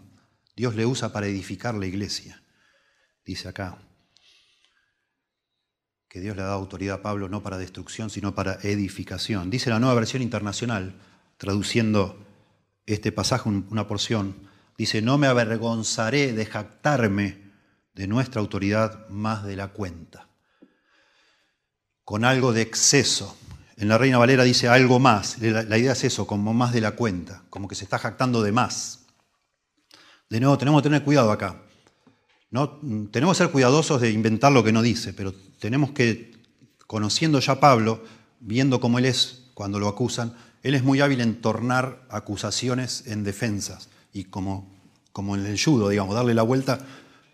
Dios 0.55 0.75
le 0.75 0.85
usa 0.85 1.11
para 1.11 1.27
edificar 1.27 1.75
la 1.75 1.87
iglesia. 1.87 2.43
Dice 3.25 3.47
acá 3.47 3.79
que 6.07 6.21
Dios 6.21 6.35
le 6.35 6.41
da 6.41 6.53
autoridad 6.53 6.97
a 6.97 7.01
Pablo 7.01 7.27
no 7.29 7.43
para 7.43 7.57
destrucción, 7.57 8.09
sino 8.09 8.33
para 8.33 8.59
edificación. 8.63 9.49
Dice 9.49 9.69
la 9.69 9.79
nueva 9.79 9.95
versión 9.95 10.21
internacional, 10.21 10.99
traduciendo 11.37 12.25
este 12.85 13.11
pasaje, 13.11 13.49
una 13.49 13.87
porción, 13.87 14.49
dice, 14.77 15.01
no 15.01 15.17
me 15.17 15.27
avergonzaré 15.27 16.33
de 16.33 16.45
jactarme 16.45 17.48
de 17.99 18.07
nuestra 18.07 18.39
autoridad 18.39 19.09
más 19.09 19.43
de 19.43 19.57
la 19.57 19.73
cuenta, 19.73 20.29
con 22.05 22.23
algo 22.23 22.53
de 22.53 22.61
exceso. 22.61 23.35
En 23.75 23.89
la 23.89 23.97
Reina 23.97 24.17
Valera 24.17 24.45
dice 24.45 24.69
algo 24.69 24.99
más, 24.99 25.37
la, 25.41 25.77
idea 25.77 25.91
es 25.91 26.05
eso, 26.05 26.25
como 26.25 26.53
más 26.53 26.71
de 26.71 26.79
la 26.79 26.91
cuenta, 26.91 27.43
como 27.49 27.67
que 27.67 27.75
se 27.75 27.83
está 27.83 27.99
jactando 27.99 28.41
de 28.41 28.53
más. 28.53 28.99
De 30.29 30.39
nuevo, 30.39 30.57
tenemos 30.57 30.81
que 30.81 30.87
tener 30.87 31.03
cuidado 31.03 31.29
acá. 31.29 31.61
No, 32.51 32.79
tenemos 33.11 33.35
que 33.35 33.43
ser 33.43 33.51
cuidadosos 33.51 33.99
de 33.99 34.11
inventar 34.11 34.53
lo 34.53 34.63
que 34.63 34.71
no 34.71 34.81
dice, 34.81 35.11
pero 35.11 35.33
tenemos 35.59 35.91
que, 35.91 36.31
conociendo 36.87 37.41
ya 37.41 37.51
a 37.51 37.59
Pablo, 37.59 38.05
viendo 38.39 38.79
cómo 38.79 38.99
él 38.99 39.07
es 39.07 39.43
cuando 39.53 39.77
lo 39.77 39.89
acusan, 39.89 40.37
él 40.63 40.73
es 40.73 40.85
muy 40.85 41.01
hábil 41.01 41.19
en 41.19 41.41
tornar 41.41 42.07
acusaciones 42.09 43.07
en 43.07 43.25
defensas 43.25 43.89
y 44.13 44.23
como, 44.23 44.73
como 45.11 45.35
en 45.35 45.45
el 45.45 45.61
judo, 45.61 45.89
digamos, 45.89 46.15
darle 46.15 46.33
la 46.33 46.43
vuelta 46.43 46.79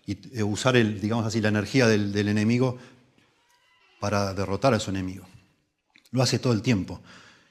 y 0.05 0.41
usar, 0.43 0.75
el, 0.75 1.01
digamos 1.01 1.25
así, 1.25 1.41
la 1.41 1.49
energía 1.49 1.87
del, 1.87 2.15
enemigo 2.27 2.77
para 3.99 4.33
derrotar 4.33 4.73
a 4.73 4.79
su 4.79 4.91
enemigo. 4.91 5.25
Lo 6.11 6.21
hace 6.21 6.37
todo 6.37 6.53
el 6.53 6.61
tiempo. 6.61 7.01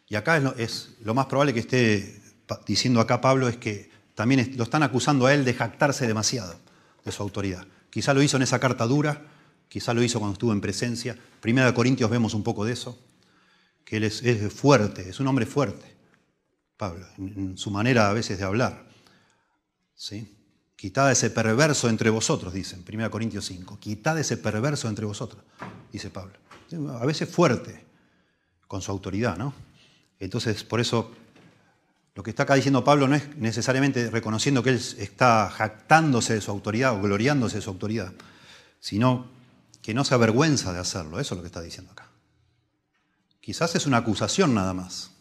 Y 0.08 0.14
acá 0.14 0.54
es 0.56 0.96
lo, 1.00 1.14
más 1.14 1.26
probable 1.26 1.52
que 1.52 1.60
esté 1.60 2.22
diciendo 2.66 3.00
acá 3.00 3.20
Pablo 3.20 3.48
es 3.48 3.56
que 3.56 3.90
también 4.14 4.54
lo 4.56 4.64
están 4.64 4.82
acusando 4.82 5.26
a 5.26 5.34
él 5.34 5.44
de 5.44 5.54
jactarse 5.54 6.06
demasiado 6.06 6.54
de 7.04 7.10
su 7.10 7.22
autoridad. 7.22 7.66
Quizá 7.90 8.14
lo 8.14 8.22
hizo 8.22 8.36
en 8.36 8.44
esa 8.44 8.60
carta 8.60 8.86
dura, 8.86 9.22
quizá 9.68 9.92
lo 9.92 10.02
hizo 10.02 10.20
cuando 10.20 10.34
estuvo 10.34 10.52
en 10.52 10.60
presencia. 10.60 11.18
Primera 11.40 11.66
de 11.66 11.74
Corintios 11.74 12.10
vemos 12.10 12.34
un 12.34 12.44
poco 12.44 12.64
de 12.64 12.72
eso, 12.72 12.98
que 13.84 13.96
él 13.96 14.04
es, 14.04 14.22
fuerte, 14.52 15.08
es 15.08 15.18
un 15.18 15.26
hombre 15.26 15.46
fuerte, 15.46 15.96
Pablo, 16.76 17.06
en, 17.18 17.28
en, 17.36 17.58
su 17.58 17.70
manera 17.70 18.08
a 18.08 18.12
veces 18.12 18.38
de 18.38 18.44
hablar. 18.44 18.86
¿Sí? 19.96 20.33
Quitad 20.84 21.10
ese 21.10 21.30
perverso 21.30 21.88
entre 21.88 22.10
vosotros, 22.10 22.52
dice 22.52 22.76
en 22.76 22.84
1 22.86 23.10
Corintios 23.10 23.46
5. 23.46 23.78
Quitad 23.80 24.18
ese 24.18 24.36
perverso 24.36 24.86
entre 24.86 25.06
vosotros, 25.06 25.42
dice 25.90 26.10
Pablo. 26.10 26.34
A 27.00 27.06
veces 27.06 27.26
fuerte 27.26 27.86
con 28.68 28.82
su 28.82 28.90
autoridad, 28.92 29.38
¿no? 29.38 29.54
Entonces, 30.18 30.62
por 30.62 30.80
eso, 30.80 31.10
lo 32.14 32.22
que 32.22 32.28
está 32.28 32.42
acá 32.42 32.54
diciendo 32.56 32.84
Pablo 32.84 33.08
no 33.08 33.16
es 33.16 33.34
necesariamente 33.38 34.10
reconociendo 34.10 34.62
que 34.62 34.68
él 34.68 34.82
está 34.98 35.48
jactándose 35.48 36.34
de 36.34 36.42
su 36.42 36.50
autoridad 36.50 36.92
o 36.92 37.00
gloriándose 37.00 37.56
de 37.56 37.62
su 37.62 37.70
autoridad, 37.70 38.12
sino 38.78 39.30
que 39.80 39.94
no 39.94 40.04
se 40.04 40.12
avergüenza 40.12 40.74
de 40.74 40.80
hacerlo. 40.80 41.18
Eso 41.18 41.32
es 41.32 41.38
lo 41.38 41.42
que 41.42 41.48
está 41.48 41.62
diciendo 41.62 41.92
acá. 41.92 42.10
Quizás 43.40 43.74
es 43.74 43.86
una 43.86 43.96
acusación 43.96 44.52
nada 44.52 44.74
más 44.74 45.13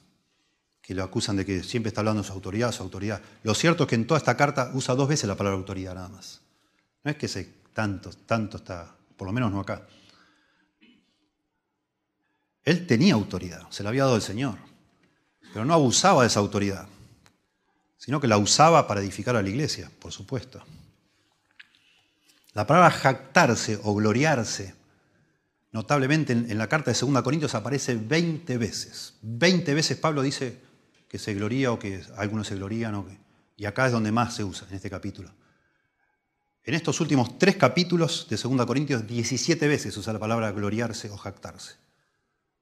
que 0.84 0.94
lo 0.94 1.02
acusan 1.02 1.38
de 1.38 1.46
que 1.46 1.64
siempre 1.64 1.88
está 1.88 2.02
hablando 2.02 2.22
de 2.22 2.28
su 2.28 2.34
autoridad, 2.34 2.74
su 2.74 2.84
autoridad. 2.84 3.22
Lo 3.42 3.56
cierto 3.56 3.84
es 3.84 3.90
que 3.90 3.96
en 3.96 4.06
toda 4.06 4.18
esta 4.18 4.36
carta 4.36 4.70
usa 4.74 4.94
dos 4.96 5.08
veces 5.08 5.30
la 5.30 5.36
palabra 5.36 5.58
autoridad 5.58 5.96
nada 5.96 6.10
más. 6.10 6.42
No 7.06 7.10
es 7.10 7.18
que 7.18 7.30
se 7.30 7.46
tanto, 7.74 8.12
tanto 8.26 8.58
está, 8.58 8.94
por 9.16 9.26
lo 9.26 9.32
menos 9.32 9.50
no 9.50 9.62
acá. 9.62 9.88
Él 12.64 12.86
tenía 12.86 13.14
autoridad, 13.14 13.66
se 13.70 13.82
la 13.82 13.90
había 13.90 14.04
dado 14.04 14.18
el 14.18 14.22
Señor, 14.22 14.58
pero 15.54 15.64
no 15.64 15.74
abusaba 15.74 16.22
de 16.22 16.28
esa 16.28 16.42
autoridad, 16.42 16.88
sino 17.98 18.20
que 18.20 18.28
la 18.28 18.38
usaba 18.38 18.86
para 18.86 19.00
edificar 19.00 19.38
a 19.38 19.42
la 19.42 19.50
iglesia, 19.50 19.90
por 20.00 20.12
supuesto. 20.12 20.62
La 22.52 22.68
palabra 22.68 22.92
jactarse 22.92 23.80
o 23.84 23.96
gloriarse, 23.96 24.76
notablemente 25.72 26.34
en, 26.34 26.58
la 26.58 26.68
carta 26.68 26.92
de 26.92 27.00
2 27.00 27.22
Corintios 27.24 27.56
aparece 27.56 27.96
20 27.96 28.58
veces. 28.58 29.16
20 29.22 29.74
veces 29.74 29.98
Pablo 29.98 30.22
dice, 30.22 30.73
que 31.14 31.20
se 31.20 31.36
gloría 31.36 31.72
o 31.72 31.78
que 31.78 32.02
algunos 32.18 32.48
se 32.48 32.56
glorían. 32.56 33.06
y 33.56 33.66
acá 33.66 33.86
es 33.86 33.92
donde 33.92 34.12
más 34.12 34.34
se 34.34 34.44
usa, 34.44 34.68
en 34.68 34.74
este 34.78 34.90
capítulo. 34.90 35.30
En 36.64 36.74
estos 36.74 37.00
últimos 37.02 37.38
tres 37.38 37.56
capítulos 37.56 38.26
de 38.32 38.36
2 38.36 38.66
Corintios, 38.66 39.06
17 39.06 39.68
veces 39.68 39.96
usa 39.96 40.12
la 40.12 40.18
palabra 40.18 40.52
gloriarse 40.52 41.12
o 41.12 41.18
jactarse. 41.18 41.76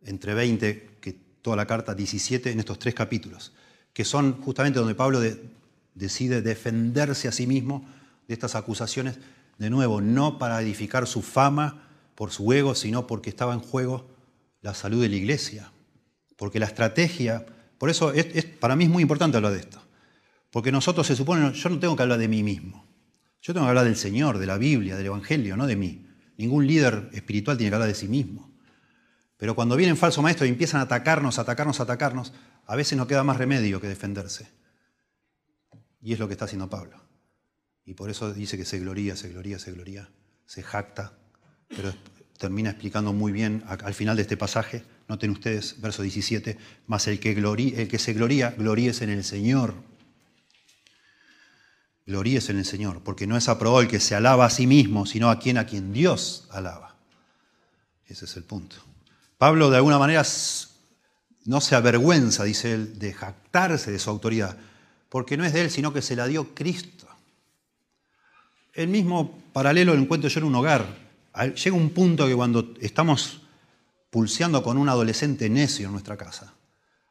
Entre 0.01 0.33
20, 0.33 0.97
que 0.99 1.13
toda 1.41 1.55
la 1.55 1.65
carta, 1.65 1.95
17 1.95 2.51
en 2.51 2.59
estos 2.59 2.77
tres 2.77 2.93
capítulos, 2.93 3.53
que 3.93 4.03
son 4.03 4.41
justamente 4.41 4.79
donde 4.79 4.95
Pablo 4.95 5.21
decide 5.95 6.41
defenderse 6.41 7.29
a 7.29 7.31
sí 7.31 7.47
mismo 7.47 7.87
de 8.27 8.33
estas 8.33 8.55
acusaciones, 8.55 9.17
de 9.59 9.69
nuevo, 9.69 10.01
no 10.01 10.37
para 10.37 10.61
edificar 10.61 11.07
su 11.07 11.21
fama 11.21 11.87
por 12.15 12.31
su 12.31 12.51
ego, 12.51 12.75
sino 12.75 13.07
porque 13.07 13.29
estaba 13.29 13.53
en 13.53 13.61
juego 13.61 14.09
la 14.59 14.73
salud 14.73 15.01
de 15.01 15.07
la 15.07 15.15
iglesia. 15.15 15.71
Porque 16.35 16.59
la 16.59 16.65
estrategia 16.65 17.45
por 17.81 17.89
eso 17.89 18.13
es, 18.13 18.45
para 18.45 18.75
mí 18.75 18.83
es 18.83 18.91
muy 18.91 19.01
importante 19.01 19.37
hablar 19.37 19.53
de 19.53 19.59
esto. 19.61 19.81
Porque 20.51 20.71
nosotros 20.71 21.07
se 21.07 21.15
supone, 21.15 21.51
yo 21.51 21.67
no 21.67 21.79
tengo 21.79 21.95
que 21.95 22.03
hablar 22.03 22.19
de 22.19 22.27
mí 22.27 22.43
mismo. 22.43 22.85
Yo 23.41 23.53
tengo 23.53 23.65
que 23.65 23.69
hablar 23.69 23.85
del 23.85 23.95
Señor, 23.95 24.37
de 24.37 24.45
la 24.45 24.59
Biblia, 24.59 24.95
del 24.95 25.07
Evangelio, 25.07 25.57
no 25.57 25.65
de 25.65 25.75
mí. 25.75 26.05
Ningún 26.37 26.67
líder 26.67 27.09
espiritual 27.11 27.57
tiene 27.57 27.71
que 27.71 27.75
hablar 27.77 27.87
de 27.87 27.95
sí 27.95 28.07
mismo. 28.07 28.53
Pero 29.35 29.55
cuando 29.55 29.75
vienen 29.75 29.97
falsos 29.97 30.21
maestros 30.21 30.47
y 30.47 30.51
empiezan 30.51 30.79
a 30.79 30.83
atacarnos, 30.83 31.39
atacarnos, 31.39 31.79
atacarnos, 31.79 32.33
a 32.67 32.75
veces 32.75 32.99
no 32.99 33.07
queda 33.07 33.23
más 33.23 33.37
remedio 33.37 33.81
que 33.81 33.87
defenderse. 33.87 34.47
Y 36.03 36.13
es 36.13 36.19
lo 36.19 36.27
que 36.27 36.33
está 36.33 36.45
haciendo 36.45 36.69
Pablo. 36.69 37.01
Y 37.83 37.95
por 37.95 38.11
eso 38.11 38.31
dice 38.31 38.57
que 38.57 38.65
se 38.65 38.77
gloría, 38.77 39.15
se 39.15 39.29
gloría, 39.29 39.57
se 39.57 39.71
gloría, 39.71 40.07
se 40.45 40.61
jacta, 40.61 41.13
pero 41.67 41.91
termina 42.37 42.69
explicando 42.69 43.11
muy 43.11 43.31
bien 43.31 43.63
al 43.65 43.95
final 43.95 44.17
de 44.17 44.21
este 44.21 44.37
pasaje 44.37 44.83
Noten 45.11 45.31
ustedes, 45.31 45.81
verso 45.81 46.03
17, 46.03 46.57
más 46.87 47.05
el 47.07 47.19
que, 47.19 47.31
el 47.31 47.87
que 47.89 47.99
se 47.99 48.13
gloría, 48.13 48.51
gloríese 48.57 49.03
en 49.03 49.09
el 49.09 49.25
Señor. 49.25 49.73
Gloríese 52.07 52.53
en 52.53 52.59
el 52.59 52.65
Señor, 52.65 53.01
porque 53.03 53.27
no 53.27 53.35
es 53.35 53.49
aprobado 53.49 53.81
el 53.81 53.89
que 53.89 53.99
se 53.99 54.15
alaba 54.15 54.45
a 54.45 54.49
sí 54.49 54.67
mismo, 54.67 55.05
sino 55.05 55.29
a 55.29 55.37
quien 55.37 55.57
a 55.57 55.65
quien 55.65 55.91
Dios 55.91 56.47
alaba. 56.49 56.95
Ese 58.07 58.23
es 58.23 58.37
el 58.37 58.45
punto. 58.45 58.77
Pablo 59.37 59.69
de 59.69 59.75
alguna 59.75 59.99
manera 59.99 60.23
no 61.43 61.59
se 61.59 61.75
avergüenza, 61.75 62.45
dice 62.45 62.73
él, 62.73 62.97
de 62.97 63.11
jactarse 63.11 63.91
de 63.91 63.99
su 63.99 64.09
autoridad, 64.09 64.55
porque 65.09 65.35
no 65.35 65.43
es 65.43 65.51
de 65.51 65.59
él, 65.59 65.71
sino 65.71 65.91
que 65.91 66.01
se 66.01 66.15
la 66.15 66.25
dio 66.25 66.55
Cristo. 66.55 67.05
El 68.73 68.87
mismo 68.87 69.41
paralelo 69.51 69.93
lo 69.93 70.01
encuentro 70.01 70.29
yo 70.29 70.39
en 70.39 70.45
un 70.45 70.55
hogar. 70.55 70.85
Llega 71.61 71.75
un 71.75 71.89
punto 71.89 72.27
que 72.27 72.35
cuando 72.35 72.75
estamos 72.79 73.40
pulseando 74.11 74.61
con 74.61 74.77
un 74.77 74.89
adolescente 74.89 75.49
necio 75.49 75.87
en 75.87 75.93
nuestra 75.93 76.17
casa. 76.17 76.53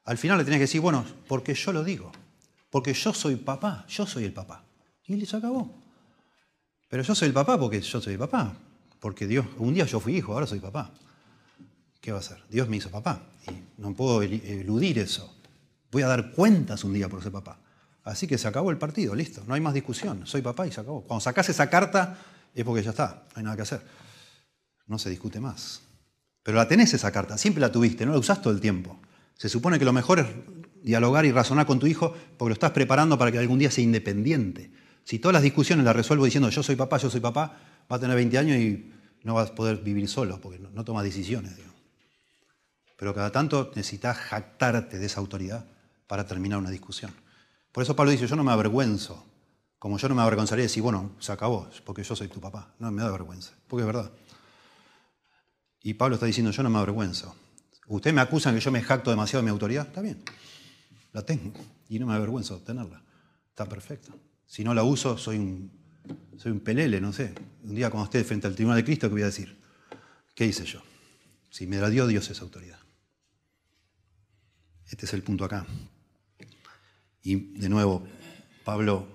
Al 0.05 0.19
final 0.19 0.39
le 0.39 0.45
tenés 0.45 0.59
que 0.59 0.65
decir, 0.65 0.81
bueno, 0.81 1.05
porque 1.27 1.55
yo 1.55 1.73
lo 1.73 1.83
digo, 1.83 2.13
porque 2.71 2.95
yo 2.95 3.13
soy 3.13 3.37
papá, 3.37 3.85
yo 3.89 4.07
soy 4.07 4.25
el 4.25 4.33
papá. 4.33 4.63
Y 5.07 5.27
se 5.27 5.37
acabó. 5.37 5.75
Pero 6.89 7.03
yo 7.03 7.15
soy 7.15 7.29
el 7.29 7.35
papá 7.35 7.59
porque 7.59 7.81
yo 7.81 8.01
soy 8.01 8.13
el 8.13 8.19
papá, 8.19 8.55
porque 9.01 9.27
Dios, 9.27 9.47
un 9.59 9.75
día 9.75 9.85
yo 9.87 9.99
fui 9.99 10.17
hijo, 10.17 10.33
ahora 10.33 10.47
soy 10.47 10.61
papá. 10.61 10.93
¿Qué 12.01 12.13
va 12.13 12.19
a 12.19 12.21
hacer? 12.21 12.43
Dios 12.49 12.69
me 12.69 12.77
hizo 12.77 12.91
papá 12.91 13.23
y 13.49 13.81
no 13.81 13.95
puedo 13.95 14.23
eludir 14.23 14.99
eso. 14.99 15.35
Voy 15.91 16.03
a 16.03 16.07
dar 16.07 16.31
cuentas 16.33 16.85
un 16.85 16.93
día 16.93 17.09
por 17.09 17.23
ser 17.23 17.33
papá. 17.33 17.59
Así 18.05 18.27
que 18.27 18.39
se 18.39 18.47
acabó 18.47 18.71
el 18.71 18.79
partido, 18.79 19.15
listo, 19.15 19.43
no 19.47 19.55
hay 19.55 19.61
más 19.61 19.75
discusión, 19.75 20.27
soy 20.27 20.43
papá 20.43 20.67
y 20.67 20.73
se 20.73 20.81
acabó. 20.81 21.03
Cuando 21.03 21.21
sacás 21.21 21.49
esa 21.49 21.69
carta 21.69 22.19
es 22.55 22.65
porque 22.65 22.83
ya 22.83 22.91
está, 22.91 23.25
no 23.35 23.39
hay 23.39 23.43
nada 23.45 23.57
que 23.57 23.63
hacer. 23.63 23.83
No 24.87 24.99
se 24.99 25.11
discute 25.11 25.41
más. 25.41 25.83
Pero 26.51 26.59
la 26.59 26.67
tenés 26.67 26.93
esa 26.95 27.13
carta, 27.13 27.39
siempre 27.39 27.61
la 27.61 27.71
tuviste, 27.71 28.05
no 28.05 28.11
la 28.11 28.19
usás 28.19 28.43
todo 28.43 28.53
el 28.53 28.61
tiempo. 28.61 28.99
Se 29.37 29.49
supone 29.49 29.79
que 29.79 29.85
lo 29.85 29.93
mejor 29.93 30.19
es 30.19 30.27
dialogar 30.83 31.25
y 31.25 31.31
razonar 31.31 31.65
con 31.65 31.79
tu 31.79 31.87
hijo 31.87 32.13
porque 32.37 32.49
lo 32.49 32.55
estás 32.55 32.73
preparando 32.73 33.17
para 33.17 33.31
que 33.31 33.39
algún 33.39 33.61
día 33.61 33.71
sea 33.71 33.85
independiente. 33.85 34.73
Si 35.05 35.21
todas 35.21 35.35
las 35.35 35.45
discusiones 35.45 35.85
las 35.85 35.95
resuelvo 35.95 36.25
diciendo 36.25 36.51
yo 36.51 36.65
soy 36.65 36.75
papá, 36.75 36.97
yo 36.97 37.09
soy 37.09 37.21
papá, 37.21 37.57
va 37.89 37.95
a 37.95 38.01
tener 38.01 38.17
20 38.17 38.37
años 38.37 38.59
y 38.59 38.93
no 39.23 39.35
vas 39.35 39.51
a 39.51 39.55
poder 39.55 39.77
vivir 39.77 40.09
solo 40.09 40.41
porque 40.41 40.59
no, 40.59 40.83
toma 40.83 41.05
decisiones. 41.05 41.53
Pero 42.97 43.15
cada 43.15 43.31
tanto 43.31 43.71
necesitas 43.77 44.17
jactarte 44.17 44.99
de 44.99 45.07
esa 45.07 45.21
autoridad 45.21 45.65
para 46.09 46.27
terminar 46.27 46.59
una 46.59 46.71
discusión. 46.71 47.15
Por 47.71 47.85
eso 47.85 47.95
Pablo 47.95 48.11
dice, 48.11 48.27
yo 48.27 48.35
no 48.35 48.43
me 48.43 48.51
avergüenzo, 48.51 49.25
como 49.79 49.99
yo 49.99 50.09
no 50.09 50.17
me 50.17 50.23
avergonzaría 50.23 50.63
de 50.63 50.67
decir, 50.67 50.83
bueno, 50.83 51.13
se 51.21 51.31
acabó, 51.31 51.71
porque 51.85 52.03
yo 52.03 52.17
soy 52.17 52.27
tu 52.27 52.41
papá. 52.41 52.75
No, 52.81 52.91
me 52.91 53.03
da 53.03 53.13
vergüenza, 53.13 53.53
porque 53.69 53.83
es 53.83 53.87
verdad. 53.87 54.11
Y 55.83 55.95
Pablo 55.95 56.17
está 56.17 56.27
diciendo, 56.27 56.51
yo 56.51 56.63
no 56.63 56.71
me 56.71 56.79
avergüenzo. 56.79 57.35
Ustedes 57.87 58.15
me 58.15 58.21
acusan 58.21 58.55
que 58.55 58.61
yo 58.61 58.71
me 58.71 58.83
jacto 58.83 59.11
demasiado 59.11 59.43
de 59.43 59.45
mi 59.47 59.51
autoridad. 59.51 59.87
Está 59.87 60.01
bien, 60.01 60.23
la 61.13 61.23
tengo 61.23 61.53
y 61.89 61.99
no 61.99 62.07
me 62.07 62.15
avergüenzo 62.15 62.59
de 62.59 62.65
tenerla. 62.65 63.03
Está 63.49 63.67
perfecto. 63.67 64.13
Si 64.47 64.63
no 64.63 64.75
la 64.75 64.85
uso, 64.85 65.17
soy 65.19 65.39
un, 65.39 65.73
soy 66.37 66.53
un 66.53 66.61
pelele, 66.61 67.01
no 67.01 67.13
sé. 67.13 67.35
Un 67.65 67.75
día 67.75 67.91
cuando 67.91 68.05
esté 68.05 68.23
frente 68.25 68.47
al 68.47 68.55
tribunal 68.55 68.79
de 68.79 68.85
Cristo, 68.85 69.09
¿qué 69.09 69.13
voy 69.13 69.23
a 69.23 69.27
decir? 69.27 69.59
¿Qué 70.35 70.47
hice 70.47 70.65
yo? 70.65 70.83
Si 71.51 71.67
me 71.67 71.79
la 71.79 71.91
dio 71.91 72.07
Dios 72.07 72.31
esa 72.31 72.43
autoridad. 72.43 72.79
Este 74.87 75.07
es 75.07 75.15
el 75.15 75.23
punto 75.23 75.45
acá. 75.45 75.67
Y 77.23 77.59
de 77.59 77.69
nuevo, 77.69 78.07
Pablo 78.65 79.07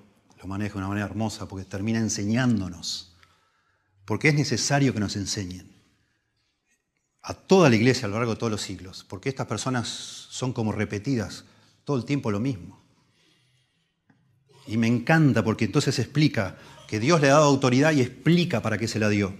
lo 0.42 0.48
maneja 0.48 0.74
de 0.74 0.80
una 0.80 0.88
manera 0.88 1.06
hermosa 1.06 1.48
porque 1.48 1.66
termina 1.66 2.00
enseñándonos. 2.00 3.16
Porque 4.06 4.30
es 4.30 4.36
necesario 4.36 4.94
que 4.94 5.00
nos 5.00 5.16
enseñen 5.16 5.75
a 7.28 7.34
toda 7.34 7.72
la 7.72 7.76
iglesia 7.76 8.06
a 8.06 8.08
lo 8.08 8.18
largo 8.18 8.34
de 8.34 8.38
todos 8.38 8.52
los 8.52 8.62
siglos, 8.62 9.04
porque 9.10 9.30
estas 9.30 9.48
personas 9.48 9.88
son 9.88 10.54
como 10.54 10.72
repetidas 10.72 11.46
todo 11.84 11.98
el 11.98 12.06
tiempo 12.06 12.30
lo 12.30 12.40
mismo. 12.40 12.80
Y 14.68 14.78
me 14.78 14.86
encanta 14.86 15.44
porque 15.44 15.66
entonces 15.66 15.98
explica 15.98 16.56
que 16.88 17.00
Dios 17.00 17.20
le 17.22 17.30
ha 17.30 17.34
dado 17.34 17.46
autoridad 17.46 17.94
y 17.94 18.02
explica 18.02 18.62
para 18.62 18.78
qué 18.78 18.88
se 18.88 19.00
la 19.00 19.10
dio. 19.10 19.34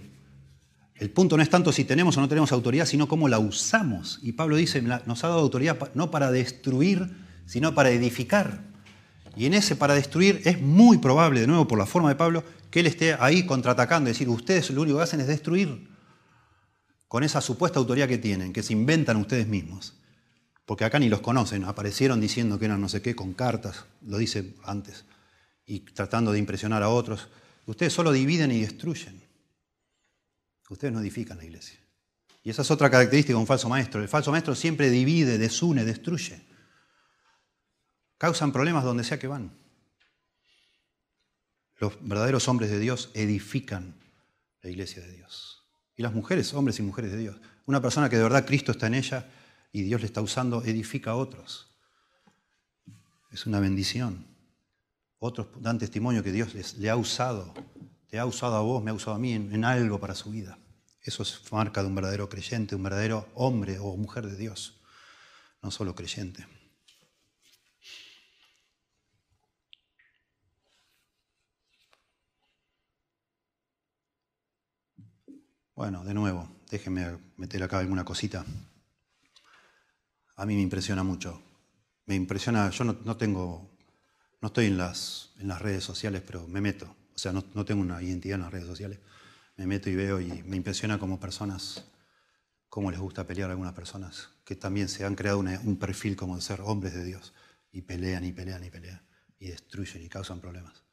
El 0.96 1.12
punto 1.12 1.38
no 1.38 1.44
es 1.44 1.50
tanto 1.50 1.72
si 1.72 1.84
tenemos 1.84 2.18
o 2.18 2.22
no 2.22 2.28
tenemos 2.28 2.52
autoridad, 2.52 2.88
sino 2.88 3.08
cómo 3.08 3.28
la 3.28 3.38
usamos. 3.38 4.20
Y 4.24 4.32
Pablo 4.32 4.56
dice, 4.56 4.82
nos 4.82 5.24
ha 5.24 5.28
dado 5.28 5.42
autoridad 5.42 5.92
no 5.94 6.10
para 6.10 6.32
destruir, 6.32 7.16
sino 7.46 7.76
para 7.76 7.92
edificar. 7.92 8.64
Y 9.36 9.46
en 9.46 9.54
ese 9.54 9.76
para 9.76 9.94
destruir 9.94 10.42
es 10.46 10.60
muy 10.60 10.98
probable, 10.98 11.42
de 11.42 11.48
nuevo 11.48 11.68
por 11.68 11.78
la 11.78 11.86
forma 11.86 12.10
de 12.10 12.16
Pablo, 12.16 12.44
que 12.72 12.80
él 12.80 12.88
esté 12.88 13.16
ahí 13.20 13.46
contraatacando, 13.46 14.08
decir, 14.08 14.28
ustedes 14.28 14.72
lo 14.72 14.82
único 14.82 14.98
que 14.98 15.04
hacen 15.04 15.20
es 15.20 15.28
destruir 15.28 15.95
con 17.08 17.24
esa 17.24 17.42
supuesta 17.42 17.80
autoridad 17.80 18.08
que 18.08 18.18
tienen, 18.18 18.54
que 18.54 18.64
se 18.64 18.74
inventan 18.74 19.18
ustedes 19.18 19.48
mismos. 19.48 19.94
Porque 20.66 20.84
acá 20.84 20.98
ni 21.00 21.10
los 21.10 21.22
conocen, 21.22 21.64
aparecieron 21.64 22.20
diciendo 22.20 22.58
que 22.58 22.66
eran 22.66 22.82
no 22.82 22.90
sé 22.90 23.02
qué 23.02 23.16
con 23.16 23.34
cartas, 23.34 23.86
lo 24.02 24.18
dice 24.18 24.56
antes, 24.64 25.06
y 25.66 25.82
tratando 25.82 26.32
de 26.32 26.40
impresionar 26.40 26.82
a 26.82 26.90
otros. 26.90 27.30
Ustedes 27.68 27.94
solo 27.94 28.12
dividen 28.12 28.52
y 28.52 28.62
destruyen. 28.62 29.24
Ustedes 30.70 30.94
no 30.94 31.00
edifican 31.00 31.38
la 31.38 31.46
iglesia. 31.46 31.80
Y 32.44 32.50
esa 32.50 32.64
es 32.64 32.72
otra 32.72 32.90
característica 32.90 33.34
de 33.34 33.40
un 33.40 33.48
falso 33.48 33.70
maestro. 33.70 34.02
El 34.02 34.08
falso 34.08 34.32
maestro 34.32 34.56
siempre 34.56 34.90
divide, 34.90 35.38
desune, 35.38 35.84
destruye. 35.84 36.42
Causan 38.18 38.52
problemas 38.52 38.84
donde 38.84 39.04
sea 39.04 39.20
que 39.20 39.28
van. 39.28 39.52
Los 41.78 41.98
verdaderos 42.02 42.48
hombres 42.48 42.70
de 42.70 42.80
Dios 42.80 43.12
edifican 43.14 43.96
la 44.62 44.70
iglesia 44.70 45.02
de 45.02 45.12
Dios. 45.12 45.55
Y 45.96 46.04
las 46.04 46.14
mujeres, 46.14 46.54
hombres 46.54 46.80
y 46.80 46.82
mujeres 46.82 47.12
de 47.12 47.18
Dios. 47.18 47.38
Una 47.66 47.82
persona 47.82 48.10
que 48.10 48.18
de 48.18 48.24
verdad 48.24 48.46
Cristo 48.46 48.72
está 48.72 48.88
en 48.88 48.96
ella 48.96 49.30
y 49.72 49.82
Dios 49.84 50.02
le 50.02 50.08
está 50.08 50.22
usando, 50.22 50.64
edifica 50.64 51.12
a 51.12 51.16
otros. 51.16 51.76
Es 53.32 53.46
una 53.46 53.60
bendición. 53.60 54.26
Otros 55.20 55.48
dan 55.60 55.80
testimonio 55.80 56.24
que 56.24 56.32
Dios 56.32 56.54
les, 56.54 56.78
le 56.78 56.90
ha 56.90 56.96
usado, 56.96 57.54
te 58.08 58.20
ha 58.20 58.26
usado 58.26 58.56
a 58.56 58.62
vos, 58.62 58.84
me 58.84 58.92
ha 58.92 58.94
usado 58.94 59.16
a 59.16 59.20
mí 59.20 59.34
en, 59.34 59.54
en 59.54 59.66
algo 59.66 60.00
para 60.00 60.16
su 60.16 60.32
vida. 60.32 60.58
Eso 61.02 61.24
es 61.24 61.42
marca 61.52 61.82
de 61.82 61.88
un 61.88 61.96
verdadero 61.96 62.30
creyente, 62.30 62.76
un 62.76 62.84
verdadero 62.84 63.28
hombre 63.36 63.80
o 63.80 63.96
mujer 63.96 64.26
de 64.28 64.36
Dios, 64.36 64.80
no 65.62 65.72
solo 65.72 65.96
creyente. 65.96 66.46
Bueno, 75.76 76.06
de 76.06 76.14
nuevo, 76.14 76.48
déjenme 76.72 77.18
meter 77.36 77.62
acá 77.62 77.80
alguna 77.80 78.06
cosita. 78.06 78.46
A 80.38 80.46
mí 80.46 80.56
me 80.56 80.62
impresiona 80.62 81.04
mucho. 81.04 81.42
Me 82.06 82.16
impresiona, 82.16 82.70
yo 82.70 82.86
no, 82.86 83.18
tengo, 83.18 83.78
no 84.40 84.48
estoy 84.48 84.68
en 84.68 84.78
las, 84.78 85.34
en 85.38 85.50
las 85.50 85.62
redes 85.62 85.84
sociales, 85.84 86.24
pero 86.26 86.48
me 86.48 86.62
meto. 86.62 86.86
O 87.14 87.18
sea, 87.18 87.34
no, 87.34 87.66
tengo 87.66 87.82
una 87.82 88.02
identidad 88.02 88.36
en 88.36 88.44
las 88.44 88.54
redes 88.54 88.68
sociales. 88.68 89.00
Me 89.58 89.68
meto 89.68 89.90
y 89.90 89.96
veo 89.96 90.22
y 90.22 90.44
me 90.44 90.56
impresiona 90.56 90.98
como 90.98 91.20
personas, 91.20 91.84
cómo 92.70 92.90
les 92.90 93.00
gusta 93.02 93.28
pelear 93.28 93.50
a 93.50 93.54
algunas 93.54 93.74
personas, 93.74 94.30
que 94.46 94.56
también 94.56 94.88
se 94.88 95.04
han 95.04 95.16
creado 95.16 95.40
un 95.40 95.78
perfil 95.78 96.16
como 96.16 96.38
de 96.38 96.42
ser 96.42 96.62
hombres 96.62 96.94
de 96.94 97.04
Dios. 97.04 97.34
Y 97.74 97.82
pelean 97.82 98.24
y 98.24 98.32
pelean 98.32 98.64
y 98.64 98.70
pelean. 98.70 99.02
Y 99.40 99.48
destruyen 99.48 100.04
y 100.04 100.08
causan 100.08 100.40
problemas. 100.40 100.85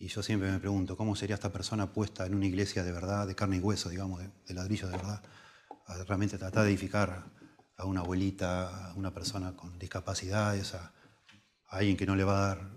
Y 0.00 0.06
yo 0.06 0.22
siempre 0.22 0.50
me 0.50 0.60
pregunto, 0.60 0.96
¿cómo 0.96 1.16
sería 1.16 1.34
esta 1.34 1.52
persona 1.52 1.92
puesta 1.92 2.24
en 2.24 2.34
una 2.34 2.46
iglesia 2.46 2.84
de 2.84 2.92
verdad, 2.92 3.26
de 3.26 3.34
carne 3.34 3.56
y 3.56 3.60
hueso, 3.60 3.88
digamos, 3.88 4.20
de, 4.20 4.54
ladrillo 4.54 4.86
de 4.86 4.96
verdad? 4.96 5.22
A 5.86 6.04
realmente 6.04 6.38
tratar 6.38 6.64
de 6.64 6.70
edificar 6.70 7.24
a 7.76 7.84
una 7.84 8.00
abuelita, 8.00 8.90
a 8.90 8.94
una 8.94 9.12
persona 9.12 9.56
con 9.56 9.76
discapacidades, 9.78 10.74
a, 10.74 10.92
alguien 11.66 11.96
que 11.96 12.06
no 12.06 12.14
le 12.14 12.24
va 12.24 12.38
a 12.38 12.46
dar, 12.48 12.70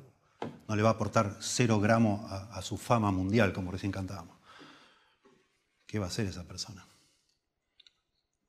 no 0.68 0.76
le 0.76 0.82
va 0.82 0.90
a 0.90 0.94
aportar 0.94 1.38
cero 1.40 1.80
gramos 1.80 2.30
a, 2.30 2.62
su 2.64 2.78
fama 2.78 3.12
mundial, 3.12 3.54
como 3.54 3.72
recién 3.72 3.92
cantábamos. 3.92 4.36
¿Qué 5.86 6.00
va 6.00 6.06
a 6.06 6.10
hacer 6.10 6.26
esa 6.26 6.44
persona? 6.44 6.86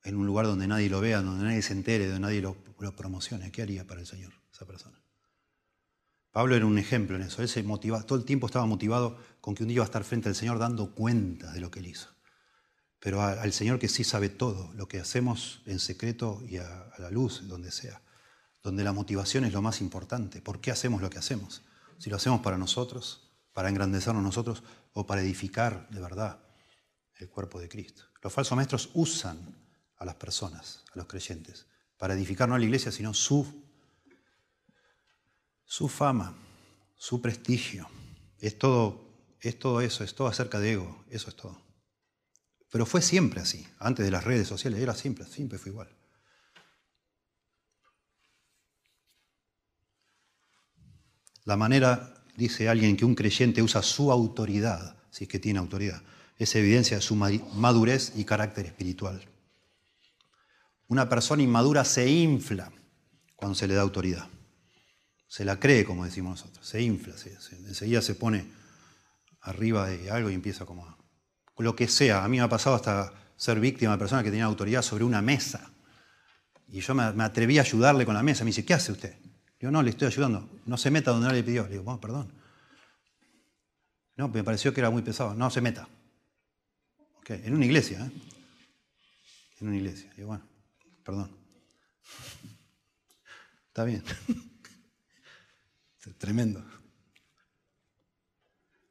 En 0.03 0.17
un 0.17 0.27
lugar 0.27 0.47
donde 0.47 0.67
nadie 0.67 0.89
lo 0.89 1.01
vea, 1.01 1.21
donde 1.21 1.45
nadie 1.45 1.63
se 1.63 1.75
entere, 1.75 2.07
donde 2.07 2.21
nadie 2.21 2.41
lo, 2.41 2.57
lo 2.79 2.97
promocione, 2.97 3.53
¿qué 3.53 3.63
haría 3.63 3.87
para 3.87 4.01
el 4.01 4.07
Señor 4.07 4.33
esa 4.51 4.65
persona? 4.65 5.02
Pablo 6.33 6.57
era 6.57 6.65
un 6.65 6.79
ejemplo 6.79 7.15
en 7.15 7.23
eso. 7.23 7.43
Él 7.43 7.49
se 7.49 7.63
motivaba, 7.63 8.03
todo 8.05 8.19
el 8.19 8.25
tiempo 8.25 8.47
estaba 8.47 8.65
motivado 8.65 9.19
con 9.41 9.55
que 9.55 9.63
un 9.63 9.69
día 9.69 9.77
iba 9.77 9.85
a 9.85 9.87
estar 9.87 10.03
frente 10.03 10.31
al 10.31 10.35
Señor 10.35 10.59
dando 10.59 10.95
cuenta 10.95 11.53
de 11.53 11.61
lo 11.61 11.71
que 11.71 11.81
él 11.81 11.87
hizo. 11.87 12.09
Pero 12.99 13.21
al 13.21 13.53
Señor 13.53 13.79
que 13.79 13.89
sí 13.89 14.03
sabe 14.03 14.29
todo, 14.29 14.73
lo 14.75 14.89
que 14.89 14.99
hacemos 14.99 15.61
en 15.67 15.79
secreto 15.79 16.41
y 16.49 16.57
a, 16.57 16.89
la 16.99 17.11
luz, 17.11 17.49
donde 17.49 17.71
sea, 17.71 18.01
donde 18.63 18.85
la 18.85 18.93
motivación 18.93 19.45
es 19.45 19.53
lo 19.53 19.61
más 19.61 19.81
importante. 19.81 20.41
¿Por 20.41 20.61
qué 20.61 20.71
hacemos 20.71 21.03
lo 21.03 21.11
que 21.11 21.19
hacemos? 21.19 21.63
Si 21.99 22.09
lo 22.09 22.17
hacemos 22.17 22.41
para 22.41 22.57
nosotros, 22.57 23.33
para 23.53 23.69
engrandecernos 23.69 24.23
nosotros 24.23 24.63
o 24.93 25.05
para 25.07 25.21
edificar 25.21 25.89
de 25.91 26.01
verdad 26.01 26.39
el 27.17 27.29
cuerpo 27.29 27.61
de 27.61 27.69
Cristo. 27.69 28.05
Los 28.23 28.33
falsos 28.33 28.57
maestros 28.57 28.91
usan 28.95 29.55
a 29.97 30.05
las 30.05 30.15
personas, 30.15 30.85
a 30.95 30.99
los 30.99 31.07
creyentes, 31.07 31.67
para 31.99 32.15
edificar 32.15 32.49
no 32.49 32.55
a 32.55 32.59
la 32.59 32.65
iglesia, 32.65 32.93
sino 32.93 33.13
su 33.13 33.65
su 35.73 35.89
fama, 35.89 36.35
su 36.97 37.23
prestigio. 37.23 37.89
Es 38.39 38.59
todo, 38.59 39.07
es 39.41 39.59
todo 39.59 39.81
eso, 39.81 40.05
es 40.05 40.15
todo 40.15 40.29
acerca 40.29 40.61
de 40.61 40.73
ego, 40.73 41.03
eso 41.09 41.31
es 41.31 41.37
todo. 41.37 41.59
Pero 42.71 42.85
fue 42.85 43.01
siempre 43.01 43.41
así, 43.41 43.67
antes 43.79 44.05
de 44.05 44.11
las 44.11 44.23
redes 44.25 44.47
sociales, 44.47 44.81
era 44.81 44.95
siempre, 44.95 45.25
siempre 45.25 45.59
fue 45.59 45.73
igual. 45.73 45.89
La 51.45 51.57
manera, 51.57 52.23
dice 52.37 52.69
alguien, 52.69 52.95
que 52.95 53.07
un 53.07 53.15
creyente 53.15 53.63
usa 53.63 53.83
su 53.83 54.13
autoridad, 54.13 54.99
si 55.11 55.25
es 55.25 55.31
que 55.31 55.39
tiene 55.39 55.59
autoridad, 55.59 56.03
es 56.37 56.55
evidencia 56.55 56.99
de 56.99 57.03
su 57.03 57.17
madurez 57.17 58.13
y 58.15 58.27
carácter 58.27 58.67
espiritual. 58.67 59.27
Una 60.89 61.09
persona 61.09 61.43
inmadura 61.43 61.87
se 61.87 62.11
infla 62.11 62.71
cuando 63.37 63.55
se 63.55 63.67
le 63.67 63.73
da 63.73 63.81
autoridad 63.81 64.29
se 65.33 65.47
la 65.47 65.59
cree, 65.59 65.83
como 65.87 66.05
decimos 66.05 66.43
nosotros, 66.43 66.69
se 66.69 66.83
infla, 66.83 67.15
enseguida 67.67 68.03
se 68.03 68.15
pone 68.15 68.53
arriba 69.41 69.89
de 69.89 70.11
algo 70.11 70.29
y 70.29 70.35
empieza 70.35 70.67
como 70.67 70.87
a, 70.87 70.99
lo 71.57 71.75
que 71.75 71.89
sea. 71.89 72.23
A 72.23 72.29
mí 72.29 72.37
me 72.37 72.43
ha 72.43 72.51
pasado 72.51 72.77
hasta 72.77 73.15
ser 73.35 73.59
víctima 73.59 73.93
de 73.93 73.99
personas 73.99 74.25
que 74.25 74.31
tenían 74.31 74.49
autoridad 74.49 74.83
sobre 74.83 75.05
una 75.05 75.23
mesa. 75.23 75.73
Y 76.69 76.81
yo 76.81 76.95
me, 76.95 77.05
atreví 77.25 77.57
a 77.57 77.63
ayudarle 77.63 78.05
con 78.05 78.15
la 78.15 78.23
mesa. 78.23 78.45
Me 78.45 78.51
dice, 78.51 78.67
¿qué 78.67 78.75
hace 78.75 78.93
usted? 78.93 79.17
Digo, 79.59 79.73
no, 79.73 79.83
le 79.83 79.89
estoy 79.89 80.09
ayudando. 80.09 80.51
No 80.67 80.77
se 80.77 80.91
meta 80.91 81.13
donde 81.13 81.29
no 81.29 81.33
le 81.33 81.43
pidió. 81.43 81.63
Le 81.63 81.71
digo, 81.71 81.85
bueno, 81.85 81.99
perdón. 81.99 82.31
No, 84.17 84.29
me 84.29 84.45
pareció 84.45 84.75
que 84.75 84.83
era 84.83 84.91
muy 84.91 85.01
pesado. 85.01 85.35
No 85.35 85.49
se 85.49 85.63
meta. 85.63 85.89
En 87.29 87.55
una 87.55 87.65
iglesia, 87.65 88.05
¿eh? 88.05 88.11
En 89.61 89.69
una 89.69 89.79
iglesia. 89.79 90.13
Digo, 90.15 90.29
bueno, 90.29 90.47
perdón. 91.03 91.35
Está 93.69 93.85
bien. 93.85 94.05
Tremendo. 96.19 96.65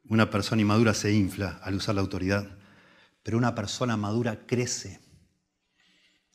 Una 0.06 0.30
persona 0.30 0.62
inmadura 0.62 0.94
se 0.94 1.14
infla 1.14 1.60
al 1.62 1.76
usar 1.76 1.96
la 1.96 2.02
autoridad, 2.02 2.58
pero 3.24 3.38
una 3.38 3.54
persona 3.54 3.98
madura 3.98 4.46
crece 4.46 5.00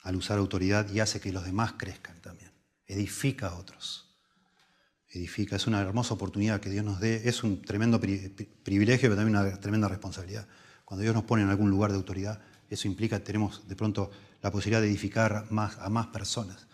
al 0.03 0.16
usar 0.16 0.39
autoridad 0.39 0.89
y 0.91 1.01
hace 1.01 1.20
que 1.20 1.33
los 1.33 1.45
demás 1.45 1.74
crezcan 1.79 2.20
también. 2.20 2.53
Edifica 2.87 3.49
a 3.49 3.55
otros. 3.57 4.16
Edifica. 5.09 5.57
Es 5.57 5.66
una 5.66 5.81
hermosa 5.81 6.14
oportunidad 6.14 6.61
que 6.61 6.70
Dios 6.70 6.85
nos 6.85 7.01
dé. 7.01 7.29
Es 7.29 7.43
un 7.43 7.62
tremendo 7.62 7.99
privilegio, 8.01 9.09
pero 9.09 9.16
también 9.16 9.37
una 9.37 9.61
tremenda 9.61 9.89
responsabilidad. 9.89 10.47
Cuando 10.85 11.03
Dios 11.03 11.14
nos 11.14 11.24
pone 11.24 11.43
en 11.43 11.49
algún 11.49 11.70
lugar 11.70 11.91
de 11.91 11.97
autoridad, 11.97 12.41
eso 12.68 12.87
implica 12.87 13.18
que 13.18 13.24
tenemos 13.24 13.66
de 13.66 13.77
pronto 13.77 14.11
la 14.43 14.51
posibilidad 14.51 14.81
de 14.83 14.89
edificar 14.89 15.47
a 15.51 15.89
más 15.89 16.07
personas. 16.09 16.66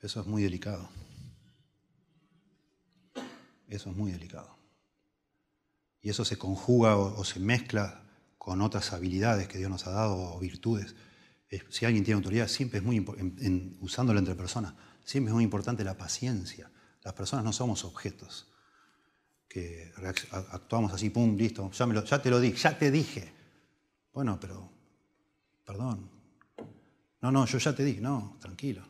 Eso 0.00 0.20
es 0.20 0.26
muy 0.26 0.42
delicado. 0.42 0.88
Eso 3.68 3.90
es 3.90 3.96
muy 3.96 4.10
delicado. 4.10 4.58
Y 6.00 6.10
eso 6.10 6.24
se 6.24 6.38
conjuga 6.38 6.96
o, 6.96 7.24
se 7.24 7.40
mezcla 7.40 8.04
con 8.38 8.62
otras 8.62 8.92
habilidades 8.92 9.48
que 9.48 9.58
Dios 9.58 9.70
nos 9.70 9.86
ha 9.86 9.90
dado 9.90 10.16
o 10.16 10.38
virtudes. 10.38 10.94
si 11.70 11.84
alguien 11.84 12.04
tiene 12.04 12.16
autoridad, 12.16 12.48
siempre 12.48 12.78
es 12.78 12.84
muy 12.84 12.96
importante, 12.96 13.76
usándola 13.80 14.20
entre 14.20 14.34
personas, 14.34 14.74
siempre 15.04 15.30
es 15.30 15.34
muy 15.34 15.44
importante 15.44 15.84
la 15.84 15.96
paciencia. 15.96 16.70
Las 17.02 17.14
personas 17.14 17.44
no 17.44 17.52
somos 17.52 17.84
objetos 17.84 18.48
que 19.48 19.92
actuamos 20.30 20.92
así, 20.92 21.10
pum, 21.10 21.36
listo, 21.36 21.70
ya, 21.72 22.04
ya 22.04 22.22
te 22.22 22.30
lo 22.30 22.38
dije, 22.38 22.56
ya 22.56 22.78
te 22.78 22.90
dije. 22.90 23.32
Bueno, 24.12 24.38
pero, 24.40 24.70
perdón. 25.64 26.10
No, 27.20 27.32
no, 27.32 27.46
yo 27.46 27.58
ya 27.58 27.74
te 27.74 27.82
dije, 27.84 28.00
no, 28.00 28.36
tranquilo. 28.40 28.82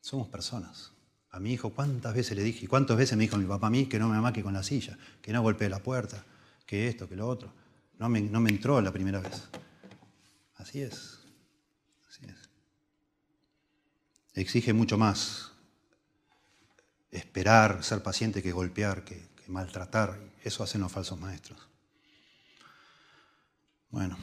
Somos 0.00 0.28
personas. 0.28 0.92
A 1.32 1.38
mi 1.38 1.52
hijo, 1.52 1.70
¿cuántas 1.70 2.14
veces 2.14 2.36
le 2.36 2.42
dije? 2.42 2.64
¿Y 2.64 2.68
cuántas 2.68 2.96
veces 2.96 3.16
me 3.16 3.22
dijo 3.22 3.36
mi 3.36 3.44
papá 3.46 3.68
a 3.68 3.70
mí 3.70 3.86
que 3.86 3.98
no 3.98 4.08
me 4.08 4.16
amaque 4.16 4.42
con 4.42 4.52
la 4.52 4.62
silla, 4.62 4.98
que 5.22 5.32
no 5.32 5.42
golpee 5.42 5.68
la 5.68 5.78
puerta, 5.78 6.24
que 6.66 6.88
esto, 6.88 7.08
que 7.08 7.14
lo 7.14 7.28
otro? 7.28 7.52
No 7.98 8.08
me, 8.08 8.20
no 8.20 8.40
me 8.40 8.50
entró 8.50 8.80
la 8.80 8.90
primera 8.90 9.20
vez. 9.20 9.48
Así 10.56 10.82
es. 10.82 11.20
Así 12.08 12.24
es. 12.24 12.50
Exige 14.34 14.72
mucho 14.72 14.98
más 14.98 15.52
esperar, 17.12 17.84
ser 17.84 18.02
paciente 18.02 18.42
que 18.42 18.50
golpear, 18.50 19.04
que, 19.04 19.28
que 19.36 19.50
maltratar. 19.52 20.18
Eso 20.42 20.64
hacen 20.64 20.80
los 20.80 20.90
falsos 20.90 21.20
maestros. 21.20 21.68
Bueno. 23.90 24.18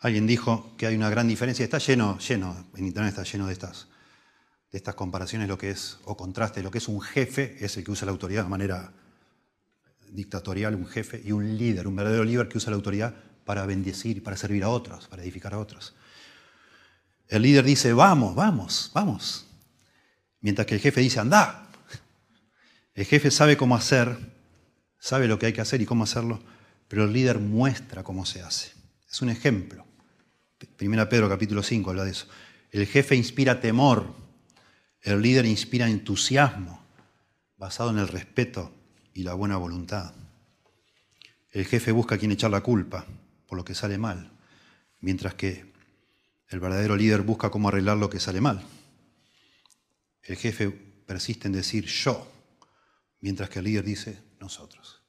Alguien 0.00 0.26
dijo 0.26 0.74
que 0.76 0.86
hay 0.86 0.96
una 0.96 1.08
gran 1.08 1.28
diferencia. 1.28 1.64
Está 1.64 1.78
lleno, 1.78 2.18
lleno, 2.18 2.66
en 2.76 2.86
internet 2.86 3.16
está 3.16 3.22
lleno 3.22 3.46
de 3.46 3.54
estas 3.54 3.88
de 4.74 4.78
estas 4.78 4.96
comparaciones 4.96 5.46
lo 5.46 5.56
que 5.56 5.70
es, 5.70 5.98
o 6.02 6.16
contraste, 6.16 6.60
lo 6.60 6.72
que 6.72 6.78
es 6.78 6.88
un 6.88 7.00
jefe, 7.00 7.56
es 7.60 7.76
el 7.76 7.84
que 7.84 7.92
usa 7.92 8.06
la 8.06 8.10
autoridad 8.10 8.42
de 8.42 8.48
manera 8.48 8.92
dictatorial, 10.10 10.74
un 10.74 10.88
jefe, 10.88 11.22
y 11.24 11.30
un 11.30 11.56
líder, 11.56 11.86
un 11.86 11.94
verdadero 11.94 12.24
líder 12.24 12.48
que 12.48 12.58
usa 12.58 12.72
la 12.72 12.76
autoridad 12.76 13.14
para 13.44 13.66
bendecir, 13.66 14.20
para 14.24 14.36
servir 14.36 14.64
a 14.64 14.70
otros, 14.70 15.06
para 15.06 15.22
edificar 15.22 15.54
a 15.54 15.60
otros. 15.60 15.94
El 17.28 17.42
líder 17.42 17.64
dice, 17.64 17.92
vamos, 17.92 18.34
vamos, 18.34 18.90
vamos. 18.92 19.46
Mientras 20.40 20.66
que 20.66 20.74
el 20.74 20.80
jefe 20.80 21.00
dice, 21.00 21.20
anda. 21.20 21.68
El 22.96 23.04
jefe 23.04 23.30
sabe 23.30 23.56
cómo 23.56 23.76
hacer, 23.76 24.18
sabe 24.98 25.28
lo 25.28 25.38
que 25.38 25.46
hay 25.46 25.52
que 25.52 25.60
hacer 25.60 25.82
y 25.82 25.86
cómo 25.86 26.02
hacerlo, 26.02 26.42
pero 26.88 27.04
el 27.04 27.12
líder 27.12 27.38
muestra 27.38 28.02
cómo 28.02 28.26
se 28.26 28.42
hace. 28.42 28.72
Es 29.08 29.22
un 29.22 29.28
ejemplo. 29.28 29.86
Primera 30.76 31.08
Pedro 31.08 31.28
capítulo 31.28 31.62
5 31.62 31.90
habla 31.90 32.02
de 32.02 32.10
eso. 32.10 32.26
El 32.72 32.88
jefe 32.88 33.14
inspira 33.14 33.60
temor 33.60 34.23
el 35.04 35.20
líder 35.20 35.44
inspira 35.44 35.86
entusiasmo 35.88 36.82
basado 37.58 37.90
en 37.90 37.98
el 37.98 38.08
respeto 38.08 38.72
y 39.12 39.22
la 39.22 39.34
buena 39.34 39.58
voluntad. 39.58 40.14
El 41.50 41.66
jefe 41.66 41.92
busca 41.92 42.14
a 42.14 42.18
quien 42.18 42.32
echar 42.32 42.50
la 42.50 42.62
culpa 42.62 43.04
por 43.46 43.58
lo 43.58 43.64
que 43.64 43.74
sale 43.74 43.98
mal, 43.98 44.32
mientras 45.00 45.34
que 45.34 45.72
el 46.48 46.58
verdadero 46.58 46.96
líder 46.96 47.20
busca 47.20 47.50
cómo 47.50 47.68
arreglar 47.68 47.98
lo 47.98 48.08
que 48.08 48.18
sale 48.18 48.40
mal. 48.40 48.62
El 50.22 50.36
jefe 50.36 50.70
persiste 50.70 51.48
en 51.48 51.52
decir 51.52 51.84
yo, 51.84 52.26
mientras 53.20 53.50
que 53.50 53.58
el 53.58 53.66
líder 53.66 53.84
dice 53.84 54.22
nosotros. 54.40 55.02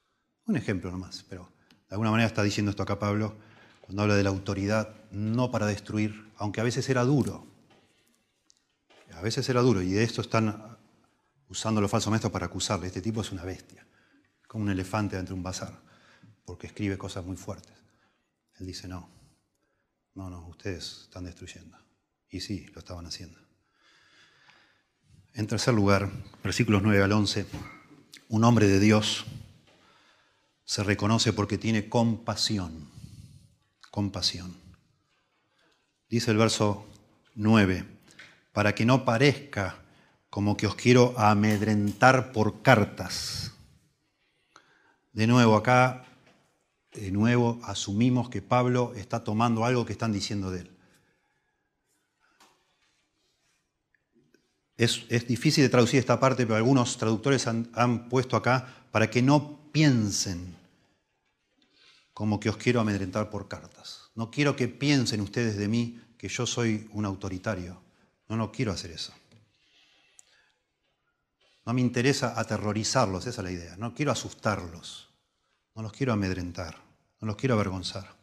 Un 0.44 0.56
ejemplo 0.56 0.90
nomás, 0.90 1.24
pero 1.28 1.50
de 1.88 1.94
alguna 1.94 2.10
manera 2.10 2.26
está 2.26 2.42
diciendo 2.42 2.70
esto 2.70 2.82
acá 2.82 2.98
Pablo 2.98 3.34
cuando 3.80 4.02
habla 4.02 4.16
de 4.16 4.24
la 4.24 4.30
autoridad, 4.30 4.94
no 5.10 5.50
para 5.50 5.66
destruir, 5.66 6.30
aunque 6.36 6.60
a 6.60 6.64
veces 6.64 6.88
era 6.90 7.04
duro. 7.04 7.55
A 9.16 9.22
veces 9.22 9.48
era 9.48 9.62
duro 9.62 9.80
y 9.80 9.92
de 9.92 10.02
esto 10.02 10.20
están 10.20 10.76
usando 11.48 11.80
los 11.80 11.90
falsos 11.90 12.10
maestros 12.10 12.32
para 12.32 12.46
acusarle. 12.46 12.86
Este 12.86 13.00
tipo 13.00 13.22
es 13.22 13.32
una 13.32 13.44
bestia, 13.44 13.86
como 14.46 14.64
un 14.64 14.70
elefante 14.70 15.16
dentro 15.16 15.34
de 15.34 15.38
un 15.38 15.42
bazar, 15.42 15.80
porque 16.44 16.66
escribe 16.66 16.98
cosas 16.98 17.24
muy 17.24 17.36
fuertes. 17.36 17.74
Él 18.58 18.66
dice, 18.66 18.88
no, 18.88 19.08
no, 20.14 20.28
no, 20.28 20.46
ustedes 20.48 21.04
están 21.04 21.24
destruyendo. 21.24 21.78
Y 22.28 22.40
sí, 22.40 22.66
lo 22.74 22.80
estaban 22.80 23.06
haciendo. 23.06 23.40
En 25.32 25.46
tercer 25.46 25.72
lugar, 25.72 26.10
versículos 26.44 26.82
9 26.82 27.02
al 27.02 27.12
11, 27.12 27.46
un 28.28 28.44
hombre 28.44 28.68
de 28.68 28.80
Dios 28.80 29.24
se 30.64 30.82
reconoce 30.82 31.32
porque 31.32 31.56
tiene 31.56 31.88
compasión. 31.88 32.90
Compasión. 33.90 34.54
Dice 36.08 36.32
el 36.32 36.36
verso 36.36 36.86
9, 37.34 37.95
para 38.56 38.74
que 38.74 38.86
no 38.86 39.04
parezca 39.04 39.84
como 40.30 40.56
que 40.56 40.66
os 40.66 40.74
quiero 40.74 41.12
amedrentar 41.18 42.32
por 42.32 42.62
cartas. 42.62 43.52
De 45.12 45.26
nuevo, 45.26 45.56
acá, 45.56 46.06
de 46.94 47.10
nuevo, 47.10 47.60
asumimos 47.64 48.30
que 48.30 48.40
Pablo 48.40 48.94
está 48.96 49.22
tomando 49.22 49.66
algo 49.66 49.84
que 49.84 49.92
están 49.92 50.10
diciendo 50.10 50.50
de 50.50 50.60
él. 50.60 50.70
Es, 54.78 55.06
difícil 55.28 55.62
de 55.62 55.68
traducir 55.68 56.00
esta 56.00 56.18
parte, 56.18 56.46
pero 56.46 56.56
algunos 56.56 56.96
traductores 56.96 57.46
han, 57.46 58.08
puesto 58.08 58.38
acá 58.38 58.86
para 58.90 59.10
que 59.10 59.20
no 59.20 59.70
piensen 59.70 60.56
como 62.14 62.40
que 62.40 62.48
os 62.48 62.56
quiero 62.56 62.80
amedrentar 62.80 63.28
por 63.28 63.48
cartas. 63.48 64.12
No 64.14 64.30
quiero 64.30 64.56
que 64.56 64.66
piensen 64.66 65.20
ustedes 65.20 65.58
de 65.58 65.68
mí 65.68 66.00
que 66.16 66.28
yo 66.28 66.46
soy 66.46 66.88
un 66.94 67.04
autoritario. 67.04 67.84
No, 68.28 68.36
no 68.36 68.50
quiero 68.50 68.72
hacer 68.72 68.90
eso. 68.90 69.12
No 71.64 71.72
me 71.72 71.80
interesa 71.80 72.38
aterrorizarlos, 72.38 73.26
esa 73.26 73.40
es 73.40 73.44
la 73.44 73.50
idea. 73.50 73.76
No 73.76 73.92
quiero 73.94 74.12
asustarlos. 74.12 75.08
No 75.74 75.82
los 75.82 75.92
quiero 75.92 76.12
amedrentar. 76.12 76.76
No 77.20 77.26
los 77.26 77.36
quiero 77.36 77.54
avergonzar. 77.54 78.16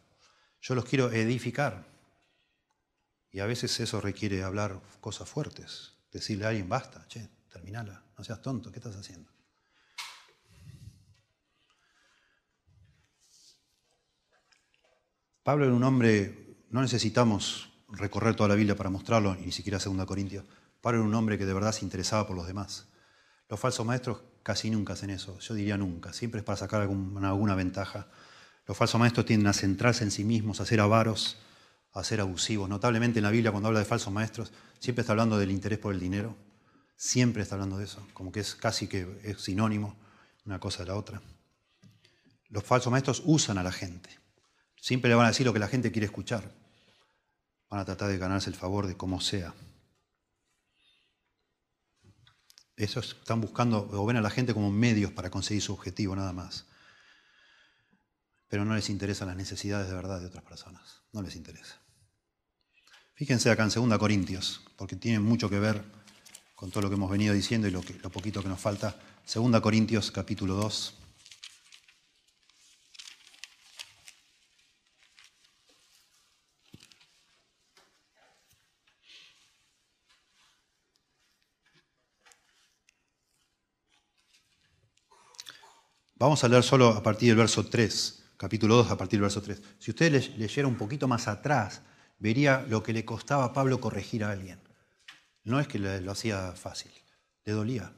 Yo 0.60 0.74
los 0.74 0.84
quiero 0.84 1.12
edificar. 1.12 1.84
Y 3.30 3.40
a 3.40 3.46
veces 3.46 3.78
eso 3.80 4.00
requiere 4.00 4.42
hablar 4.42 4.80
cosas 5.00 5.28
fuertes. 5.28 5.92
Decirle 6.10 6.46
a 6.46 6.48
alguien, 6.48 6.68
basta, 6.68 7.06
che, 7.08 7.28
terminala, 7.52 8.02
no 8.16 8.24
seas 8.24 8.40
tonto, 8.40 8.70
¿qué 8.70 8.78
estás 8.78 8.96
haciendo? 8.96 9.30
Pablo 15.42 15.66
era 15.66 15.74
un 15.74 15.82
hombre, 15.82 16.64
no 16.70 16.80
necesitamos 16.80 17.73
recorrer 17.96 18.34
toda 18.36 18.48
la 18.48 18.54
Biblia 18.54 18.76
para 18.76 18.90
mostrarlo, 18.90 19.34
ni 19.34 19.52
siquiera 19.52 19.78
2 19.78 20.04
Corintios. 20.06 20.44
Pablo 20.80 21.00
era 21.00 21.08
un 21.08 21.14
hombre 21.14 21.38
que 21.38 21.46
de 21.46 21.54
verdad 21.54 21.72
se 21.72 21.84
interesaba 21.84 22.26
por 22.26 22.36
los 22.36 22.46
demás. 22.46 22.86
Los 23.48 23.60
falsos 23.60 23.86
maestros 23.86 24.20
casi 24.42 24.70
nunca 24.70 24.92
hacen 24.92 25.10
eso, 25.10 25.38
yo 25.38 25.54
diría 25.54 25.76
nunca, 25.76 26.12
siempre 26.12 26.40
es 26.40 26.44
para 26.44 26.56
sacar 26.56 26.82
alguna, 26.82 27.28
alguna 27.28 27.54
ventaja. 27.54 28.08
Los 28.66 28.76
falsos 28.76 28.98
maestros 28.98 29.26
tienden 29.26 29.46
a 29.46 29.52
centrarse 29.52 30.04
en 30.04 30.10
sí 30.10 30.24
mismos, 30.24 30.60
a 30.60 30.66
ser 30.66 30.80
avaros, 30.80 31.38
a 31.92 32.04
ser 32.04 32.20
abusivos. 32.20 32.68
Notablemente 32.68 33.18
en 33.18 33.24
la 33.24 33.30
Biblia 33.30 33.50
cuando 33.50 33.68
habla 33.68 33.80
de 33.80 33.86
falsos 33.86 34.12
maestros, 34.12 34.52
siempre 34.78 35.02
está 35.02 35.12
hablando 35.12 35.38
del 35.38 35.50
interés 35.50 35.78
por 35.78 35.94
el 35.94 36.00
dinero, 36.00 36.36
siempre 36.96 37.42
está 37.42 37.54
hablando 37.54 37.78
de 37.78 37.84
eso, 37.84 38.06
como 38.12 38.32
que 38.32 38.40
es 38.40 38.54
casi 38.54 38.86
que 38.86 39.20
es 39.22 39.40
sinónimo 39.40 39.96
una 40.44 40.58
cosa 40.58 40.82
de 40.82 40.88
la 40.88 40.96
otra. 40.96 41.22
Los 42.48 42.64
falsos 42.64 42.90
maestros 42.90 43.22
usan 43.24 43.58
a 43.58 43.62
la 43.62 43.72
gente, 43.72 44.10
siempre 44.76 45.08
le 45.08 45.14
van 45.14 45.26
a 45.26 45.30
decir 45.30 45.46
lo 45.46 45.52
que 45.52 45.58
la 45.58 45.68
gente 45.68 45.90
quiere 45.90 46.06
escuchar, 46.06 46.50
van 47.74 47.80
a 47.80 47.84
tratar 47.84 48.08
de 48.08 48.18
ganarse 48.18 48.48
el 48.48 48.54
favor 48.54 48.86
de 48.86 48.96
como 48.96 49.20
sea. 49.20 49.52
Eso 52.76 53.00
están 53.00 53.40
buscando 53.40 53.88
o 53.90 54.06
ven 54.06 54.16
a 54.16 54.20
la 54.20 54.30
gente 54.30 54.54
como 54.54 54.70
medios 54.70 55.10
para 55.10 55.28
conseguir 55.28 55.60
su 55.60 55.72
objetivo 55.72 56.14
nada 56.14 56.32
más. 56.32 56.66
Pero 58.46 58.64
no 58.64 58.76
les 58.76 58.90
interesan 58.90 59.26
las 59.26 59.36
necesidades 59.36 59.88
de 59.88 59.94
verdad 59.94 60.20
de 60.20 60.26
otras 60.26 60.44
personas. 60.44 61.02
No 61.12 61.20
les 61.20 61.34
interesa. 61.34 61.80
Fíjense 63.14 63.50
acá 63.50 63.64
en 63.64 63.70
2 63.70 63.98
Corintios, 63.98 64.60
porque 64.76 64.94
tiene 64.94 65.18
mucho 65.18 65.50
que 65.50 65.58
ver 65.58 65.82
con 66.54 66.70
todo 66.70 66.82
lo 66.82 66.90
que 66.90 66.94
hemos 66.94 67.10
venido 67.10 67.34
diciendo 67.34 67.66
y 67.66 67.72
lo, 67.72 67.82
lo 68.04 68.10
poquito 68.10 68.40
que 68.40 68.48
nos 68.48 68.60
falta. 68.60 68.94
2 69.34 69.60
Corintios 69.60 70.12
capítulo 70.12 70.54
2. 70.54 71.03
Vamos 86.24 86.42
a 86.42 86.48
leer 86.48 86.62
solo 86.62 86.88
a 86.88 87.02
partir 87.02 87.28
del 87.28 87.36
verso 87.36 87.66
3, 87.66 88.24
capítulo 88.38 88.76
2, 88.76 88.92
a 88.92 88.96
partir 88.96 89.18
del 89.18 89.24
verso 89.24 89.42
3. 89.42 89.60
Si 89.78 89.90
usted 89.90 90.10
leyera 90.38 90.66
un 90.66 90.76
poquito 90.76 91.06
más 91.06 91.28
atrás, 91.28 91.82
vería 92.18 92.64
lo 92.66 92.82
que 92.82 92.94
le 92.94 93.04
costaba 93.04 93.44
a 93.44 93.52
Pablo 93.52 93.78
corregir 93.78 94.24
a 94.24 94.30
alguien. 94.30 94.58
No 95.42 95.60
es 95.60 95.68
que 95.68 95.78
lo 95.78 96.10
hacía 96.10 96.52
fácil, 96.52 96.90
le 97.44 97.52
dolía 97.52 97.92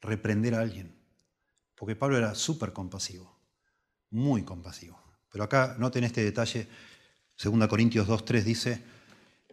reprender 0.00 0.54
a 0.54 0.60
alguien. 0.60 0.94
Porque 1.74 1.96
Pablo 1.96 2.16
era 2.16 2.36
súper 2.36 2.72
compasivo, 2.72 3.40
muy 4.10 4.44
compasivo. 4.44 5.02
Pero 5.32 5.42
acá 5.42 5.74
noten 5.76 6.04
este 6.04 6.22
detalle, 6.22 6.68
2 7.42 7.66
Corintios 7.66 8.06
2, 8.06 8.24
3 8.24 8.44
dice, 8.44 8.84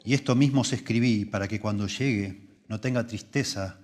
y 0.04 0.14
esto 0.14 0.36
mismo 0.36 0.62
os 0.62 0.74
escribí 0.74 1.26
para 1.26 1.48
que 1.48 1.60
cuando 1.60 1.88
llegue 1.88 2.62
no 2.68 2.80
tenga 2.80 3.08
tristeza 3.08 3.80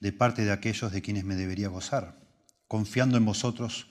de 0.00 0.10
parte 0.10 0.44
de 0.44 0.50
aquellos 0.50 0.90
de 0.90 1.02
quienes 1.02 1.22
me 1.22 1.36
debería 1.36 1.68
gozar 1.68 2.25
confiando 2.68 3.16
en 3.16 3.24
vosotros 3.24 3.88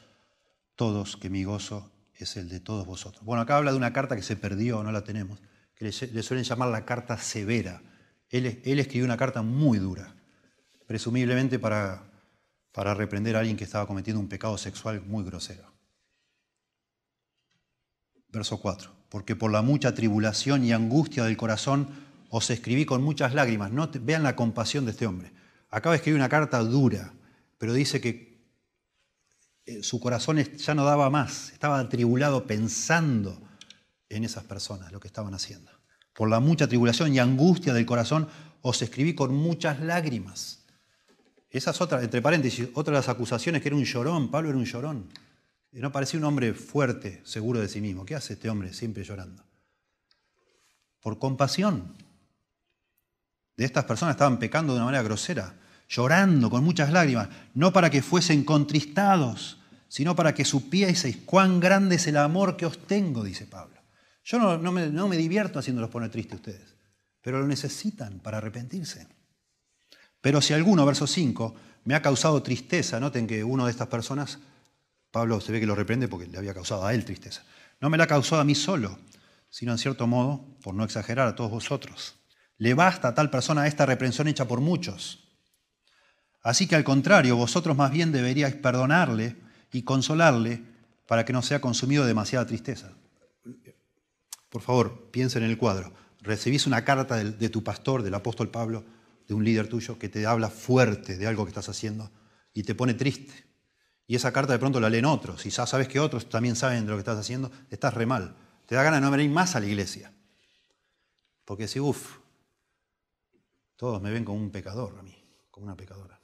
todos, 0.75 1.17
que 1.17 1.29
mi 1.29 1.43
gozo 1.43 1.91
es 2.15 2.37
el 2.37 2.49
de 2.49 2.59
todos 2.59 2.85
vosotros. 2.85 3.23
Bueno, 3.23 3.41
acá 3.41 3.57
habla 3.57 3.71
de 3.71 3.77
una 3.77 3.93
carta 3.93 4.15
que 4.15 4.21
se 4.21 4.35
perdió, 4.35 4.83
no 4.83 4.91
la 4.91 5.03
tenemos, 5.03 5.41
que 5.75 5.85
le, 5.85 5.91
suelen 5.91 6.45
llamar 6.45 6.69
la 6.69 6.85
carta 6.85 7.17
severa. 7.17 7.81
Él, 8.29 8.45
escribió 8.45 9.05
una 9.05 9.17
carta 9.17 9.41
muy 9.41 9.77
dura, 9.77 10.15
presumiblemente 10.87 11.59
para, 11.59 12.11
para 12.71 12.93
reprender 12.93 13.35
a 13.35 13.39
alguien 13.39 13.57
que 13.57 13.63
estaba 13.63 13.87
cometiendo 13.87 14.19
un 14.19 14.29
pecado 14.29 14.57
sexual 14.57 15.01
muy 15.01 15.23
grosero. 15.23 15.73
Verso 18.29 18.59
4. 18.59 18.91
Porque 19.09 19.35
por 19.35 19.51
la 19.51 19.61
mucha 19.61 19.93
tribulación 19.93 20.65
y 20.65 20.73
angustia 20.73 21.23
del 21.23 21.37
corazón 21.37 21.87
os 22.29 22.49
escribí 22.49 22.85
con 22.85 23.01
muchas 23.01 23.33
lágrimas. 23.33 23.71
No 23.71 23.89
vean 24.01 24.23
la 24.23 24.35
compasión 24.35 24.83
de 24.83 24.91
este 24.91 25.07
hombre. 25.07 25.31
Acaba 25.69 25.93
de 25.93 25.97
escribir 25.97 26.19
una 26.19 26.27
carta 26.27 26.59
dura, 26.59 27.13
pero 27.57 27.73
dice 27.73 28.01
que 28.01 28.34
eh, 29.65 29.81
su 29.81 29.99
corazón 29.99 30.37
ya 30.37 30.75
no 30.75 30.85
daba 30.85 31.09
más, 31.09 31.51
estaba 31.51 31.79
atribulado 31.79 32.45
pensando 32.45 33.41
en 34.09 34.23
esas 34.23 34.43
personas, 34.43 34.91
lo 34.91 34.99
que 34.99 35.07
estaban 35.07 35.33
haciendo. 35.33 35.71
Por 36.13 36.29
la 36.29 36.39
mucha 36.39 36.67
tribulación 36.67 37.13
y 37.13 37.19
angustia 37.19 37.73
del 37.73 37.85
corazón 37.85 38.27
os 38.61 38.81
escribí 38.81 39.15
con 39.15 39.33
muchas 39.33 39.79
lágrimas. 39.81 40.65
Esas 41.49 41.81
otras, 41.81 42.03
entre 42.03 42.21
paréntesis, 42.21 42.69
otra 42.73 42.91
de 42.91 42.99
las 42.99 43.09
acusaciones 43.09 43.61
que 43.61 43.69
era 43.69 43.75
un 43.75 43.83
llorón, 43.85 44.29
Pablo 44.29 44.49
era 44.49 44.57
un 44.57 44.65
llorón. 44.65 45.09
No 45.71 45.91
parecía 45.91 46.19
un 46.19 46.25
hombre 46.25 46.53
fuerte, 46.53 47.21
seguro 47.25 47.59
de 47.59 47.67
sí 47.67 47.81
mismo. 47.81 48.05
¿Qué 48.05 48.15
hace 48.15 48.33
este 48.33 48.49
hombre 48.49 48.71
siempre 48.71 49.03
llorando? 49.03 49.43
Por 51.01 51.19
compasión. 51.19 51.95
De 53.57 53.65
estas 53.65 53.85
personas 53.85 54.15
estaban 54.15 54.39
pecando 54.39 54.73
de 54.73 54.77
una 54.77 54.85
manera 54.85 55.03
grosera 55.03 55.55
llorando 55.87 56.49
con 56.49 56.63
muchas 56.63 56.91
lágrimas, 56.91 57.29
no 57.53 57.71
para 57.71 57.89
que 57.89 58.01
fuesen 58.01 58.43
contristados, 58.43 59.59
sino 59.87 60.15
para 60.15 60.33
que 60.33 60.45
supieseis 60.45 61.17
cuán 61.25 61.59
grande 61.59 61.95
es 61.95 62.07
el 62.07 62.17
amor 62.17 62.57
que 62.57 62.65
os 62.65 62.85
tengo, 62.85 63.23
dice 63.23 63.45
Pablo. 63.45 63.81
Yo 64.23 64.39
no, 64.39 64.71
me, 64.71 64.87
no 64.87 65.07
me 65.07 65.17
divierto 65.17 65.59
haciéndolos 65.59 65.91
poner 65.91 66.09
tristes 66.09 66.35
ustedes, 66.35 66.75
pero 67.21 67.39
lo 67.39 67.47
necesitan 67.47 68.19
para 68.19 68.37
arrepentirse. 68.37 69.07
Pero 70.19 70.41
si 70.41 70.53
alguno, 70.53 70.85
verso 70.85 71.05
5, 71.05 71.55
me 71.83 71.93
ha 71.93 72.01
causado 72.01 72.41
tristeza, 72.41 72.99
noten 72.99 73.27
que 73.27 73.43
uno 73.43 73.65
de 73.65 73.71
estas 73.71 73.87
personas, 73.87 74.39
Pablo 75.11 75.39
se 75.39 75.51
ve 75.51 75.59
que 75.59 75.67
lo 75.67 75.75
reprende 75.75 76.07
porque 76.07 76.27
le 76.27 76.37
había 76.37 76.53
causado 76.53 76.85
a 76.85 76.93
él 76.93 77.05
tristeza, 77.05 77.43
no 77.79 77.89
me 77.89 77.97
la 77.97 78.05
ha 78.05 78.07
causado 78.07 78.41
a 78.41 78.45
mí 78.45 78.55
solo, 78.55 78.97
sino 79.49 79.71
en 79.71 79.77
cierto 79.77 80.07
modo, 80.07 80.57
por 80.63 80.73
no 80.73 80.83
exagerar, 80.83 81.27
a 81.27 81.35
todos 81.35 81.51
vosotros. 81.51 82.15
Le 82.57 82.73
basta 82.73 83.09
a 83.09 83.13
tal 83.13 83.29
persona 83.29 83.67
esta 83.67 83.85
reprensión 83.85 84.27
hecha 84.27 84.47
por 84.47 84.61
muchos 84.61 85.24
Así 86.45 86.67
que 86.67 86.75
al 86.75 86.83
contrario, 86.83 87.35
vosotros 87.35 87.75
más 87.75 87.89
bien 87.89 88.11
deberíais 88.11 88.53
perdonarle 88.53 89.35
y 89.71 89.81
consolarle 89.81 90.61
para 91.07 91.25
que 91.25 91.33
no 91.33 91.41
sea 91.41 91.59
consumido 91.59 92.03
de 92.03 92.09
demasiada 92.09 92.45
tristeza. 92.45 92.91
Por 94.49 94.61
favor, 94.61 95.09
piensa 95.09 95.39
en 95.39 95.45
el 95.45 95.57
cuadro. 95.57 95.91
Recibís 96.21 96.67
una 96.67 96.85
carta 96.85 97.15
de, 97.15 97.49
tu 97.49 97.63
pastor, 97.63 98.03
del 98.03 98.13
apóstol 98.13 98.51
Pablo, 98.51 98.85
de 99.27 99.33
un 99.33 99.43
líder 99.43 99.67
tuyo, 99.67 99.97
que 99.97 100.07
te 100.07 100.27
habla 100.27 100.51
fuerte 100.51 101.17
de 101.17 101.25
algo 101.25 101.45
que 101.45 101.49
estás 101.49 101.67
haciendo 101.67 102.11
y 102.53 102.61
te 102.61 102.75
pone 102.75 102.93
triste. 102.93 103.33
Y 104.05 104.15
esa 104.15 104.31
carta 104.31 104.53
de 104.53 104.59
pronto 104.59 104.79
la 104.79 104.91
leen 104.91 105.05
otros, 105.05 105.47
y 105.47 105.49
ya 105.49 105.65
sabes 105.65 105.87
que 105.87 105.99
otros 105.99 106.29
también 106.29 106.55
saben 106.55 106.85
de 106.85 106.91
lo 106.91 106.95
que 106.95 106.99
estás 106.99 107.17
haciendo, 107.17 107.51
estás 107.71 107.95
re 107.95 108.05
mal. 108.05 108.35
Te 108.67 108.75
da 108.75 108.83
ganas 108.83 109.01
de 109.01 109.05
no 109.05 109.09
venir 109.09 109.31
más 109.31 109.55
a 109.55 109.59
la 109.59 109.65
iglesia. 109.65 110.13
Porque 111.43 111.67
si, 111.67 111.79
uff, 111.79 112.17
todos 113.75 113.99
me 113.99 114.11
ven 114.11 114.23
como 114.23 114.37
un 114.37 114.51
pecador 114.51 114.95
a 114.99 115.01
mí, 115.01 115.17
como 115.49 115.65
una 115.65 115.75
pecadora. 115.75 116.14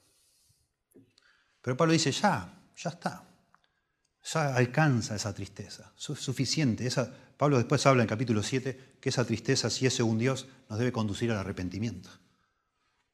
Pero 1.62 1.78
Pablo 1.78 1.94
dice, 1.94 2.12
ya, 2.12 2.54
ya 2.76 2.90
está. 2.90 3.24
Ya 4.24 4.56
alcanza 4.56 5.16
esa 5.16 5.34
tristeza. 5.34 5.94
Es 5.98 6.04
suficiente. 6.20 6.86
Esa, 6.86 7.12
Pablo 7.38 7.58
después 7.58 7.86
habla 7.86 8.04
en 8.04 8.08
capítulo 8.08 8.44
7 8.44 8.98
que 9.00 9.10
esa 9.10 9.26
tristeza, 9.26 9.70
si 9.70 9.86
es 9.86 9.96
según 9.96 10.18
Dios, 10.18 10.48
nos 10.70 10.80
debe 10.80 10.92
conducir 10.92 11.32
al 11.32 11.38
arrepentimiento. 11.38 12.10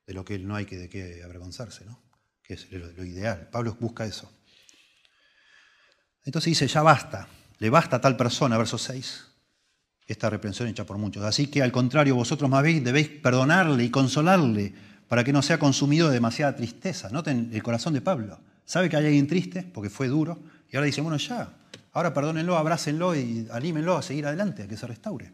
De 0.06 0.14
lo 0.14 0.24
que 0.24 0.40
no 0.40 0.56
hay 0.56 0.66
que, 0.66 0.78
de 0.78 0.90
qué 0.90 1.22
avergonzarse, 1.24 1.86
¿no? 1.86 2.02
Que 2.44 2.54
es 2.54 2.72
lo, 2.72 3.04
ideal. 3.04 3.50
Pablo 3.52 3.76
busca 3.80 4.06
eso. 4.06 4.32
Entonces 6.24 6.52
dice, 6.52 6.68
ya 6.68 6.82
basta. 6.82 7.28
Le 7.60 7.70
basta 7.70 7.98
a 7.98 8.02
tal 8.02 8.16
persona, 8.16 8.58
verso 8.58 8.78
6, 8.78 9.26
esta 10.06 10.30
reprensión 10.30 10.70
hecha 10.70 10.86
por 10.86 10.98
muchos. 10.98 11.24
Así 11.24 11.48
que 11.48 11.62
al 11.62 11.72
contrario, 11.72 12.16
vosotros 12.16 12.50
más 12.50 12.64
bien 12.64 12.84
debéis 12.84 13.10
perdonarle 13.10 13.84
y 13.84 13.90
consolarle 13.90 14.74
para 15.08 15.24
que 15.24 15.34
no 15.34 15.42
sea 15.42 15.60
consumido 15.60 16.08
de 16.08 16.14
demasiada 16.14 16.56
tristeza. 16.56 17.10
Noten 17.10 17.50
el 17.54 17.64
corazón 17.64 17.94
de 17.94 18.02
Pablo. 18.02 18.40
Sabe 18.66 18.90
que 18.90 18.98
hay 18.98 19.06
alguien 19.06 19.28
triste 19.28 19.64
porque 19.64 19.90
fue 19.90 20.08
duro 20.08 20.40
y 20.72 20.76
ahora 20.76 20.86
dice, 20.86 21.02
bueno, 21.02 21.18
ya, 21.18 21.50
ahora 21.94 22.14
perdónenlo, 22.14 22.58
abrácenlo 22.58 23.16
y 23.16 23.48
anímenlo 23.52 23.98
a 23.98 24.02
seguir 24.02 24.26
adelante, 24.26 24.64
a 24.64 24.68
que 24.68 24.78
se 24.78 24.88
restaure. 24.88 25.32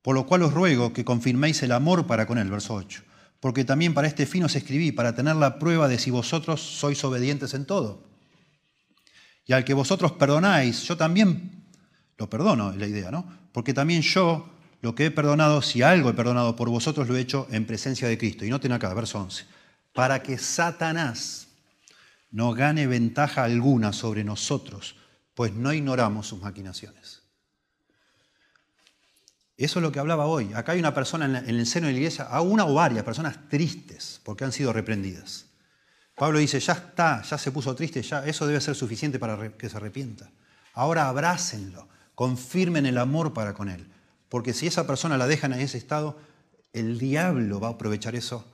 Por 0.00 0.14
lo 0.14 0.26
cual 0.26 0.42
os 0.42 0.52
ruego 0.52 0.92
que 0.92 1.04
confirméis 1.04 1.62
el 1.62 1.72
amor 1.72 2.06
para 2.06 2.26
con 2.26 2.38
él, 2.38 2.50
verso 2.50 2.74
8. 2.74 3.02
Porque 3.40 3.64
también 3.64 3.94
para 3.94 4.08
este 4.08 4.26
fin 4.26 4.44
os 4.44 4.56
escribí, 4.56 4.92
para 4.92 5.14
tener 5.14 5.36
la 5.36 5.58
prueba 5.58 5.88
de 5.88 5.98
si 5.98 6.10
vosotros 6.10 6.60
sois 6.60 7.02
obedientes 7.04 7.54
en 7.54 7.66
todo. 7.66 8.02
Y 9.46 9.52
al 9.52 9.64
que 9.64 9.74
vosotros 9.74 10.12
perdonáis, 10.12 10.82
yo 10.84 10.96
también 10.96 11.64
lo 12.16 12.30
perdono, 12.30 12.70
es 12.70 12.76
la 12.76 12.86
idea, 12.86 13.10
¿no? 13.10 13.26
Porque 13.52 13.74
también 13.74 14.02
yo, 14.02 14.48
lo 14.84 14.94
que 14.94 15.06
he 15.06 15.10
perdonado, 15.10 15.62
si 15.62 15.80
algo 15.80 16.10
he 16.10 16.12
perdonado 16.12 16.56
por 16.56 16.68
vosotros, 16.68 17.08
lo 17.08 17.16
he 17.16 17.20
hecho 17.20 17.48
en 17.50 17.64
presencia 17.64 18.06
de 18.06 18.18
Cristo. 18.18 18.44
Y 18.44 18.50
noten 18.50 18.70
acá, 18.70 18.92
verso 18.92 19.18
11. 19.18 19.46
Para 19.94 20.22
que 20.22 20.36
Satanás 20.36 21.48
no 22.30 22.52
gane 22.52 22.86
ventaja 22.86 23.44
alguna 23.44 23.94
sobre 23.94 24.24
nosotros, 24.24 24.96
pues 25.32 25.54
no 25.54 25.72
ignoramos 25.72 26.26
sus 26.26 26.42
maquinaciones. 26.42 27.22
Eso 29.56 29.78
es 29.78 29.82
lo 29.82 29.90
que 29.90 30.00
hablaba 30.00 30.26
hoy. 30.26 30.52
Acá 30.52 30.72
hay 30.72 30.80
una 30.80 30.92
persona 30.92 31.24
en 31.24 31.46
el 31.46 31.66
seno 31.66 31.86
de 31.86 31.94
la 31.94 31.98
iglesia, 32.00 32.24
a 32.24 32.42
una 32.42 32.66
o 32.66 32.74
varias 32.74 33.04
personas 33.04 33.48
tristes 33.48 34.20
porque 34.22 34.44
han 34.44 34.52
sido 34.52 34.70
reprendidas. 34.70 35.46
Pablo 36.14 36.40
dice, 36.40 36.60
ya 36.60 36.74
está, 36.74 37.22
ya 37.22 37.38
se 37.38 37.52
puso 37.52 37.74
triste, 37.74 38.02
ya 38.02 38.26
eso 38.26 38.46
debe 38.46 38.60
ser 38.60 38.74
suficiente 38.74 39.18
para 39.18 39.50
que 39.56 39.70
se 39.70 39.78
arrepienta. 39.78 40.30
Ahora 40.74 41.08
abrácenlo, 41.08 41.88
confirmen 42.14 42.84
el 42.84 42.98
amor 42.98 43.32
para 43.32 43.54
con 43.54 43.70
él. 43.70 43.93
Porque 44.34 44.52
si 44.52 44.66
esa 44.66 44.84
persona 44.84 45.16
la 45.16 45.28
dejan 45.28 45.52
en 45.52 45.60
ese 45.60 45.78
estado, 45.78 46.18
el 46.72 46.98
diablo 46.98 47.60
va 47.60 47.68
a 47.68 47.70
aprovechar 47.70 48.16
eso. 48.16 48.44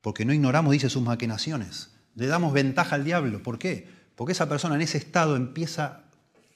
Porque 0.00 0.24
no 0.24 0.32
ignoramos, 0.32 0.72
dice, 0.72 0.90
sus 0.90 1.04
maquinaciones. 1.04 1.90
Le 2.16 2.26
damos 2.26 2.52
ventaja 2.52 2.96
al 2.96 3.04
diablo. 3.04 3.40
¿Por 3.40 3.56
qué? 3.56 3.88
Porque 4.16 4.32
esa 4.32 4.48
persona 4.48 4.74
en 4.74 4.80
ese 4.80 4.98
estado 4.98 5.36
empieza, 5.36 6.06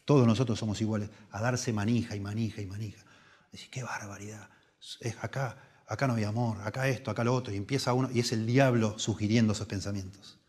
todos 0.05 0.27
nosotros 0.27 0.59
somos 0.59 0.81
iguales, 0.81 1.11
a 1.31 1.41
darse 1.41 1.73
manija 1.73 2.17
y 2.17 2.19
manija 2.19 2.61
y 2.61 2.67
manija. 2.67 3.05
Decir, 3.53 3.71
qué 3.71 3.85
barbaridad. 3.85 4.51
Es 4.99 5.15
acá, 5.23 5.57
acá 5.87 6.09
no 6.09 6.15
hay 6.15 6.25
amor, 6.25 6.61
acá 6.63 6.89
esto, 6.89 7.13
acá 7.13 7.23
lo 7.23 7.37
otro. 7.37 7.55
Y 7.55 7.57
empieza 7.57 7.93
uno, 7.93 8.11
y 8.13 8.19
es 8.19 8.33
el 8.33 8.47
diablo 8.47 8.99
sugiriendo 8.99 9.53
esos 9.53 9.69
pensamientos. 9.69 10.41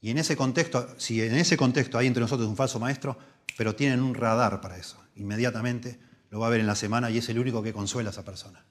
Y 0.00 0.10
en 0.10 0.18
ese 0.18 0.36
contexto, 0.36 0.94
si 0.96 1.20
en 1.22 1.34
ese 1.34 1.56
contexto 1.56 1.98
hay 1.98 2.06
entre 2.06 2.20
nosotros 2.20 2.48
un 2.48 2.54
falso 2.54 2.78
maestro, 2.78 3.18
pero 3.56 3.74
tienen 3.74 4.00
un 4.00 4.14
radar 4.14 4.60
para 4.60 4.76
eso. 4.76 5.02
Inmediatamente 5.16 6.08
lo 6.30 6.40
va 6.40 6.46
a 6.46 6.50
ver 6.50 6.60
en 6.60 6.66
la 6.66 6.76
semana 6.76 7.10
y 7.10 7.18
es 7.18 7.28
el 7.28 7.38
único 7.38 7.62
que 7.62 7.72
consuela 7.72 8.10
a 8.10 8.12
esa 8.12 8.24
persona. 8.24 8.64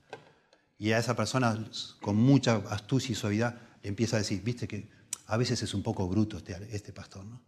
Y 0.78 0.93
a 0.93 0.97
esa 0.97 1.16
persona, 1.16 1.57
con 2.01 2.16
mucha 2.16 2.55
astucia 2.70 3.12
y 3.12 3.16
suavidad, 3.16 3.60
le 3.84 3.89
empieza 3.89 4.16
a 4.16 4.20
decir, 4.20 4.41
viste 4.41 4.68
que 4.68 4.89
a 5.28 5.38
veces 5.38 5.62
es 5.62 5.74
un 5.74 5.84
poco 5.84 6.07
bruto 6.07 6.38
este, 6.38 6.53
este 6.76 6.93
pastor, 6.93 7.26
¿no? 7.26 7.43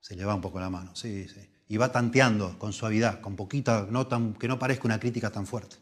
Se 0.00 0.14
le 0.14 0.24
va 0.24 0.34
un 0.34 0.40
poco 0.40 0.60
la 0.60 0.70
mano, 0.70 0.94
sí, 0.94 1.26
sí. 1.28 1.50
Y 1.68 1.76
va 1.76 1.90
tanteando 1.90 2.56
con 2.58 2.72
suavidad, 2.72 3.20
con 3.20 3.34
poquita, 3.34 3.88
no 3.90 4.06
tan, 4.06 4.34
que 4.34 4.46
no 4.46 4.60
parezca 4.60 4.84
una 4.84 5.00
crítica 5.00 5.30
tan 5.30 5.46
fuerte, 5.46 5.76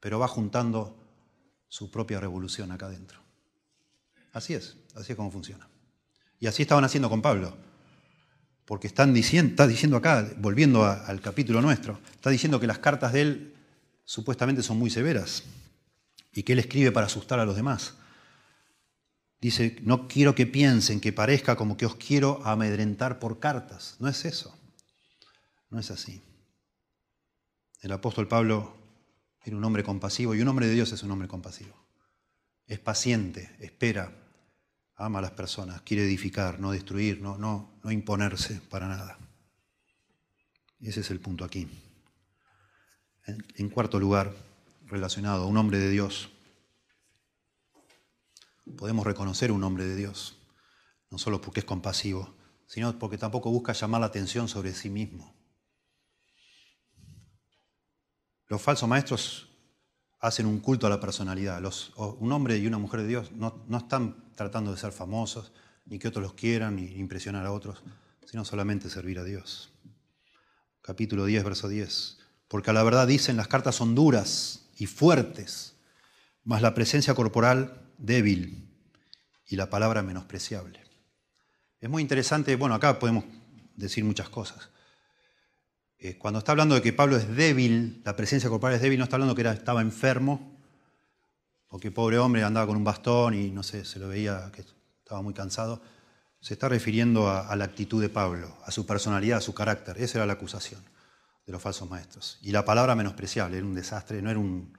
pero 0.00 0.18
va 0.18 0.26
juntando 0.26 0.96
su 1.68 1.90
propia 1.90 2.18
revolución 2.18 2.72
acá 2.72 2.86
adentro. 2.86 3.20
Así 4.32 4.54
es, 4.54 4.78
así 4.94 5.12
es 5.12 5.16
como 5.16 5.30
funciona. 5.30 5.68
Y 6.38 6.46
así 6.46 6.62
estaban 6.62 6.84
haciendo 6.84 7.10
con 7.10 7.20
Pablo 7.20 7.54
porque 8.70 8.86
están 8.86 9.12
diciendo, 9.12 9.50
está 9.50 9.66
diciendo 9.66 9.96
acá, 9.96 10.30
volviendo 10.36 10.84
al 10.84 11.20
capítulo 11.20 11.60
nuestro, 11.60 11.98
está 12.12 12.30
diciendo 12.30 12.60
que 12.60 12.68
las 12.68 12.78
cartas 12.78 13.12
de 13.12 13.22
él 13.22 13.54
supuestamente 14.04 14.62
son 14.62 14.78
muy 14.78 14.90
severas 14.90 15.42
y 16.32 16.44
que 16.44 16.52
él 16.52 16.60
escribe 16.60 16.92
para 16.92 17.06
asustar 17.06 17.40
a 17.40 17.44
los 17.44 17.56
demás. 17.56 17.94
Dice, 19.40 19.76
no 19.82 20.06
quiero 20.06 20.36
que 20.36 20.46
piensen 20.46 21.00
que 21.00 21.12
parezca 21.12 21.56
como 21.56 21.76
que 21.76 21.84
os 21.84 21.96
quiero 21.96 22.46
amedrentar 22.46 23.18
por 23.18 23.40
cartas. 23.40 23.96
No 23.98 24.06
es 24.06 24.24
eso. 24.24 24.56
No 25.68 25.80
es 25.80 25.90
así. 25.90 26.22
El 27.80 27.90
apóstol 27.90 28.28
Pablo 28.28 28.76
era 29.42 29.56
un 29.56 29.64
hombre 29.64 29.82
compasivo 29.82 30.36
y 30.36 30.42
un 30.42 30.46
hombre 30.46 30.68
de 30.68 30.74
Dios 30.74 30.92
es 30.92 31.02
un 31.02 31.10
hombre 31.10 31.26
compasivo. 31.26 31.74
Es 32.68 32.78
paciente, 32.78 33.50
espera, 33.58 34.12
ama 35.00 35.18
a 35.18 35.22
las 35.22 35.30
personas, 35.30 35.80
quiere 35.80 36.04
edificar, 36.04 36.60
no 36.60 36.72
destruir, 36.72 37.22
no, 37.22 37.38
no, 37.38 37.72
no 37.82 37.90
imponerse 37.90 38.60
para 38.68 38.86
nada. 38.86 39.18
Ese 40.78 41.00
es 41.00 41.10
el 41.10 41.20
punto 41.20 41.44
aquí. 41.44 41.66
En, 43.24 43.42
en 43.56 43.70
cuarto 43.70 43.98
lugar, 43.98 44.32
relacionado 44.84 45.44
a 45.44 45.46
un 45.46 45.56
hombre 45.56 45.78
de 45.78 45.88
Dios, 45.88 46.28
podemos 48.76 49.06
reconocer 49.06 49.52
un 49.52 49.64
hombre 49.64 49.86
de 49.86 49.96
Dios, 49.96 50.36
no 51.10 51.16
solo 51.16 51.40
porque 51.40 51.60
es 51.60 51.66
compasivo, 51.66 52.36
sino 52.66 52.98
porque 52.98 53.16
tampoco 53.16 53.50
busca 53.50 53.72
llamar 53.72 54.02
la 54.02 54.08
atención 54.08 54.48
sobre 54.48 54.74
sí 54.74 54.90
mismo. 54.90 55.34
Los 58.48 58.60
falsos 58.60 58.88
maestros 58.88 59.49
hacen 60.20 60.46
un 60.46 60.60
culto 60.60 60.86
a 60.86 60.90
la 60.90 61.00
personalidad. 61.00 61.60
Los, 61.60 61.92
un 61.96 62.30
hombre 62.32 62.58
y 62.58 62.66
una 62.66 62.78
mujer 62.78 63.00
de 63.00 63.08
Dios 63.08 63.32
no, 63.32 63.64
están 63.76 64.16
tratando 64.36 64.70
de 64.70 64.76
ser 64.76 64.92
famosos, 64.92 65.52
ni 65.86 65.98
que 65.98 66.08
otros 66.08 66.22
los 66.22 66.34
quieran, 66.34 66.76
ni 66.76 66.84
impresionar 66.98 67.46
a 67.46 67.52
otros, 67.52 67.82
sino 68.26 68.44
solamente 68.44 68.90
servir 68.90 69.18
a 69.18 69.24
Dios. 69.24 69.72
Capítulo 70.82 71.24
10, 71.24 71.42
verso 71.42 71.68
10. 71.68 72.18
Porque 72.48 72.70
a 72.70 72.72
la 72.72 72.82
verdad 72.82 73.06
dicen 73.06 73.36
las 73.36 73.48
cartas 73.48 73.74
son 73.74 73.94
duras 73.94 74.68
y 74.76 74.86
fuertes, 74.86 75.76
mas 76.44 76.62
la 76.62 76.74
presencia 76.74 77.14
corporal 77.14 77.80
débil 77.98 78.68
y 79.46 79.56
la 79.56 79.70
palabra 79.70 80.02
menospreciable. 80.02 80.80
Es 81.80 81.88
muy 81.88 82.02
interesante, 82.02 82.54
bueno, 82.56 82.74
acá 82.74 82.98
podemos 82.98 83.24
decir 83.74 84.04
muchas 84.04 84.28
cosas. 84.28 84.68
Eh, 86.02 86.16
cuando 86.16 86.38
está 86.38 86.52
hablando 86.52 86.74
de 86.74 86.80
que 86.80 86.94
Pablo 86.94 87.16
es 87.18 87.36
débil, 87.36 88.00
la 88.06 88.16
presencia 88.16 88.48
corporal 88.48 88.74
es 88.74 88.80
débil, 88.80 88.98
no 88.98 89.04
está 89.04 89.16
hablando 89.16 89.34
que 89.34 89.42
era, 89.42 89.52
estaba 89.52 89.82
enfermo, 89.82 90.58
porque 91.68 91.90
pobre 91.90 92.18
hombre 92.18 92.42
andaba 92.42 92.66
con 92.66 92.76
un 92.78 92.84
bastón 92.84 93.34
y 93.34 93.50
no 93.50 93.62
sé, 93.62 93.84
se 93.84 93.98
lo 93.98 94.08
veía 94.08 94.50
que 94.50 94.62
estaba 94.62 95.20
muy 95.20 95.34
cansado. 95.34 95.82
Se 96.40 96.54
está 96.54 96.70
refiriendo 96.70 97.28
a, 97.28 97.54
la 97.54 97.66
actitud 97.66 98.00
de 98.00 98.08
Pablo, 98.08 98.56
a 98.64 98.70
su 98.70 98.86
personalidad, 98.86 99.38
a 99.38 99.42
su 99.42 99.52
carácter. 99.52 99.98
Esa 99.98 100.18
era 100.18 100.26
la 100.26 100.32
acusación 100.32 100.82
de 101.44 101.52
los 101.52 101.60
falsos 101.60 101.90
maestros. 101.90 102.38
Y 102.40 102.50
la 102.50 102.64
palabra 102.64 102.94
menospreciable, 102.94 103.58
era 103.58 103.66
un 103.66 103.74
desastre, 103.74 104.22
no 104.22 104.30
era 104.30 104.38
un, 104.38 104.72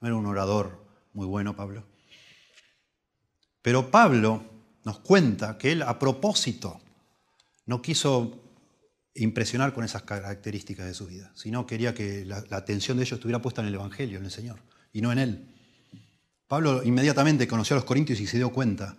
no 0.00 0.08
era 0.08 0.16
un 0.16 0.26
orador 0.26 0.84
muy 1.12 1.26
bueno, 1.26 1.54
Pablo. 1.54 1.84
Pero 3.62 3.92
Pablo 3.92 4.42
nos 4.82 4.98
cuenta 4.98 5.56
que 5.56 5.70
él 5.70 5.82
a 5.82 6.00
propósito 6.00 6.80
no 7.64 7.80
quiso 7.80 8.43
impresionar 9.14 9.72
con 9.72 9.84
esas 9.84 10.02
características 10.02 10.86
de 10.86 10.94
su 10.94 11.06
vida, 11.06 11.30
sino 11.34 11.66
quería 11.66 11.94
que 11.94 12.24
la, 12.24 12.44
atención 12.50 12.96
de 12.96 13.04
ellos 13.04 13.18
estuviera 13.18 13.40
puesta 13.40 13.62
en 13.62 13.68
el 13.68 13.74
Evangelio, 13.74 14.18
en 14.18 14.24
el 14.24 14.30
Señor, 14.30 14.58
y 14.92 15.00
no 15.00 15.12
en 15.12 15.18
Él. 15.18 15.54
Pablo 16.48 16.82
inmediatamente 16.82 17.48
conoció 17.48 17.74
a 17.74 17.78
los 17.78 17.84
corintios 17.84 18.20
y 18.20 18.26
se 18.26 18.36
dio 18.36 18.50
cuenta 18.50 18.96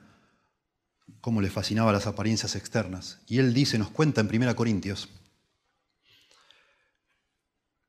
cómo 1.21 1.41
le 1.41 1.49
fascinaban 1.49 1.93
las 1.93 2.07
apariencias 2.07 2.55
externas. 2.55 3.19
Y 3.27 3.39
él 3.39 3.53
dice, 3.53 3.77
nos 3.77 3.89
cuenta 3.89 4.21
en 4.21 4.27
1 4.27 4.55
Corintios, 4.55 5.09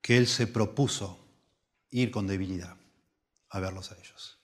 que 0.03 0.17
él 0.17 0.27
se 0.27 0.47
propuso 0.47 1.19
ir 1.91 2.11
con 2.11 2.27
debilidad 2.27 2.77
a 3.51 3.61
verlos 3.61 3.93
a 3.93 3.97
ellos. 3.97 4.39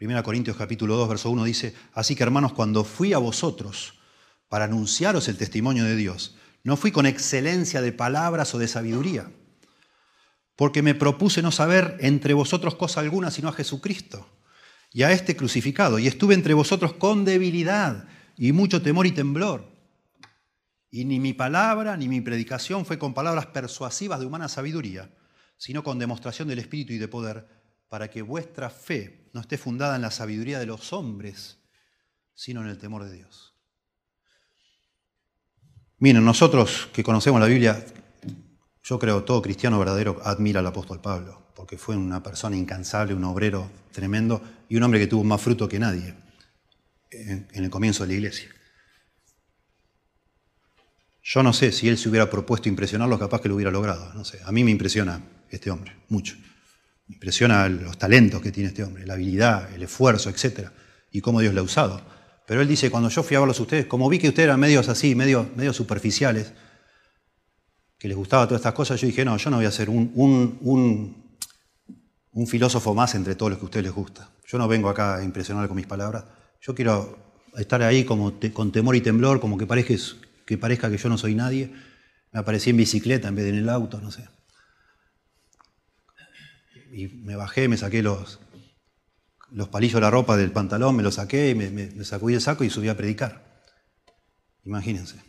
1 0.00 0.22
Corintios 0.22 0.56
capítulo 0.56 0.96
2, 0.96 1.08
verso 1.08 1.30
1 1.30 1.44
dice, 1.44 1.74
así 1.92 2.14
que 2.14 2.22
hermanos, 2.22 2.52
cuando 2.52 2.84
fui 2.84 3.12
a 3.12 3.18
vosotros 3.18 3.94
para 4.48 4.66
anunciaros 4.66 5.28
el 5.28 5.36
testimonio 5.36 5.84
de 5.84 5.96
Dios, 5.96 6.36
no 6.64 6.76
fui 6.76 6.92
con 6.92 7.06
excelencia 7.06 7.80
de 7.80 7.92
palabras 7.92 8.54
o 8.54 8.58
de 8.58 8.68
sabiduría, 8.68 9.30
porque 10.56 10.82
me 10.82 10.94
propuse 10.94 11.42
no 11.42 11.52
saber 11.52 11.96
entre 12.00 12.34
vosotros 12.34 12.74
cosa 12.74 13.00
alguna 13.00 13.30
sino 13.30 13.48
a 13.48 13.52
Jesucristo 13.52 14.28
y 14.92 15.02
a 15.02 15.12
este 15.12 15.36
crucificado, 15.36 15.98
y 15.98 16.06
estuve 16.06 16.34
entre 16.34 16.54
vosotros 16.54 16.94
con 16.94 17.24
debilidad 17.24 18.08
y 18.36 18.52
mucho 18.52 18.82
temor 18.82 19.06
y 19.06 19.12
temblor. 19.12 19.70
Y 20.90 21.04
ni 21.04 21.20
mi 21.20 21.34
palabra 21.34 21.96
ni 21.96 22.08
mi 22.08 22.20
predicación 22.20 22.86
fue 22.86 22.98
con 22.98 23.12
palabras 23.12 23.46
persuasivas 23.46 24.20
de 24.20 24.26
humana 24.26 24.48
sabiduría, 24.48 25.10
sino 25.58 25.82
con 25.82 25.98
demostración 25.98 26.48
del 26.48 26.60
Espíritu 26.60 26.92
y 26.92 26.98
de 26.98 27.08
poder, 27.08 27.46
para 27.88 28.08
que 28.08 28.22
vuestra 28.22 28.70
fe 28.70 29.28
no 29.32 29.40
esté 29.40 29.58
fundada 29.58 29.96
en 29.96 30.02
la 30.02 30.10
sabiduría 30.10 30.58
de 30.58 30.66
los 30.66 30.92
hombres, 30.92 31.58
sino 32.34 32.62
en 32.62 32.68
el 32.68 32.78
temor 32.78 33.04
de 33.04 33.12
Dios. 33.12 33.47
Miren, 36.00 36.24
nosotros 36.24 36.88
que 36.92 37.02
conocemos 37.02 37.40
la 37.40 37.46
Biblia, 37.46 37.84
yo 38.84 38.98
creo 38.98 39.24
todo 39.24 39.42
cristiano 39.42 39.78
verdadero 39.80 40.20
admira 40.24 40.60
al 40.60 40.66
apóstol 40.66 41.00
Pablo, 41.00 41.50
porque 41.56 41.76
fue 41.76 41.96
una 41.96 42.22
persona 42.22 42.56
incansable, 42.56 43.14
un 43.14 43.24
obrero 43.24 43.68
tremendo 43.90 44.40
y 44.68 44.76
un 44.76 44.84
hombre 44.84 45.00
que 45.00 45.08
tuvo 45.08 45.24
más 45.24 45.42
fruto 45.42 45.68
que 45.68 45.80
nadie 45.80 46.14
en, 47.10 47.48
el 47.52 47.68
comienzo 47.68 48.04
de 48.04 48.08
la 48.08 48.14
iglesia. 48.14 48.48
Yo 51.22 51.42
no 51.42 51.52
sé 51.52 51.72
si 51.72 51.88
él 51.88 51.98
se 51.98 52.08
hubiera 52.08 52.30
propuesto 52.30 52.68
impresionarlo, 52.68 53.18
capaz 53.18 53.40
que 53.40 53.48
lo 53.48 53.56
hubiera 53.56 53.70
logrado. 53.70 54.14
No 54.14 54.24
sé. 54.24 54.38
A 54.44 54.52
mí 54.52 54.64
me 54.64 54.70
impresiona 54.70 55.20
este 55.50 55.70
hombre, 55.70 55.96
mucho. 56.08 56.36
Me 57.08 57.16
impresiona 57.16 57.68
los 57.68 57.98
talentos 57.98 58.40
que 58.40 58.52
tiene 58.52 58.68
este 58.68 58.84
hombre, 58.84 59.04
la 59.04 59.14
habilidad, 59.14 59.74
el 59.74 59.82
esfuerzo, 59.82 60.30
etc. 60.30 60.70
Y 61.10 61.20
cómo 61.20 61.40
Dios 61.40 61.52
le 61.52 61.60
ha 61.60 61.64
usado. 61.64 62.00
Pero 62.48 62.62
él 62.62 62.66
dice, 62.66 62.90
cuando 62.90 63.10
yo 63.10 63.22
fui 63.22 63.36
a 63.36 63.40
verlos 63.40 63.58
a 63.60 63.62
ustedes, 63.62 63.84
como 63.84 64.08
vi 64.08 64.18
que 64.18 64.28
ustedes 64.28 64.46
eran 64.46 64.58
medios 64.58 64.88
así, 64.88 65.14
medios, 65.14 65.76
superficiales, 65.76 66.54
que 67.98 68.08
les 68.08 68.16
gustaba 68.16 68.46
todas 68.46 68.60
estas 68.60 68.72
cosas, 68.72 68.98
yo 68.98 69.06
dije, 69.06 69.22
no, 69.22 69.36
yo 69.36 69.50
no 69.50 69.58
voy 69.58 69.66
a 69.66 69.70
ser 69.70 69.90
un, 69.90 70.10
un, 70.14 71.34
un, 72.32 72.46
filósofo 72.46 72.94
más 72.94 73.14
entre 73.14 73.34
todos 73.34 73.50
los 73.50 73.58
que 73.58 73.64
a 73.64 73.66
ustedes 73.66 73.84
les 73.84 73.92
gusta. 73.92 74.30
Yo 74.46 74.56
no 74.56 74.66
vengo 74.66 74.88
acá 74.88 75.16
a 75.16 75.24
impresionar 75.24 75.68
con 75.68 75.76
mis 75.76 75.86
palabras. 75.86 76.24
Yo 76.62 76.74
quiero 76.74 77.18
estar 77.54 77.82
ahí 77.82 78.04
como 78.04 78.32
con 78.54 78.72
temor 78.72 78.96
y 78.96 79.02
temblor, 79.02 79.40
como 79.40 79.58
que 79.58 79.66
parezca, 79.66 79.94
que 80.46 80.56
parezca 80.56 80.90
que 80.90 80.96
yo 80.96 81.10
no 81.10 81.18
soy 81.18 81.34
nadie. 81.34 81.70
Me 82.32 82.40
aparecí 82.40 82.70
en 82.70 82.78
bicicleta 82.78 83.28
en 83.28 83.34
vez 83.34 83.44
de 83.44 83.50
en 83.50 83.56
el 83.56 83.68
auto, 83.68 84.00
no 84.00 84.10
sé. 84.10 84.26
Y 86.92 87.08
me 87.08 87.36
bajé, 87.36 87.68
me 87.68 87.76
saqué 87.76 88.02
los, 88.02 88.40
los 89.50 89.68
palillos 89.68 89.94
de 89.94 90.00
la 90.02 90.10
ropa 90.10 90.36
del 90.36 90.52
pantalón, 90.52 90.96
me 90.96 91.02
los 91.02 91.14
saqué, 91.14 91.54
me, 91.54 91.70
me, 91.70 92.04
sacudí 92.04 92.34
el 92.34 92.40
saco 92.40 92.64
y 92.64 92.70
subí 92.70 92.88
a 92.88 92.96
predicar. 92.96 93.64
Imagínense. 94.64 95.22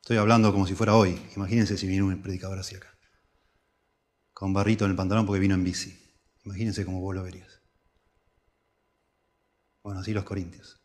Estoy 0.00 0.18
hablando 0.18 0.52
como 0.52 0.66
si 0.66 0.74
fuera 0.74 0.94
hoy. 0.94 1.20
Imagínense 1.34 1.76
si 1.76 1.86
vino 1.88 2.06
un 2.06 2.22
predicador 2.22 2.58
así 2.58 2.76
acá. 2.76 2.96
Con 4.32 4.52
barrito 4.52 4.84
en 4.84 4.92
el 4.92 4.96
pantalón 4.96 5.26
porque 5.26 5.40
vino 5.40 5.54
en 5.54 5.64
bici. 5.64 5.98
Imagínense 6.44 6.84
cómo 6.84 7.00
vos 7.00 7.14
lo 7.14 7.24
verías. 7.24 7.60
Bueno, 9.82 10.00
así 10.00 10.12
los 10.12 10.24
corintios. 10.24 10.80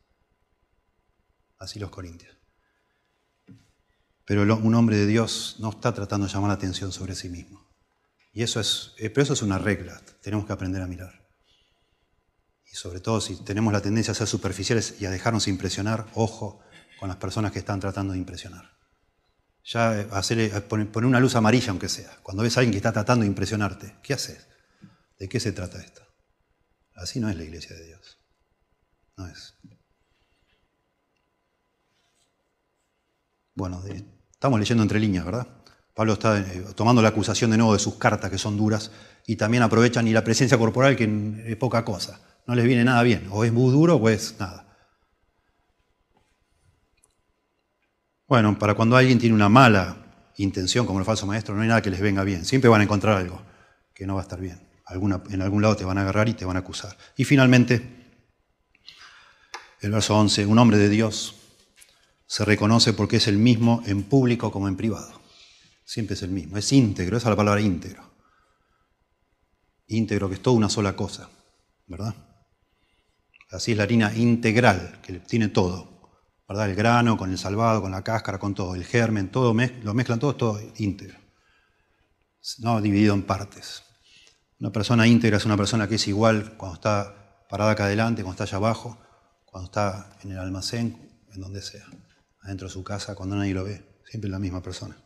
Así 1.59 1.79
los 1.79 1.91
corintios. 1.91 2.35
Pero 4.25 4.41
un 4.41 4.75
hombre 4.75 4.95
de 4.95 5.05
Dios 5.05 5.57
no 5.59 5.69
está 5.69 5.93
tratando 5.93 6.25
de 6.25 6.33
llamar 6.33 6.49
la 6.49 6.55
atención 6.55 6.91
sobre 6.91 7.13
sí 7.13 7.29
mismo. 7.29 7.69
Y 8.33 8.43
eso 8.43 8.59
es, 8.59 8.93
eh, 8.97 9.09
pero 9.09 9.23
eso 9.23 9.33
es 9.33 9.41
una 9.41 9.57
regla. 9.57 10.01
Tenemos 10.21 10.45
que 10.45 10.53
aprender 10.53 10.81
a 10.81 10.87
mirar 10.87 11.20
y 12.71 12.75
sobre 12.75 13.01
todo 13.01 13.19
si 13.19 13.35
tenemos 13.43 13.73
la 13.73 13.81
tendencia 13.81 14.13
a 14.13 14.15
ser 14.15 14.27
superficiales 14.27 14.95
y 14.99 15.05
a 15.05 15.11
dejarnos 15.11 15.47
impresionar, 15.47 16.07
ojo 16.13 16.61
con 16.99 17.09
las 17.09 17.17
personas 17.17 17.51
que 17.51 17.59
están 17.59 17.79
tratando 17.79 18.13
de 18.13 18.19
impresionar. 18.19 18.71
Ya 19.65 19.99
eh, 19.99 20.07
hacerle, 20.11 20.45
eh, 20.45 20.61
poner 20.61 21.05
una 21.05 21.19
luz 21.19 21.35
amarilla 21.35 21.69
aunque 21.69 21.89
sea. 21.89 22.09
Cuando 22.23 22.43
ves 22.43 22.55
a 22.55 22.61
alguien 22.61 22.71
que 22.71 22.77
está 22.77 22.93
tratando 22.93 23.23
de 23.23 23.27
impresionarte, 23.27 23.97
¿qué 24.01 24.13
haces? 24.13 24.47
¿De 25.19 25.27
qué 25.27 25.39
se 25.39 25.51
trata 25.51 25.79
esto? 25.79 26.01
Así 26.95 27.19
no 27.19 27.29
es 27.29 27.35
la 27.35 27.43
iglesia 27.43 27.75
de 27.75 27.85
Dios. 27.85 28.17
No 29.17 29.27
es. 29.27 29.55
Bueno, 33.53 33.83
estamos 34.31 34.59
leyendo 34.59 34.81
entre 34.81 34.99
líneas, 34.99 35.25
¿verdad? 35.25 35.47
Pablo 35.93 36.13
está 36.13 36.39
eh, 36.39 36.65
tomando 36.73 37.01
la 37.01 37.09
acusación 37.09 37.51
de 37.51 37.57
nuevo 37.57 37.73
de 37.73 37.79
sus 37.79 37.95
cartas 37.95 38.31
que 38.31 38.37
son 38.37 38.55
duras 38.55 38.91
y 39.27 39.35
también 39.35 39.61
aprovechan 39.61 40.07
y 40.07 40.13
la 40.13 40.23
presencia 40.23 40.57
corporal 40.57 40.95
que 40.95 41.43
es 41.45 41.57
poca 41.57 41.83
cosa 41.83 42.30
no 42.47 42.55
les 42.55 42.65
viene 42.65 42.83
nada 42.83 43.03
bien. 43.03 43.27
O 43.31 43.43
es 43.43 43.51
muy 43.51 43.71
duro 43.71 43.95
o 43.95 44.09
es 44.09 44.35
nada. 44.39 44.67
Bueno, 48.27 48.57
para 48.57 48.75
cuando 48.75 48.95
alguien 48.95 49.19
tiene 49.19 49.35
una 49.35 49.49
mala 49.49 49.97
intención, 50.37 50.85
como 50.85 50.99
el 50.99 51.05
falso 51.05 51.27
maestro, 51.27 51.53
no 51.53 51.61
hay 51.61 51.67
nada 51.67 51.81
que 51.81 51.89
les 51.89 51.99
venga 51.99 52.23
bien. 52.23 52.45
Siempre 52.45 52.69
van 52.69 52.81
a 52.81 52.85
encontrar 52.85 53.17
algo 53.17 53.41
que 53.93 54.05
no 54.05 54.15
va 54.15 54.21
a 54.21 54.23
estar 54.23 54.39
bien. 54.39 54.59
en 55.29 55.41
algún 55.41 55.61
lado 55.61 55.75
te 55.75 55.83
van 55.83 55.97
a 55.97 56.01
agarrar 56.01 56.29
y 56.29 56.33
te 56.33 56.45
van 56.45 56.55
a 56.55 56.59
acusar. 56.59 56.95
Y 57.17 57.25
finalmente, 57.25 58.15
el 59.81 59.91
verso 59.91 60.17
11, 60.17 60.45
un 60.45 60.59
hombre 60.59 60.77
de 60.77 60.87
Dios 60.89 61.35
se 62.25 62.45
reconoce 62.45 62.93
porque 62.93 63.17
es 63.17 63.27
el 63.27 63.37
mismo 63.37 63.83
en 63.85 64.03
público 64.03 64.49
como 64.49 64.69
en 64.69 64.77
privado. 64.77 65.21
Siempre 65.83 66.13
es 66.13 66.23
el 66.23 66.29
mismo. 66.29 66.57
Es 66.57 66.71
íntegro, 66.71 67.17
esa 67.17 67.27
es 67.27 67.31
la 67.31 67.35
palabra 67.35 67.59
íntegro. 67.59 68.09
Íntegro, 69.87 70.29
que 70.29 70.35
es 70.35 70.41
toda 70.41 70.55
una 70.55 70.69
sola 70.69 70.95
cosa, 70.95 71.29
¿verdad? 71.87 72.15
Así 73.51 73.71
es 73.71 73.77
la 73.77 73.83
harina 73.83 74.13
integral, 74.13 74.99
que 75.01 75.13
tiene 75.19 75.49
todo. 75.49 75.91
¿verdad? 76.47 76.69
El 76.69 76.75
grano 76.75 77.17
con 77.17 77.31
el 77.31 77.37
salvado, 77.37 77.81
con 77.81 77.91
la 77.91 78.03
cáscara, 78.03 78.39
con 78.39 78.53
todo. 78.53 78.75
El 78.75 78.85
germen, 78.85 79.29
todo 79.29 79.53
lo 79.53 79.93
mezclan 79.93 80.19
todo, 80.19 80.35
todo 80.35 80.61
íntegro. 80.77 81.17
No 82.59 82.81
dividido 82.81 83.13
en 83.13 83.23
partes. 83.23 83.83
Una 84.59 84.71
persona 84.71 85.07
íntegra 85.07 85.37
es 85.37 85.45
una 85.45 85.57
persona 85.57 85.87
que 85.87 85.95
es 85.95 86.07
igual 86.07 86.57
cuando 86.57 86.75
está 86.75 87.45
parada 87.49 87.71
acá 87.71 87.85
adelante, 87.85 88.21
cuando 88.21 88.33
está 88.33 88.43
allá 88.43 88.57
abajo, 88.57 88.97
cuando 89.45 89.67
está 89.67 90.09
en 90.23 90.31
el 90.31 90.39
almacén, 90.39 91.09
en 91.33 91.41
donde 91.41 91.61
sea. 91.61 91.85
Adentro 92.41 92.67
de 92.67 92.73
su 92.73 92.83
casa, 92.83 93.15
cuando 93.15 93.35
nadie 93.35 93.53
lo 93.53 93.63
ve. 93.63 94.01
Siempre 94.05 94.29
la 94.29 94.39
misma 94.39 94.61
persona. 94.61 94.97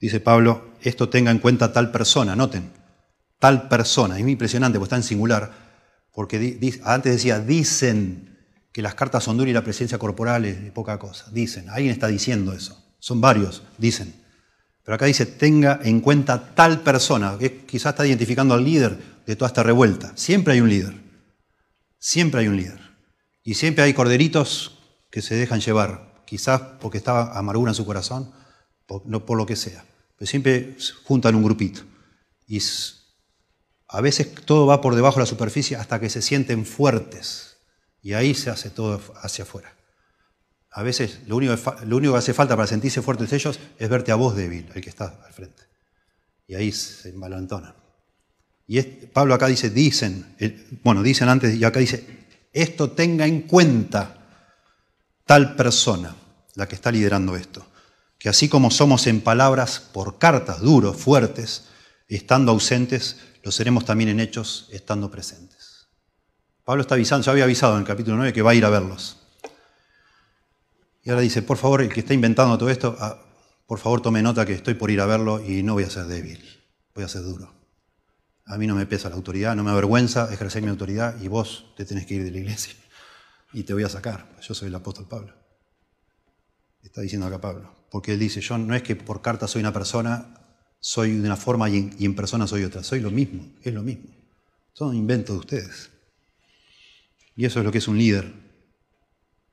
Dice 0.00 0.20
Pablo, 0.20 0.74
esto 0.80 1.08
tenga 1.08 1.30
en 1.30 1.40
cuenta 1.40 1.72
tal 1.72 1.90
persona, 1.90 2.34
noten, 2.34 2.72
tal 3.38 3.68
persona. 3.68 4.16
Es 4.16 4.22
muy 4.22 4.32
impresionante 4.32 4.78
porque 4.78 4.86
está 4.86 4.96
en 4.96 5.02
singular 5.02 5.69
porque 6.12 6.58
antes 6.84 7.12
decía, 7.12 7.38
dicen 7.38 8.38
que 8.72 8.82
las 8.82 8.94
cartas 8.94 9.24
son 9.24 9.36
duras 9.36 9.50
y 9.50 9.54
la 9.54 9.64
presencia 9.64 9.98
corporal 9.98 10.44
es 10.44 10.70
poca 10.72 10.98
cosa. 10.98 11.30
Dicen, 11.32 11.68
alguien 11.70 11.92
está 11.92 12.08
diciendo 12.08 12.52
eso. 12.52 12.82
Son 12.98 13.20
varios, 13.20 13.62
dicen. 13.78 14.14
Pero 14.84 14.94
acá 14.94 15.06
dice, 15.06 15.26
tenga 15.26 15.80
en 15.82 16.00
cuenta 16.00 16.54
tal 16.54 16.80
persona, 16.80 17.36
que 17.38 17.64
quizás 17.64 17.92
está 17.92 18.06
identificando 18.06 18.54
al 18.54 18.64
líder 18.64 18.98
de 19.26 19.36
toda 19.36 19.48
esta 19.48 19.62
revuelta. 19.62 20.12
Siempre 20.16 20.54
hay 20.54 20.60
un 20.60 20.68
líder. 20.68 20.94
Siempre 21.98 22.40
hay 22.40 22.48
un 22.48 22.56
líder. 22.56 22.80
Y 23.42 23.54
siempre 23.54 23.84
hay 23.84 23.94
corderitos 23.94 24.78
que 25.10 25.22
se 25.22 25.34
dejan 25.34 25.60
llevar, 25.60 26.22
quizás 26.26 26.60
porque 26.80 26.98
estaba 26.98 27.38
amargura 27.38 27.70
en 27.70 27.74
su 27.74 27.84
corazón, 27.84 28.32
no 29.04 29.26
por 29.26 29.38
lo 29.38 29.46
que 29.46 29.56
sea. 29.56 29.84
Pero 30.16 30.28
siempre 30.28 30.76
juntan 31.04 31.34
un 31.34 31.44
grupito. 31.44 31.82
Y 32.46 32.60
a 33.92 34.00
veces 34.00 34.32
todo 34.44 34.66
va 34.66 34.80
por 34.80 34.94
debajo 34.94 35.16
de 35.16 35.22
la 35.22 35.26
superficie 35.26 35.76
hasta 35.76 35.98
que 35.98 36.08
se 36.08 36.22
sienten 36.22 36.64
fuertes 36.64 37.56
y 38.02 38.12
ahí 38.12 38.34
se 38.34 38.48
hace 38.48 38.70
todo 38.70 39.00
hacia 39.20 39.42
afuera. 39.42 39.74
A 40.70 40.84
veces 40.84 41.18
lo 41.26 41.36
único, 41.36 41.56
que 41.56 42.16
hace 42.18 42.32
falta 42.32 42.54
para 42.54 42.68
sentirse 42.68 43.02
fuertes 43.02 43.32
ellos 43.32 43.58
es 43.78 43.88
verte 43.88 44.12
a 44.12 44.14
vos 44.14 44.36
débil, 44.36 44.70
el 44.74 44.80
que 44.80 44.90
está 44.90 45.20
al 45.26 45.32
frente. 45.32 45.64
Y 46.46 46.54
ahí 46.54 46.70
se 46.70 47.08
embalantonan. 47.08 47.74
Y 48.68 48.80
Pablo 48.80 49.34
acá 49.34 49.48
dice, 49.48 49.70
dicen, 49.70 50.36
bueno, 50.84 51.02
dicen 51.02 51.28
antes 51.28 51.56
y 51.56 51.64
acá 51.64 51.80
dice, 51.80 52.06
esto 52.52 52.92
tenga 52.92 53.26
en 53.26 53.42
cuenta 53.42 54.18
tal 55.26 55.56
persona, 55.56 56.14
la 56.54 56.68
que 56.68 56.76
está 56.76 56.92
liderando 56.92 57.34
esto, 57.34 57.66
que 58.18 58.28
así 58.28 58.48
como 58.48 58.70
somos 58.70 59.08
en 59.08 59.20
palabras 59.20 59.80
por 59.80 60.18
cartas, 60.18 60.60
duros, 60.60 60.96
fuertes, 60.96 61.64
estando 62.06 62.52
ausentes, 62.52 63.16
lo 63.42 63.52
seremos 63.52 63.84
también 63.84 64.10
en 64.10 64.20
hechos 64.20 64.68
estando 64.70 65.10
presentes. 65.10 65.88
Pablo 66.64 66.82
está 66.82 66.94
avisando, 66.94 67.24
ya 67.24 67.32
había 67.32 67.44
avisado 67.44 67.74
en 67.74 67.80
el 67.80 67.86
capítulo 67.86 68.16
9 68.16 68.32
que 68.32 68.42
va 68.42 68.52
a 68.52 68.54
ir 68.54 68.64
a 68.64 68.70
verlos. 68.70 69.16
Y 71.02 71.10
ahora 71.10 71.22
dice, 71.22 71.42
por 71.42 71.56
favor, 71.56 71.80
el 71.80 71.88
que 71.88 72.00
está 72.00 72.14
inventando 72.14 72.56
todo 72.58 72.68
esto, 72.68 72.96
ah, 73.00 73.18
por 73.66 73.78
favor 73.78 74.02
tome 74.02 74.22
nota 74.22 74.44
que 74.44 74.52
estoy 74.52 74.74
por 74.74 74.90
ir 74.90 75.00
a 75.00 75.06
verlo 75.06 75.42
y 75.44 75.62
no 75.62 75.74
voy 75.74 75.84
a 75.84 75.90
ser 75.90 76.04
débil, 76.04 76.42
voy 76.94 77.04
a 77.04 77.08
ser 77.08 77.22
duro. 77.22 77.52
A 78.44 78.58
mí 78.58 78.66
no 78.66 78.74
me 78.74 78.84
pesa 78.84 79.08
la 79.08 79.16
autoridad, 79.16 79.56
no 79.56 79.64
me 79.64 79.70
avergüenza 79.70 80.32
ejercer 80.32 80.62
mi 80.62 80.68
autoridad 80.68 81.20
y 81.20 81.28
vos 81.28 81.72
te 81.76 81.84
tenés 81.84 82.04
que 82.04 82.14
ir 82.14 82.24
de 82.24 82.30
la 82.30 82.38
iglesia 82.38 82.74
y 83.52 83.62
te 83.62 83.72
voy 83.72 83.84
a 83.84 83.88
sacar. 83.88 84.28
Yo 84.42 84.54
soy 84.54 84.68
el 84.68 84.74
apóstol 84.74 85.06
Pablo. 85.08 85.34
Está 86.82 87.00
diciendo 87.00 87.26
acá 87.26 87.40
Pablo. 87.40 87.74
Porque 87.90 88.12
él 88.12 88.18
dice, 88.18 88.40
yo 88.40 88.58
no 88.58 88.74
es 88.74 88.82
que 88.82 88.96
por 88.96 89.22
carta 89.22 89.48
soy 89.48 89.60
una 89.60 89.72
persona 89.72 90.39
soy 90.80 91.12
de 91.12 91.26
una 91.26 91.36
forma 91.36 91.68
y 91.68 91.92
en, 92.00 92.14
persona 92.14 92.46
soy 92.46 92.64
otra. 92.64 92.82
Soy 92.82 93.00
lo 93.00 93.10
mismo, 93.10 93.46
es 93.62 93.72
lo 93.72 93.82
mismo. 93.82 94.10
Son 94.72 94.96
inventos 94.96 95.36
de 95.36 95.40
ustedes. 95.40 95.90
Y 97.36 97.44
eso 97.44 97.60
es 97.60 97.64
lo 97.64 97.72
que 97.72 97.78
es 97.78 97.88
un 97.88 97.98
líder, 97.98 98.32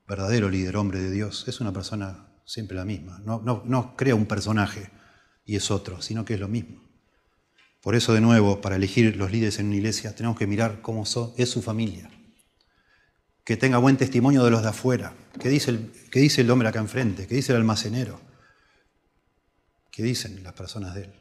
verdadero 0.08 0.50
líder, 0.50 0.78
hombre 0.78 1.00
de 1.00 1.12
Dios. 1.12 1.46
Es 1.48 1.60
una 1.60 1.74
persona 1.74 2.28
siempre 2.46 2.78
la 2.78 2.86
misma. 2.86 3.22
No, 3.26 3.42
no, 3.44 3.96
crea 3.96 4.16
un 4.16 4.26
personaje 4.26 4.90
y 5.46 5.58
es 5.58 5.70
otro, 5.70 6.02
sino 6.02 6.24
que 6.24 6.36
es 6.36 6.40
lo 6.40 6.48
mismo. 6.48 6.82
Por 7.82 7.96
eso, 7.96 8.14
de 8.14 8.22
nuevo, 8.22 8.62
para 8.62 8.78
elegir 8.78 9.16
los 9.18 9.32
líderes 9.32 9.60
en 9.60 9.68
una 9.68 9.76
iglesia, 9.76 10.16
tenemos 10.16 10.38
que 10.38 10.48
mirar 10.48 10.82
cómo 10.82 11.04
es 11.38 11.50
su 11.50 11.62
familia. 11.62 12.10
que 13.44 13.56
tenga 13.56 13.78
buen 13.78 13.96
testimonio 13.96 14.44
de 14.44 14.52
los 14.52 14.62
de 14.62 14.70
afuera. 14.70 15.14
¿Qué 15.40 15.48
dice 15.48 15.72
el, 15.72 15.92
qué 16.12 16.20
dice 16.20 16.42
el 16.42 16.52
hombre 16.52 16.68
acá 16.68 16.80
enfrente? 16.80 17.28
¿Qué 17.28 17.36
dice 17.36 17.54
el 17.54 17.60
almacenero? 17.60 18.27
¿Qué 19.98 20.04
dicen 20.04 20.44
las 20.44 20.54
personas 20.54 20.94
de 20.94 21.06
él? 21.06 21.14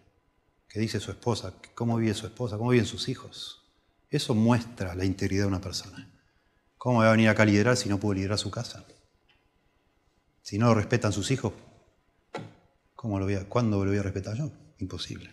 ¿Qué 0.68 0.78
dice 0.78 1.00
su 1.00 1.10
esposa? 1.10 1.54
¿Cómo 1.74 1.96
vive 1.96 2.12
su 2.12 2.26
esposa? 2.26 2.58
¿Cómo 2.58 2.68
viven 2.72 2.84
sus 2.84 3.08
hijos? 3.08 3.64
Eso 4.10 4.34
muestra 4.34 4.94
la 4.94 5.06
integridad 5.06 5.44
de 5.44 5.48
una 5.48 5.62
persona. 5.62 6.12
¿Cómo 6.76 6.98
va 6.98 7.08
a 7.08 7.12
venir 7.12 7.30
acá 7.30 7.44
a 7.44 7.46
liderar 7.46 7.78
si 7.78 7.88
no 7.88 7.98
puede 7.98 8.18
liderar 8.18 8.36
su 8.36 8.50
casa? 8.50 8.84
Si 10.42 10.58
no 10.58 10.66
lo 10.66 10.74
respetan 10.74 11.10
sus 11.10 11.30
hijos, 11.30 11.54
¿cómo 12.94 13.18
lo 13.18 13.24
voy 13.24 13.36
a, 13.36 13.48
¿cuándo 13.48 13.82
lo 13.82 13.90
voy 13.90 13.98
a 13.98 14.02
respetar 14.02 14.36
yo? 14.36 14.52
Imposible. 14.76 15.32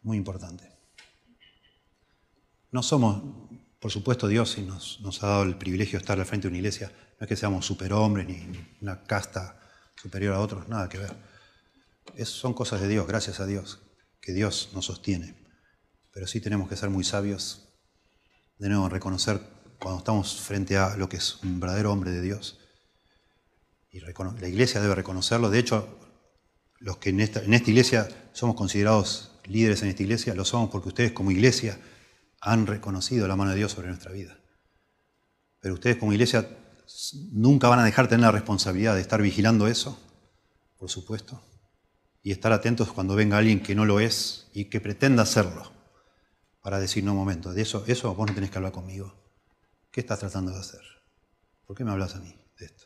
Muy 0.00 0.16
importante. 0.16 0.72
No 2.70 2.82
somos, 2.82 3.43
por 3.84 3.90
supuesto, 3.90 4.28
Dios 4.28 4.56
nos, 4.60 4.98
nos 5.02 5.22
ha 5.22 5.26
dado 5.26 5.42
el 5.42 5.58
privilegio 5.58 5.98
de 5.98 6.04
estar 6.04 6.18
al 6.18 6.24
frente 6.24 6.44
de 6.44 6.52
una 6.52 6.56
iglesia. 6.56 6.90
No 7.20 7.24
es 7.26 7.28
que 7.28 7.36
seamos 7.36 7.66
superhombres 7.66 8.26
ni, 8.26 8.48
una 8.80 9.04
casta 9.04 9.60
superior 9.94 10.32
a 10.32 10.40
otros, 10.40 10.66
nada 10.70 10.88
que 10.88 10.96
ver. 10.96 11.14
Es, 12.14 12.30
son 12.30 12.54
cosas 12.54 12.80
de 12.80 12.88
Dios, 12.88 13.06
gracias 13.06 13.40
a 13.40 13.46
Dios, 13.46 13.82
que 14.22 14.32
Dios 14.32 14.70
nos 14.72 14.86
sostiene. 14.86 15.34
Pero 16.14 16.26
sí 16.26 16.40
tenemos 16.40 16.66
que 16.66 16.76
ser 16.76 16.88
muy 16.88 17.04
sabios, 17.04 17.68
de 18.58 18.70
nuevo, 18.70 18.88
reconocer 18.88 19.42
cuando 19.78 19.98
estamos 19.98 20.40
frente 20.40 20.78
a 20.78 20.96
lo 20.96 21.10
que 21.10 21.18
es 21.18 21.42
un 21.42 21.60
verdadero 21.60 21.92
hombre 21.92 22.10
de 22.10 22.22
Dios. 22.22 22.60
Y 23.90 24.00
la 24.00 24.48
iglesia 24.48 24.80
debe 24.80 24.94
reconocerlo. 24.94 25.50
De 25.50 25.58
hecho, 25.58 25.98
los 26.78 26.96
que 26.96 27.10
en 27.10 27.20
esta 27.20 27.42
iglesia 27.42 28.08
somos 28.32 28.56
considerados 28.56 29.32
líderes 29.44 29.82
en 29.82 29.90
esta 29.90 30.02
iglesia, 30.02 30.34
lo 30.34 30.46
somos 30.46 30.70
porque 30.70 30.88
ustedes 30.88 31.12
como 31.12 31.30
iglesia 31.30 31.78
han 32.44 32.66
reconocido 32.66 33.26
la 33.26 33.36
mano 33.36 33.50
de 33.50 33.56
Dios 33.56 33.72
sobre 33.72 33.88
nuestra 33.88 34.12
vida. 34.12 34.36
Pero 35.60 35.74
ustedes 35.74 35.96
como 35.96 36.12
iglesia 36.12 36.46
nunca 37.32 37.68
van 37.68 37.78
a 37.78 37.84
dejar 37.84 38.04
de 38.04 38.10
tener 38.10 38.26
la 38.26 38.32
responsabilidad 38.32 38.94
de 38.94 39.00
estar 39.00 39.22
vigilando 39.22 39.66
eso, 39.66 39.98
por 40.76 40.90
supuesto, 40.90 41.42
y 42.22 42.32
estar 42.32 42.52
atentos 42.52 42.92
cuando 42.92 43.14
venga 43.14 43.38
alguien 43.38 43.62
que 43.62 43.74
no 43.74 43.86
lo 43.86 43.98
es 43.98 44.48
y 44.52 44.66
que 44.66 44.80
pretenda 44.80 45.22
hacerlo, 45.22 45.72
para 46.60 46.78
decir, 46.78 47.02
no, 47.02 47.12
un 47.12 47.18
momento, 47.18 47.54
de 47.54 47.62
eso, 47.62 47.82
eso 47.86 48.14
vos 48.14 48.28
no 48.28 48.34
tenés 48.34 48.50
que 48.50 48.58
hablar 48.58 48.72
conmigo. 48.72 49.14
¿Qué 49.90 50.00
estás 50.00 50.18
tratando 50.18 50.52
de 50.52 50.60
hacer? 50.60 50.82
¿Por 51.66 51.74
qué 51.74 51.84
me 51.84 51.92
hablas 51.92 52.14
a 52.14 52.20
mí 52.20 52.34
de 52.58 52.66
esto? 52.66 52.84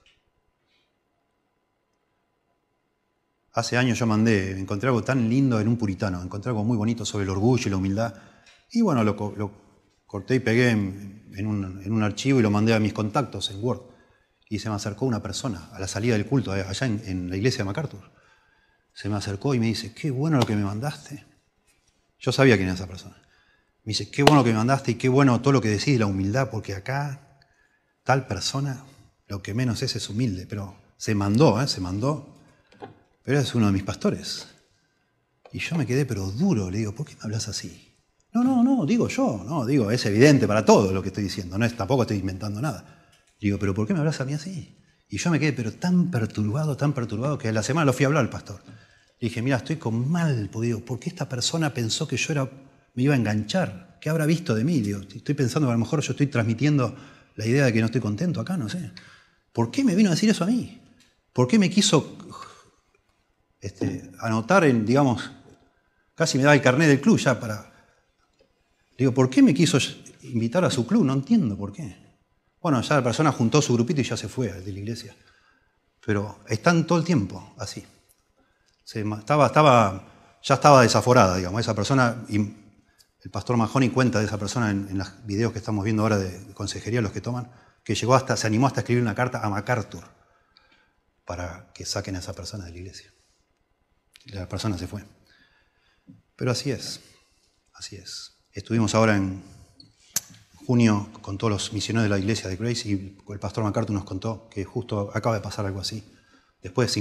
Hace 3.54 3.76
años 3.76 3.98
yo 3.98 4.06
mandé, 4.06 4.56
encontré 4.56 4.88
algo 4.88 5.02
tan 5.02 5.28
lindo 5.28 5.58
en 5.58 5.66
un 5.66 5.76
puritano, 5.76 6.22
encontré 6.22 6.50
algo 6.50 6.62
muy 6.62 6.76
bonito 6.76 7.04
sobre 7.04 7.24
el 7.24 7.30
orgullo 7.30 7.66
y 7.66 7.70
la 7.70 7.76
humildad, 7.76 8.14
y 8.70 8.82
bueno, 8.82 9.02
lo, 9.04 9.16
corté 10.06 10.36
y 10.36 10.40
pegué 10.40 10.70
en, 10.70 11.46
un, 11.46 12.02
archivo 12.02 12.40
y 12.40 12.42
lo 12.42 12.50
mandé 12.50 12.74
a 12.74 12.80
mis 12.80 12.92
contactos 12.92 13.50
en 13.50 13.62
Word. 13.62 13.82
Y 14.50 14.58
se 14.58 14.68
me 14.68 14.76
acercó 14.76 15.04
una 15.04 15.22
persona 15.22 15.68
a 15.72 15.78
la 15.78 15.88
salida 15.88 16.14
del 16.14 16.26
culto, 16.26 16.56
eh, 16.56 16.64
allá 16.66 16.86
en, 16.86 17.28
la 17.28 17.36
iglesia 17.36 17.58
de 17.58 17.64
MacArthur. 17.64 18.10
Se 18.94 19.08
me 19.08 19.16
acercó 19.16 19.54
y 19.54 19.60
me 19.60 19.66
dice, 19.66 19.92
qué 19.94 20.10
bueno 20.10 20.38
lo 20.38 20.46
que 20.46 20.56
me 20.56 20.64
mandaste. 20.64 21.24
Yo 22.18 22.32
sabía 22.32 22.56
quién 22.56 22.68
era 22.68 22.74
esa 22.74 22.86
persona. 22.86 23.16
Me 23.84 23.90
dice, 23.90 24.10
qué 24.10 24.22
bueno 24.22 24.42
que 24.42 24.50
me 24.50 24.56
mandaste 24.56 24.92
y 24.92 24.94
qué 24.96 25.08
bueno 25.08 25.40
todo 25.40 25.52
lo 25.52 25.60
que 25.60 25.68
decís, 25.68 25.98
la 25.98 26.06
humildad, 26.06 26.50
porque 26.50 26.74
acá 26.74 27.40
tal 28.02 28.26
persona 28.26 28.84
lo 29.28 29.42
que 29.42 29.54
menos 29.54 29.82
es 29.82 29.94
es 29.96 30.08
humilde, 30.08 30.46
pero 30.46 30.76
se 30.96 31.14
mandó, 31.14 31.60
¿eh? 31.60 31.68
se 31.68 31.80
mandó. 31.80 32.34
Pero 33.22 33.38
es 33.38 33.54
uno 33.54 33.66
de 33.66 33.72
mis 33.72 33.82
pastores. 33.82 34.46
Y 35.52 35.58
yo 35.60 35.76
me 35.76 35.86
quedé, 35.86 36.04
pero 36.04 36.30
duro, 36.30 36.70
le 36.70 36.78
digo, 36.78 36.94
¿por 36.94 37.06
qué 37.06 37.14
me 37.14 37.22
hablas 37.22 37.48
así? 37.48 37.87
No, 38.32 38.44
no, 38.44 38.62
no, 38.62 38.84
digo 38.84 39.08
yo, 39.08 39.42
no, 39.46 39.64
digo, 39.64 39.90
es 39.90 40.04
evidente 40.06 40.46
para 40.46 40.64
todo 40.64 40.92
lo 40.92 41.02
que 41.02 41.08
estoy 41.08 41.24
diciendo, 41.24 41.56
no 41.58 41.64
es, 41.64 41.74
tampoco 41.76 42.02
estoy 42.02 42.18
inventando 42.18 42.60
nada. 42.60 43.06
Digo, 43.40 43.58
pero 43.58 43.74
¿por 43.74 43.86
qué 43.86 43.94
me 43.94 44.00
hablas 44.00 44.20
a 44.20 44.24
mí 44.24 44.34
así? 44.34 44.76
Y 45.08 45.18
yo 45.18 45.30
me 45.30 45.40
quedé, 45.40 45.52
pero 45.52 45.72
tan 45.72 46.10
perturbado, 46.10 46.76
tan 46.76 46.92
perturbado, 46.92 47.38
que 47.38 47.48
a 47.48 47.52
la 47.52 47.62
semana 47.62 47.86
lo 47.86 47.92
fui 47.92 48.04
a 48.04 48.08
hablar 48.08 48.24
al 48.24 48.30
pastor. 48.30 48.60
Dije, 49.20 49.40
mira, 49.42 49.56
estoy 49.56 49.76
con 49.76 50.10
mal, 50.10 50.50
digo, 50.60 50.80
¿por 50.80 50.98
qué 51.00 51.08
esta 51.08 51.28
persona 51.28 51.72
pensó 51.72 52.06
que 52.06 52.16
yo 52.16 52.32
era, 52.32 52.50
me 52.94 53.02
iba 53.02 53.14
a 53.14 53.16
enganchar? 53.16 53.98
¿Qué 54.00 54.10
habrá 54.10 54.26
visto 54.26 54.54
de 54.54 54.64
mí? 54.64 54.80
Digo, 54.80 55.00
estoy 55.00 55.34
pensando 55.34 55.66
que 55.66 55.72
a 55.72 55.74
lo 55.74 55.80
mejor 55.80 56.00
yo 56.02 56.12
estoy 56.12 56.26
transmitiendo 56.26 56.94
la 57.34 57.46
idea 57.46 57.64
de 57.64 57.72
que 57.72 57.80
no 57.80 57.86
estoy 57.86 58.00
contento 58.00 58.40
acá, 58.40 58.56
no 58.56 58.68
sé. 58.68 58.92
¿Por 59.52 59.70
qué 59.70 59.82
me 59.82 59.94
vino 59.94 60.10
a 60.10 60.14
decir 60.14 60.28
eso 60.28 60.44
a 60.44 60.46
mí? 60.46 60.80
¿Por 61.32 61.48
qué 61.48 61.58
me 61.58 61.70
quiso 61.70 62.16
este, 63.60 64.10
anotar 64.20 64.64
en, 64.64 64.84
digamos, 64.84 65.30
casi 66.14 66.38
me 66.38 66.44
da 66.44 66.54
el 66.54 66.60
carnet 66.60 66.88
del 66.88 67.00
club 67.00 67.18
ya 67.18 67.40
para 67.40 67.67
Digo, 68.98 69.14
¿por 69.14 69.30
qué 69.30 69.42
me 69.42 69.54
quiso 69.54 69.78
invitar 70.22 70.64
a 70.64 70.70
su 70.72 70.84
club? 70.84 71.04
No 71.04 71.12
entiendo 71.12 71.56
por 71.56 71.72
qué. 71.72 71.96
Bueno, 72.60 72.82
ya 72.82 72.96
la 72.96 73.04
persona 73.04 73.30
juntó 73.30 73.62
su 73.62 73.72
grupito 73.74 74.00
y 74.00 74.04
ya 74.04 74.16
se 74.16 74.28
fue 74.28 74.52
de 74.52 74.72
la 74.72 74.78
iglesia. 74.80 75.14
Pero 76.04 76.40
están 76.48 76.84
todo 76.84 76.98
el 76.98 77.04
tiempo 77.04 77.54
así. 77.58 77.86
estaba, 78.84 80.04
ya 80.42 80.54
estaba 80.54 80.82
desaforada, 80.82 81.36
digamos. 81.36 81.60
Esa 81.60 81.76
persona, 81.76 82.24
y 82.28 82.38
el 82.38 83.30
pastor 83.30 83.56
Mahoney 83.56 83.90
cuenta 83.90 84.18
de 84.18 84.24
esa 84.24 84.36
persona 84.36 84.70
en, 84.70 84.98
los 84.98 85.24
videos 85.24 85.52
que 85.52 85.58
estamos 85.58 85.84
viendo 85.84 86.02
ahora 86.02 86.18
de, 86.18 86.52
consejería, 86.52 87.00
los 87.00 87.12
que 87.12 87.20
toman, 87.20 87.52
que 87.84 87.94
llegó 87.94 88.16
hasta, 88.16 88.36
se 88.36 88.48
animó 88.48 88.66
hasta 88.66 88.80
escribir 88.80 89.02
una 89.02 89.14
carta 89.14 89.46
a 89.46 89.48
MacArthur 89.48 90.02
para 91.24 91.70
que 91.72 91.84
saquen 91.84 92.16
a 92.16 92.18
esa 92.18 92.32
persona 92.32 92.64
de 92.64 92.72
la 92.72 92.78
iglesia. 92.78 93.12
La 94.24 94.48
persona 94.48 94.76
se 94.76 94.88
fue. 94.88 95.04
Pero 96.34 96.50
así 96.50 96.72
es, 96.72 97.00
así 97.74 97.94
es. 97.94 98.37
Estuvimos 98.58 98.96
ahora 98.96 99.16
en 99.16 99.40
junio 100.66 101.08
con 101.22 101.38
todos 101.38 101.52
los 101.52 101.72
misioneros 101.72 102.02
de 102.02 102.08
la 102.08 102.18
iglesia 102.18 102.50
de 102.50 102.56
Grace 102.56 102.88
y 102.88 103.16
el 103.28 103.38
pastor 103.38 103.62
MacArthur 103.62 103.94
nos 103.94 104.02
contó 104.02 104.48
que 104.50 104.64
justo 104.64 105.12
acaba 105.14 105.36
de 105.36 105.40
pasar 105.40 105.64
algo 105.64 105.78
así. 105.78 106.02
Después 106.60 106.92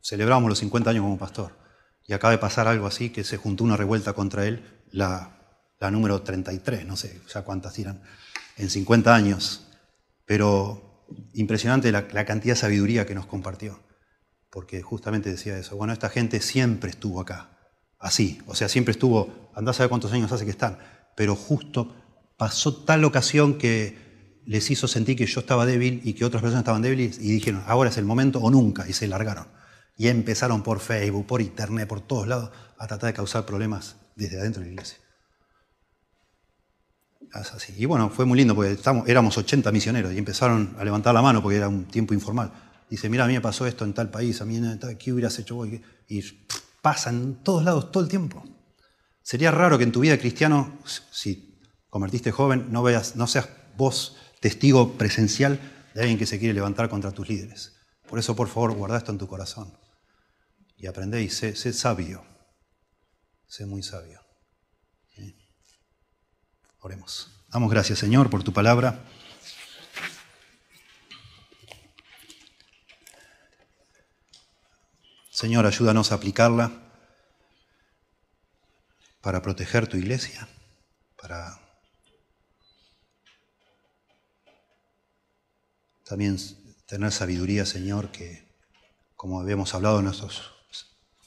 celebramos 0.00 0.48
los 0.48 0.58
50 0.60 0.88
años 0.88 1.02
como 1.02 1.18
pastor 1.18 1.54
y 2.06 2.14
acaba 2.14 2.30
de 2.30 2.38
pasar 2.38 2.66
algo 2.66 2.86
así 2.86 3.10
que 3.10 3.24
se 3.24 3.36
juntó 3.36 3.62
una 3.62 3.76
revuelta 3.76 4.14
contra 4.14 4.46
él, 4.46 4.80
la, 4.90 5.36
número 5.92 6.22
33, 6.22 6.86
no 6.86 6.96
sé 6.96 7.20
ya 7.30 7.42
cuántas 7.42 7.74
tiran, 7.74 8.02
en 8.56 8.70
50 8.70 9.14
años. 9.14 9.66
Pero 10.24 11.04
impresionante 11.34 11.92
la, 11.92 12.08
la 12.10 12.24
cantidad 12.24 12.54
de 12.54 12.60
sabiduría 12.60 13.04
que 13.04 13.14
nos 13.14 13.26
compartió, 13.26 13.78
porque 14.48 14.80
justamente 14.80 15.28
decía 15.28 15.58
eso. 15.58 15.76
Bueno, 15.76 15.92
esta 15.92 16.08
gente 16.08 16.40
siempre 16.40 16.88
estuvo 16.88 17.20
acá 17.20 17.50
así. 17.98 18.40
O 18.46 18.54
sea, 18.54 18.70
siempre 18.70 18.92
estuvo, 18.92 19.30
andás 19.54 19.76
a 19.76 19.78
saber 19.78 19.90
cuántos 19.90 20.12
años 20.12 20.30
hace 20.32 20.44
que 20.44 20.50
están, 20.50 20.78
pero 21.16 21.36
justo 21.36 21.94
pasó 22.36 22.84
tal 22.84 23.04
ocasión 23.04 23.58
que 23.58 24.40
les 24.46 24.70
hizo 24.70 24.88
sentir 24.88 25.16
que 25.16 25.26
yo 25.26 25.40
estaba 25.40 25.66
débil 25.66 26.00
y 26.04 26.14
que 26.14 26.24
otras 26.24 26.42
personas 26.42 26.62
estaban 26.62 26.82
débiles 26.82 27.18
y 27.18 27.30
dijeron, 27.30 27.62
ahora 27.66 27.90
es 27.90 27.98
el 27.98 28.04
momento 28.04 28.40
o 28.40 28.50
nunca, 28.50 28.88
y 28.88 28.92
se 28.92 29.06
largaron. 29.06 29.46
Y 29.96 30.08
empezaron 30.08 30.62
por 30.62 30.80
Facebook, 30.80 31.26
por 31.26 31.42
Internet, 31.42 31.86
por 31.86 32.00
todos 32.00 32.26
lados, 32.26 32.50
a 32.78 32.86
tratar 32.86 33.08
de 33.08 33.14
causar 33.14 33.44
problemas 33.44 33.96
desde 34.16 34.40
adentro 34.40 34.60
de 34.60 34.68
la 34.68 34.72
iglesia. 34.72 34.98
Es 37.34 37.52
así. 37.52 37.74
Y 37.76 37.84
bueno, 37.84 38.10
fue 38.10 38.24
muy 38.24 38.38
lindo 38.38 38.54
porque 38.54 38.72
estamos, 38.72 39.08
éramos 39.08 39.36
80 39.36 39.70
misioneros 39.70 40.12
y 40.12 40.18
empezaron 40.18 40.74
a 40.78 40.84
levantar 40.84 41.14
la 41.14 41.22
mano 41.22 41.42
porque 41.42 41.58
era 41.58 41.68
un 41.68 41.84
tiempo 41.84 42.14
informal. 42.14 42.50
Dice, 42.88 43.08
mira, 43.08 43.24
a 43.24 43.28
mí 43.28 43.34
me 43.34 43.40
pasó 43.40 43.66
esto 43.66 43.84
en 43.84 43.92
tal 43.92 44.10
país, 44.10 44.40
a 44.40 44.44
mí 44.44 44.56
en 44.56 44.78
tal, 44.80 44.98
¿qué 44.98 45.12
hubieras 45.12 45.38
hecho 45.38 45.54
vos? 45.54 45.68
Y 46.08 46.22
pasa 46.82 47.10
en 47.10 47.36
todos 47.44 47.62
lados 47.62 47.92
todo 47.92 48.02
el 48.02 48.08
tiempo. 48.08 48.42
Sería 49.30 49.52
raro 49.52 49.78
que 49.78 49.84
en 49.84 49.92
tu 49.92 50.00
vida 50.00 50.18
cristiano, 50.18 50.76
si 51.12 51.56
convertiste 51.88 52.32
joven, 52.32 52.72
no, 52.72 52.82
veas, 52.82 53.14
no 53.14 53.28
seas 53.28 53.48
vos 53.76 54.16
testigo 54.40 54.98
presencial 54.98 55.60
de 55.94 56.00
alguien 56.00 56.18
que 56.18 56.26
se 56.26 56.40
quiere 56.40 56.52
levantar 56.52 56.88
contra 56.88 57.12
tus 57.12 57.28
líderes. 57.28 57.76
Por 58.08 58.18
eso, 58.18 58.34
por 58.34 58.48
favor, 58.48 58.72
guarda 58.74 58.98
esto 58.98 59.12
en 59.12 59.18
tu 59.18 59.28
corazón. 59.28 59.78
Y 60.76 60.88
aprende 60.88 61.22
y 61.22 61.30
sé, 61.30 61.54
sabio. 61.54 62.24
Sé 63.46 63.66
muy 63.66 63.84
sabio. 63.84 64.20
Oremos. 66.80 67.30
Damos 67.52 67.70
gracias, 67.70 68.00
Señor, 68.00 68.30
por 68.30 68.42
tu 68.42 68.52
palabra. 68.52 69.04
Señor, 75.30 75.66
ayúdanos 75.66 76.10
a 76.10 76.16
aplicarla 76.16 76.89
para 79.20 79.42
proteger 79.42 79.86
tu 79.86 79.96
iglesia, 79.96 80.48
para 81.20 81.60
también 86.04 86.36
tener 86.86 87.12
sabiduría, 87.12 87.66
Señor, 87.66 88.10
que 88.10 88.48
como 89.14 89.40
habíamos 89.40 89.74
hablado 89.74 89.98
en 89.98 90.06
nuestros 90.06 90.52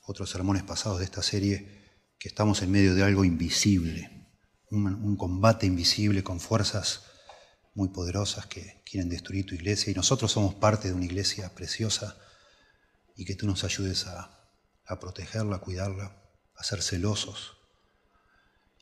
otros 0.05 0.29
sermones 0.29 0.63
pasados 0.63 0.99
de 0.99 1.05
esta 1.05 1.21
serie, 1.21 1.83
que 2.19 2.27
estamos 2.27 2.61
en 2.61 2.71
medio 2.71 2.95
de 2.95 3.03
algo 3.03 3.23
invisible, 3.23 4.27
un, 4.71 4.87
un 4.87 5.15
combate 5.15 5.65
invisible 5.65 6.23
con 6.23 6.39
fuerzas 6.39 7.03
muy 7.75 7.89
poderosas 7.89 8.45
que 8.47 8.81
quieren 8.85 9.09
destruir 9.09 9.45
tu 9.45 9.55
iglesia. 9.55 9.91
Y 9.91 9.95
nosotros 9.95 10.31
somos 10.31 10.55
parte 10.55 10.89
de 10.89 10.93
una 10.93 11.05
iglesia 11.05 11.53
preciosa 11.53 12.17
y 13.15 13.25
que 13.25 13.35
tú 13.35 13.45
nos 13.45 13.63
ayudes 13.63 14.07
a, 14.07 14.39
protegerla, 14.99 15.57
a 15.57 15.59
cuidarla, 15.59 16.21
a 16.55 16.63
ser 16.63 16.81
celosos 16.81 17.62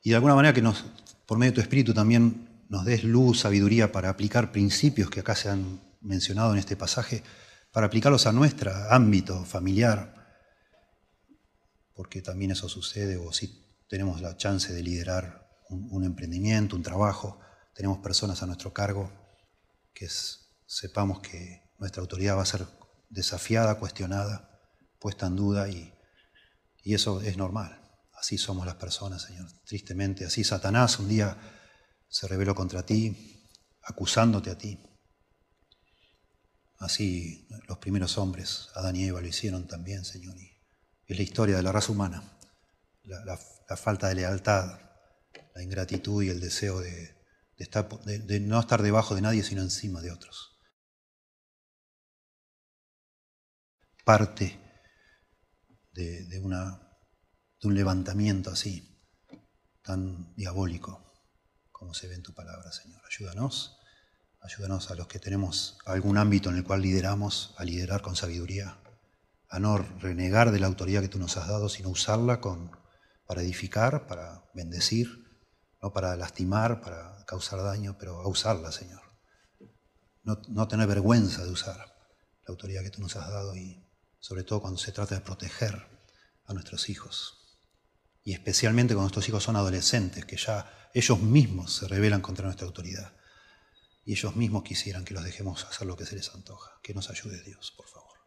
Y 0.01 0.09
de 0.09 0.15
alguna 0.15 0.35
manera 0.35 0.53
que 0.53 0.61
nos, 0.61 0.85
por 1.25 1.37
medio 1.37 1.51
de 1.51 1.55
tu 1.55 1.61
Espíritu 1.61 1.93
también 1.93 2.65
nos 2.69 2.85
des 2.85 3.03
luz, 3.03 3.41
sabiduría 3.41 3.91
para 3.91 4.09
aplicar 4.09 4.51
principios 4.51 5.09
que 5.09 5.19
acá 5.19 5.35
se 5.35 5.49
han 5.49 5.81
mencionado 6.01 6.53
en 6.53 6.59
este 6.59 6.75
pasaje, 6.75 7.23
para 7.71 7.87
aplicarlos 7.87 8.25
a 8.25 8.31
nuestro 8.31 8.71
ámbito 8.89 9.45
familiar, 9.45 10.15
porque 11.93 12.21
también 12.21 12.51
eso 12.51 12.67
sucede, 12.67 13.17
o 13.17 13.31
si 13.31 13.61
tenemos 13.87 14.21
la 14.21 14.37
chance 14.37 14.73
de 14.73 14.81
liderar 14.81 15.49
un, 15.69 16.03
emprendimiento, 16.03 16.75
un 16.75 16.83
trabajo, 16.83 17.39
tenemos 17.73 17.99
personas 17.99 18.41
a 18.41 18.45
nuestro 18.45 18.73
cargo, 18.73 19.11
que 19.93 20.07
sepamos 20.65 21.19
que 21.19 21.61
nuestra 21.77 22.01
autoridad 22.01 22.37
va 22.37 22.43
a 22.43 22.45
ser 22.45 22.65
desafiada, 23.09 23.75
cuestionada, 23.75 24.61
puesta 24.99 25.27
en 25.27 25.35
duda 25.35 25.69
y, 25.69 25.93
y 26.83 26.93
eso 26.93 27.21
es 27.21 27.37
normal. 27.37 27.80
Así 28.21 28.37
somos 28.37 28.67
las 28.67 28.75
personas, 28.75 29.23
Señor. 29.23 29.51
Tristemente, 29.65 30.25
así 30.25 30.43
Satanás 30.43 30.99
un 30.99 31.09
día 31.09 31.35
se 32.07 32.27
rebeló 32.27 32.53
contra 32.53 32.85
ti, 32.85 33.49
acusándote 33.81 34.51
a 34.51 34.57
ti. 34.59 34.79
Así 36.77 37.47
los 37.67 37.79
primeros 37.79 38.19
hombres, 38.19 38.69
Adán 38.75 38.95
y 38.95 39.05
Eva, 39.05 39.21
lo 39.21 39.27
hicieron 39.27 39.67
también, 39.67 40.05
Señor. 40.05 40.37
Y 40.39 40.51
es 41.07 41.17
la 41.17 41.23
historia 41.23 41.55
de 41.57 41.63
la 41.63 41.71
raza 41.71 41.91
humana, 41.91 42.37
la, 43.05 43.37
falta 43.75 44.09
de 44.09 44.13
lealtad, 44.13 44.79
la 45.55 45.63
ingratitud 45.63 46.21
y 46.21 46.29
el 46.29 46.39
deseo 46.39 46.79
de, 46.79 47.15
de 47.57 48.39
no 48.39 48.59
estar 48.59 48.83
debajo 48.83 49.15
de 49.15 49.21
nadie, 49.21 49.41
sino 49.41 49.63
encima 49.63 49.99
de 49.99 50.11
otros. 50.11 50.59
Parte 54.05 54.59
de, 55.93 56.39
una, 56.43 56.90
de 57.61 57.67
un 57.67 57.75
levantamiento 57.75 58.49
así, 58.49 58.97
tan 59.83 60.33
diabólico 60.35 61.03
como 61.71 61.93
se 61.93 62.07
ve 62.07 62.15
en 62.15 62.23
tu 62.23 62.33
palabra, 62.33 62.71
Señor. 62.71 63.01
Ayúdanos, 63.05 63.79
ayúdanos 64.41 64.91
a 64.91 64.95
los 64.95 65.07
que 65.07 65.19
tenemos 65.19 65.77
algún 65.85 66.17
ámbito 66.17 66.49
en 66.49 66.57
el 66.57 66.63
cual 66.63 66.81
lideramos, 66.81 67.55
a 67.57 67.63
liderar 67.63 68.01
con 68.01 68.15
sabiduría, 68.15 68.77
a 69.49 69.59
no 69.59 69.77
renegar 69.77 70.51
de 70.51 70.59
la 70.59 70.67
autoridad 70.67 71.01
que 71.01 71.07
tú 71.07 71.19
nos 71.19 71.37
has 71.37 71.47
dado, 71.47 71.69
sino 71.69 71.89
usarla 71.89 72.39
con, 72.39 72.71
para 73.25 73.41
edificar, 73.41 74.07
para 74.07 74.43
bendecir, 74.53 75.25
no 75.81 75.91
para 75.91 76.15
lastimar, 76.15 76.81
para 76.81 77.25
causar 77.25 77.63
daño, 77.63 77.97
pero 77.99 78.21
a 78.21 78.27
usarla, 78.27 78.71
Señor. 78.71 79.01
No, 80.23 80.39
no 80.49 80.67
tener 80.67 80.87
vergüenza 80.87 81.43
de 81.43 81.51
usar 81.51 81.77
la 81.77 82.49
autoridad 82.49 82.83
que 82.83 82.91
tú 82.91 83.01
nos 83.01 83.15
has 83.15 83.27
dado 83.27 83.55
y 83.55 83.83
sobre 84.19 84.43
todo 84.43 84.61
cuando 84.61 84.79
se 84.79 84.91
trata 84.91 85.15
de 85.15 85.21
proteger 85.21 85.87
a 86.45 86.53
nuestros 86.53 86.89
hijos. 86.89 87.40
Y 88.23 88.33
especialmente 88.33 88.93
cuando 88.93 89.05
nuestros 89.05 89.27
hijos 89.29 89.43
son 89.43 89.55
adolescentes, 89.55 90.25
que 90.25 90.37
ya 90.37 90.89
ellos 90.93 91.19
mismos 91.19 91.75
se 91.75 91.87
rebelan 91.87 92.21
contra 92.21 92.45
nuestra 92.45 92.67
autoridad. 92.67 93.13
Y 94.05 94.13
ellos 94.13 94.35
mismos 94.35 94.63
quisieran 94.63 95.05
que 95.05 95.13
los 95.13 95.23
dejemos 95.23 95.65
hacer 95.65 95.87
lo 95.87 95.95
que 95.95 96.05
se 96.05 96.15
les 96.15 96.33
antoja. 96.33 96.71
Que 96.83 96.93
nos 96.93 97.09
ayude 97.09 97.41
Dios, 97.43 97.71
por 97.75 97.87
favor. 97.87 98.17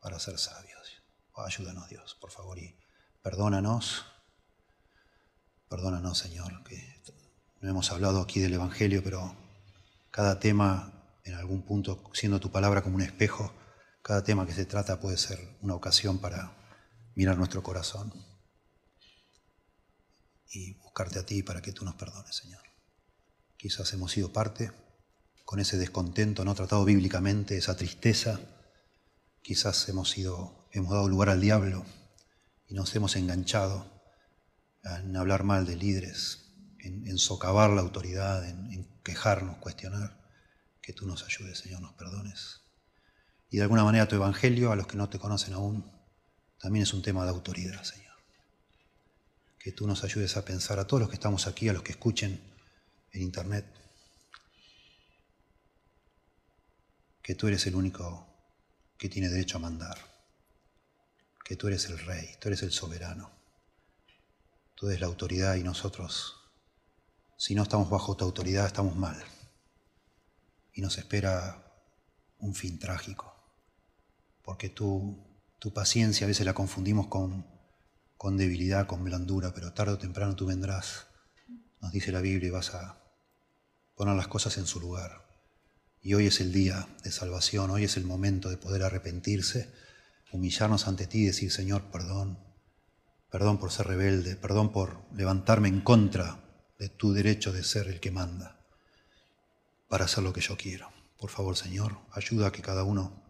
Para 0.00 0.18
ser 0.18 0.38
sabios. 0.38 1.02
Ayúdanos 1.36 1.88
Dios, 1.88 2.16
por 2.20 2.30
favor. 2.30 2.58
Y 2.58 2.78
perdónanos. 3.22 4.04
Perdónanos, 5.68 6.18
Señor, 6.18 6.62
que 6.64 7.02
no 7.60 7.70
hemos 7.70 7.90
hablado 7.90 8.20
aquí 8.20 8.38
del 8.38 8.54
Evangelio, 8.54 9.02
pero 9.02 9.36
cada 10.10 10.38
tema, 10.38 11.18
en 11.24 11.34
algún 11.34 11.64
punto, 11.64 12.10
siendo 12.12 12.38
tu 12.38 12.52
palabra 12.52 12.82
como 12.82 12.96
un 12.96 13.02
espejo, 13.02 13.52
cada 14.02 14.22
tema 14.22 14.46
que 14.46 14.52
se 14.52 14.66
trata 14.66 15.00
puede 15.00 15.16
ser 15.16 15.56
una 15.62 15.74
ocasión 15.74 16.18
para 16.18 16.63
mirar 17.14 17.36
nuestro 17.36 17.62
corazón 17.62 18.12
y 20.50 20.74
buscarte 20.74 21.18
a 21.18 21.26
ti 21.26 21.42
para 21.42 21.62
que 21.62 21.72
tú 21.72 21.84
nos 21.84 21.94
perdones, 21.94 22.36
Señor. 22.36 22.62
Quizás 23.56 23.92
hemos 23.92 24.12
sido 24.12 24.32
parte 24.32 24.72
con 25.44 25.60
ese 25.60 25.76
descontento 25.76 26.44
no 26.44 26.54
tratado 26.54 26.84
bíblicamente, 26.84 27.56
esa 27.56 27.76
tristeza. 27.76 28.40
Quizás 29.42 29.88
hemos 29.88 30.10
sido, 30.10 30.68
hemos 30.72 30.92
dado 30.92 31.08
lugar 31.08 31.28
al 31.28 31.40
diablo 31.40 31.84
y 32.66 32.74
nos 32.74 32.94
hemos 32.94 33.16
enganchado 33.16 33.90
en 34.82 35.16
hablar 35.16 35.44
mal 35.44 35.66
de 35.66 35.76
líderes, 35.76 36.52
en, 36.78 37.18
socavar 37.18 37.70
la 37.70 37.80
autoridad, 37.80 38.46
en 38.48 39.00
quejarnos, 39.02 39.58
cuestionar. 39.58 40.22
Que 40.80 40.92
tú 40.92 41.06
nos 41.06 41.24
ayudes, 41.24 41.58
Señor, 41.58 41.80
nos 41.80 41.94
perdones 41.94 42.64
y 43.54 43.58
de 43.58 43.62
alguna 43.62 43.84
manera 43.84 44.08
tu 44.08 44.16
evangelio, 44.16 44.72
a 44.72 44.76
los 44.76 44.88
que 44.88 44.96
no 44.96 45.08
te 45.08 45.20
conocen 45.20 45.54
aún, 45.54 45.88
también 46.64 46.84
es 46.84 46.94
un 46.94 47.02
tema 47.02 47.24
de 47.24 47.30
autoridad, 47.30 47.82
Señor. 47.82 48.14
Que 49.58 49.72
tú 49.72 49.86
nos 49.86 50.02
ayudes 50.02 50.34
a 50.38 50.46
pensar 50.46 50.78
a 50.78 50.86
todos 50.86 51.02
los 51.02 51.10
que 51.10 51.16
estamos 51.16 51.46
aquí, 51.46 51.68
a 51.68 51.74
los 51.74 51.82
que 51.82 51.92
escuchen 51.92 52.40
en 53.12 53.20
internet, 53.20 53.66
que 57.20 57.34
tú 57.34 57.48
eres 57.48 57.66
el 57.66 57.74
único 57.74 58.26
que 58.96 59.10
tiene 59.10 59.28
derecho 59.28 59.58
a 59.58 59.60
mandar, 59.60 59.98
que 61.44 61.54
tú 61.54 61.66
eres 61.66 61.84
el 61.90 61.98
rey, 61.98 62.34
tú 62.40 62.48
eres 62.48 62.62
el 62.62 62.72
soberano, 62.72 63.30
tú 64.74 64.88
eres 64.88 65.02
la 65.02 65.06
autoridad 65.06 65.56
y 65.56 65.62
nosotros, 65.62 66.48
si 67.36 67.54
no 67.54 67.64
estamos 67.64 67.90
bajo 67.90 68.16
tu 68.16 68.24
autoridad, 68.24 68.64
estamos 68.64 68.96
mal. 68.96 69.22
Y 70.72 70.80
nos 70.80 70.96
espera 70.96 71.62
un 72.38 72.54
fin 72.54 72.78
trágico 72.78 73.34
porque 74.42 74.70
tu, 74.70 75.33
tu 75.64 75.72
paciencia 75.72 76.26
a 76.26 76.28
veces 76.28 76.44
la 76.44 76.52
confundimos 76.52 77.06
con, 77.06 77.46
con 78.18 78.36
debilidad, 78.36 78.86
con 78.86 79.02
blandura, 79.02 79.54
pero 79.54 79.72
tarde 79.72 79.94
o 79.94 79.98
temprano 79.98 80.36
tú 80.36 80.44
vendrás, 80.44 81.06
nos 81.80 81.90
dice 81.90 82.12
la 82.12 82.20
Biblia, 82.20 82.48
y 82.48 82.50
vas 82.50 82.74
a 82.74 82.98
poner 83.94 84.14
las 84.14 84.28
cosas 84.28 84.58
en 84.58 84.66
su 84.66 84.78
lugar. 84.78 85.26
Y 86.02 86.12
hoy 86.12 86.26
es 86.26 86.42
el 86.42 86.52
día 86.52 86.86
de 87.02 87.10
salvación, 87.10 87.70
hoy 87.70 87.84
es 87.84 87.96
el 87.96 88.04
momento 88.04 88.50
de 88.50 88.58
poder 88.58 88.82
arrepentirse, 88.82 89.72
humillarnos 90.32 90.86
ante 90.86 91.06
ti 91.06 91.22
y 91.22 91.26
decir, 91.28 91.50
Señor, 91.50 91.84
perdón, 91.84 92.38
perdón 93.30 93.56
por 93.56 93.72
ser 93.72 93.86
rebelde, 93.86 94.36
perdón 94.36 94.70
por 94.70 95.00
levantarme 95.14 95.68
en 95.68 95.80
contra 95.80 96.44
de 96.78 96.90
tu 96.90 97.14
derecho 97.14 97.54
de 97.54 97.64
ser 97.64 97.88
el 97.88 98.00
que 98.00 98.10
manda, 98.10 98.60
para 99.88 100.04
hacer 100.04 100.24
lo 100.24 100.34
que 100.34 100.42
yo 100.42 100.58
quiero. 100.58 100.90
Por 101.18 101.30
favor, 101.30 101.56
Señor, 101.56 102.00
ayuda 102.12 102.48
a 102.48 102.52
que 102.52 102.60
cada 102.60 102.84
uno 102.84 103.23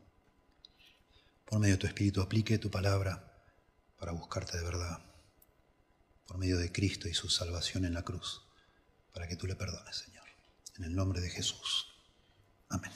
por 1.44 1.58
medio 1.58 1.74
de 1.74 1.78
tu 1.78 1.86
Espíritu 1.86 2.20
aplique 2.20 2.58
tu 2.58 2.70
palabra 2.70 3.32
para 3.98 4.12
buscarte 4.12 4.58
de 4.58 4.64
verdad, 4.64 4.98
por 6.26 6.38
medio 6.38 6.58
de 6.58 6.72
Cristo 6.72 7.08
y 7.08 7.14
su 7.14 7.28
salvación 7.28 7.84
en 7.84 7.94
la 7.94 8.02
cruz, 8.02 8.42
para 9.12 9.28
que 9.28 9.36
tú 9.36 9.46
le 9.46 9.56
perdones, 9.56 9.96
Señor. 9.96 10.24
En 10.76 10.84
el 10.84 10.94
nombre 10.94 11.20
de 11.20 11.30
Jesús. 11.30 11.86
Amén. 12.68 12.90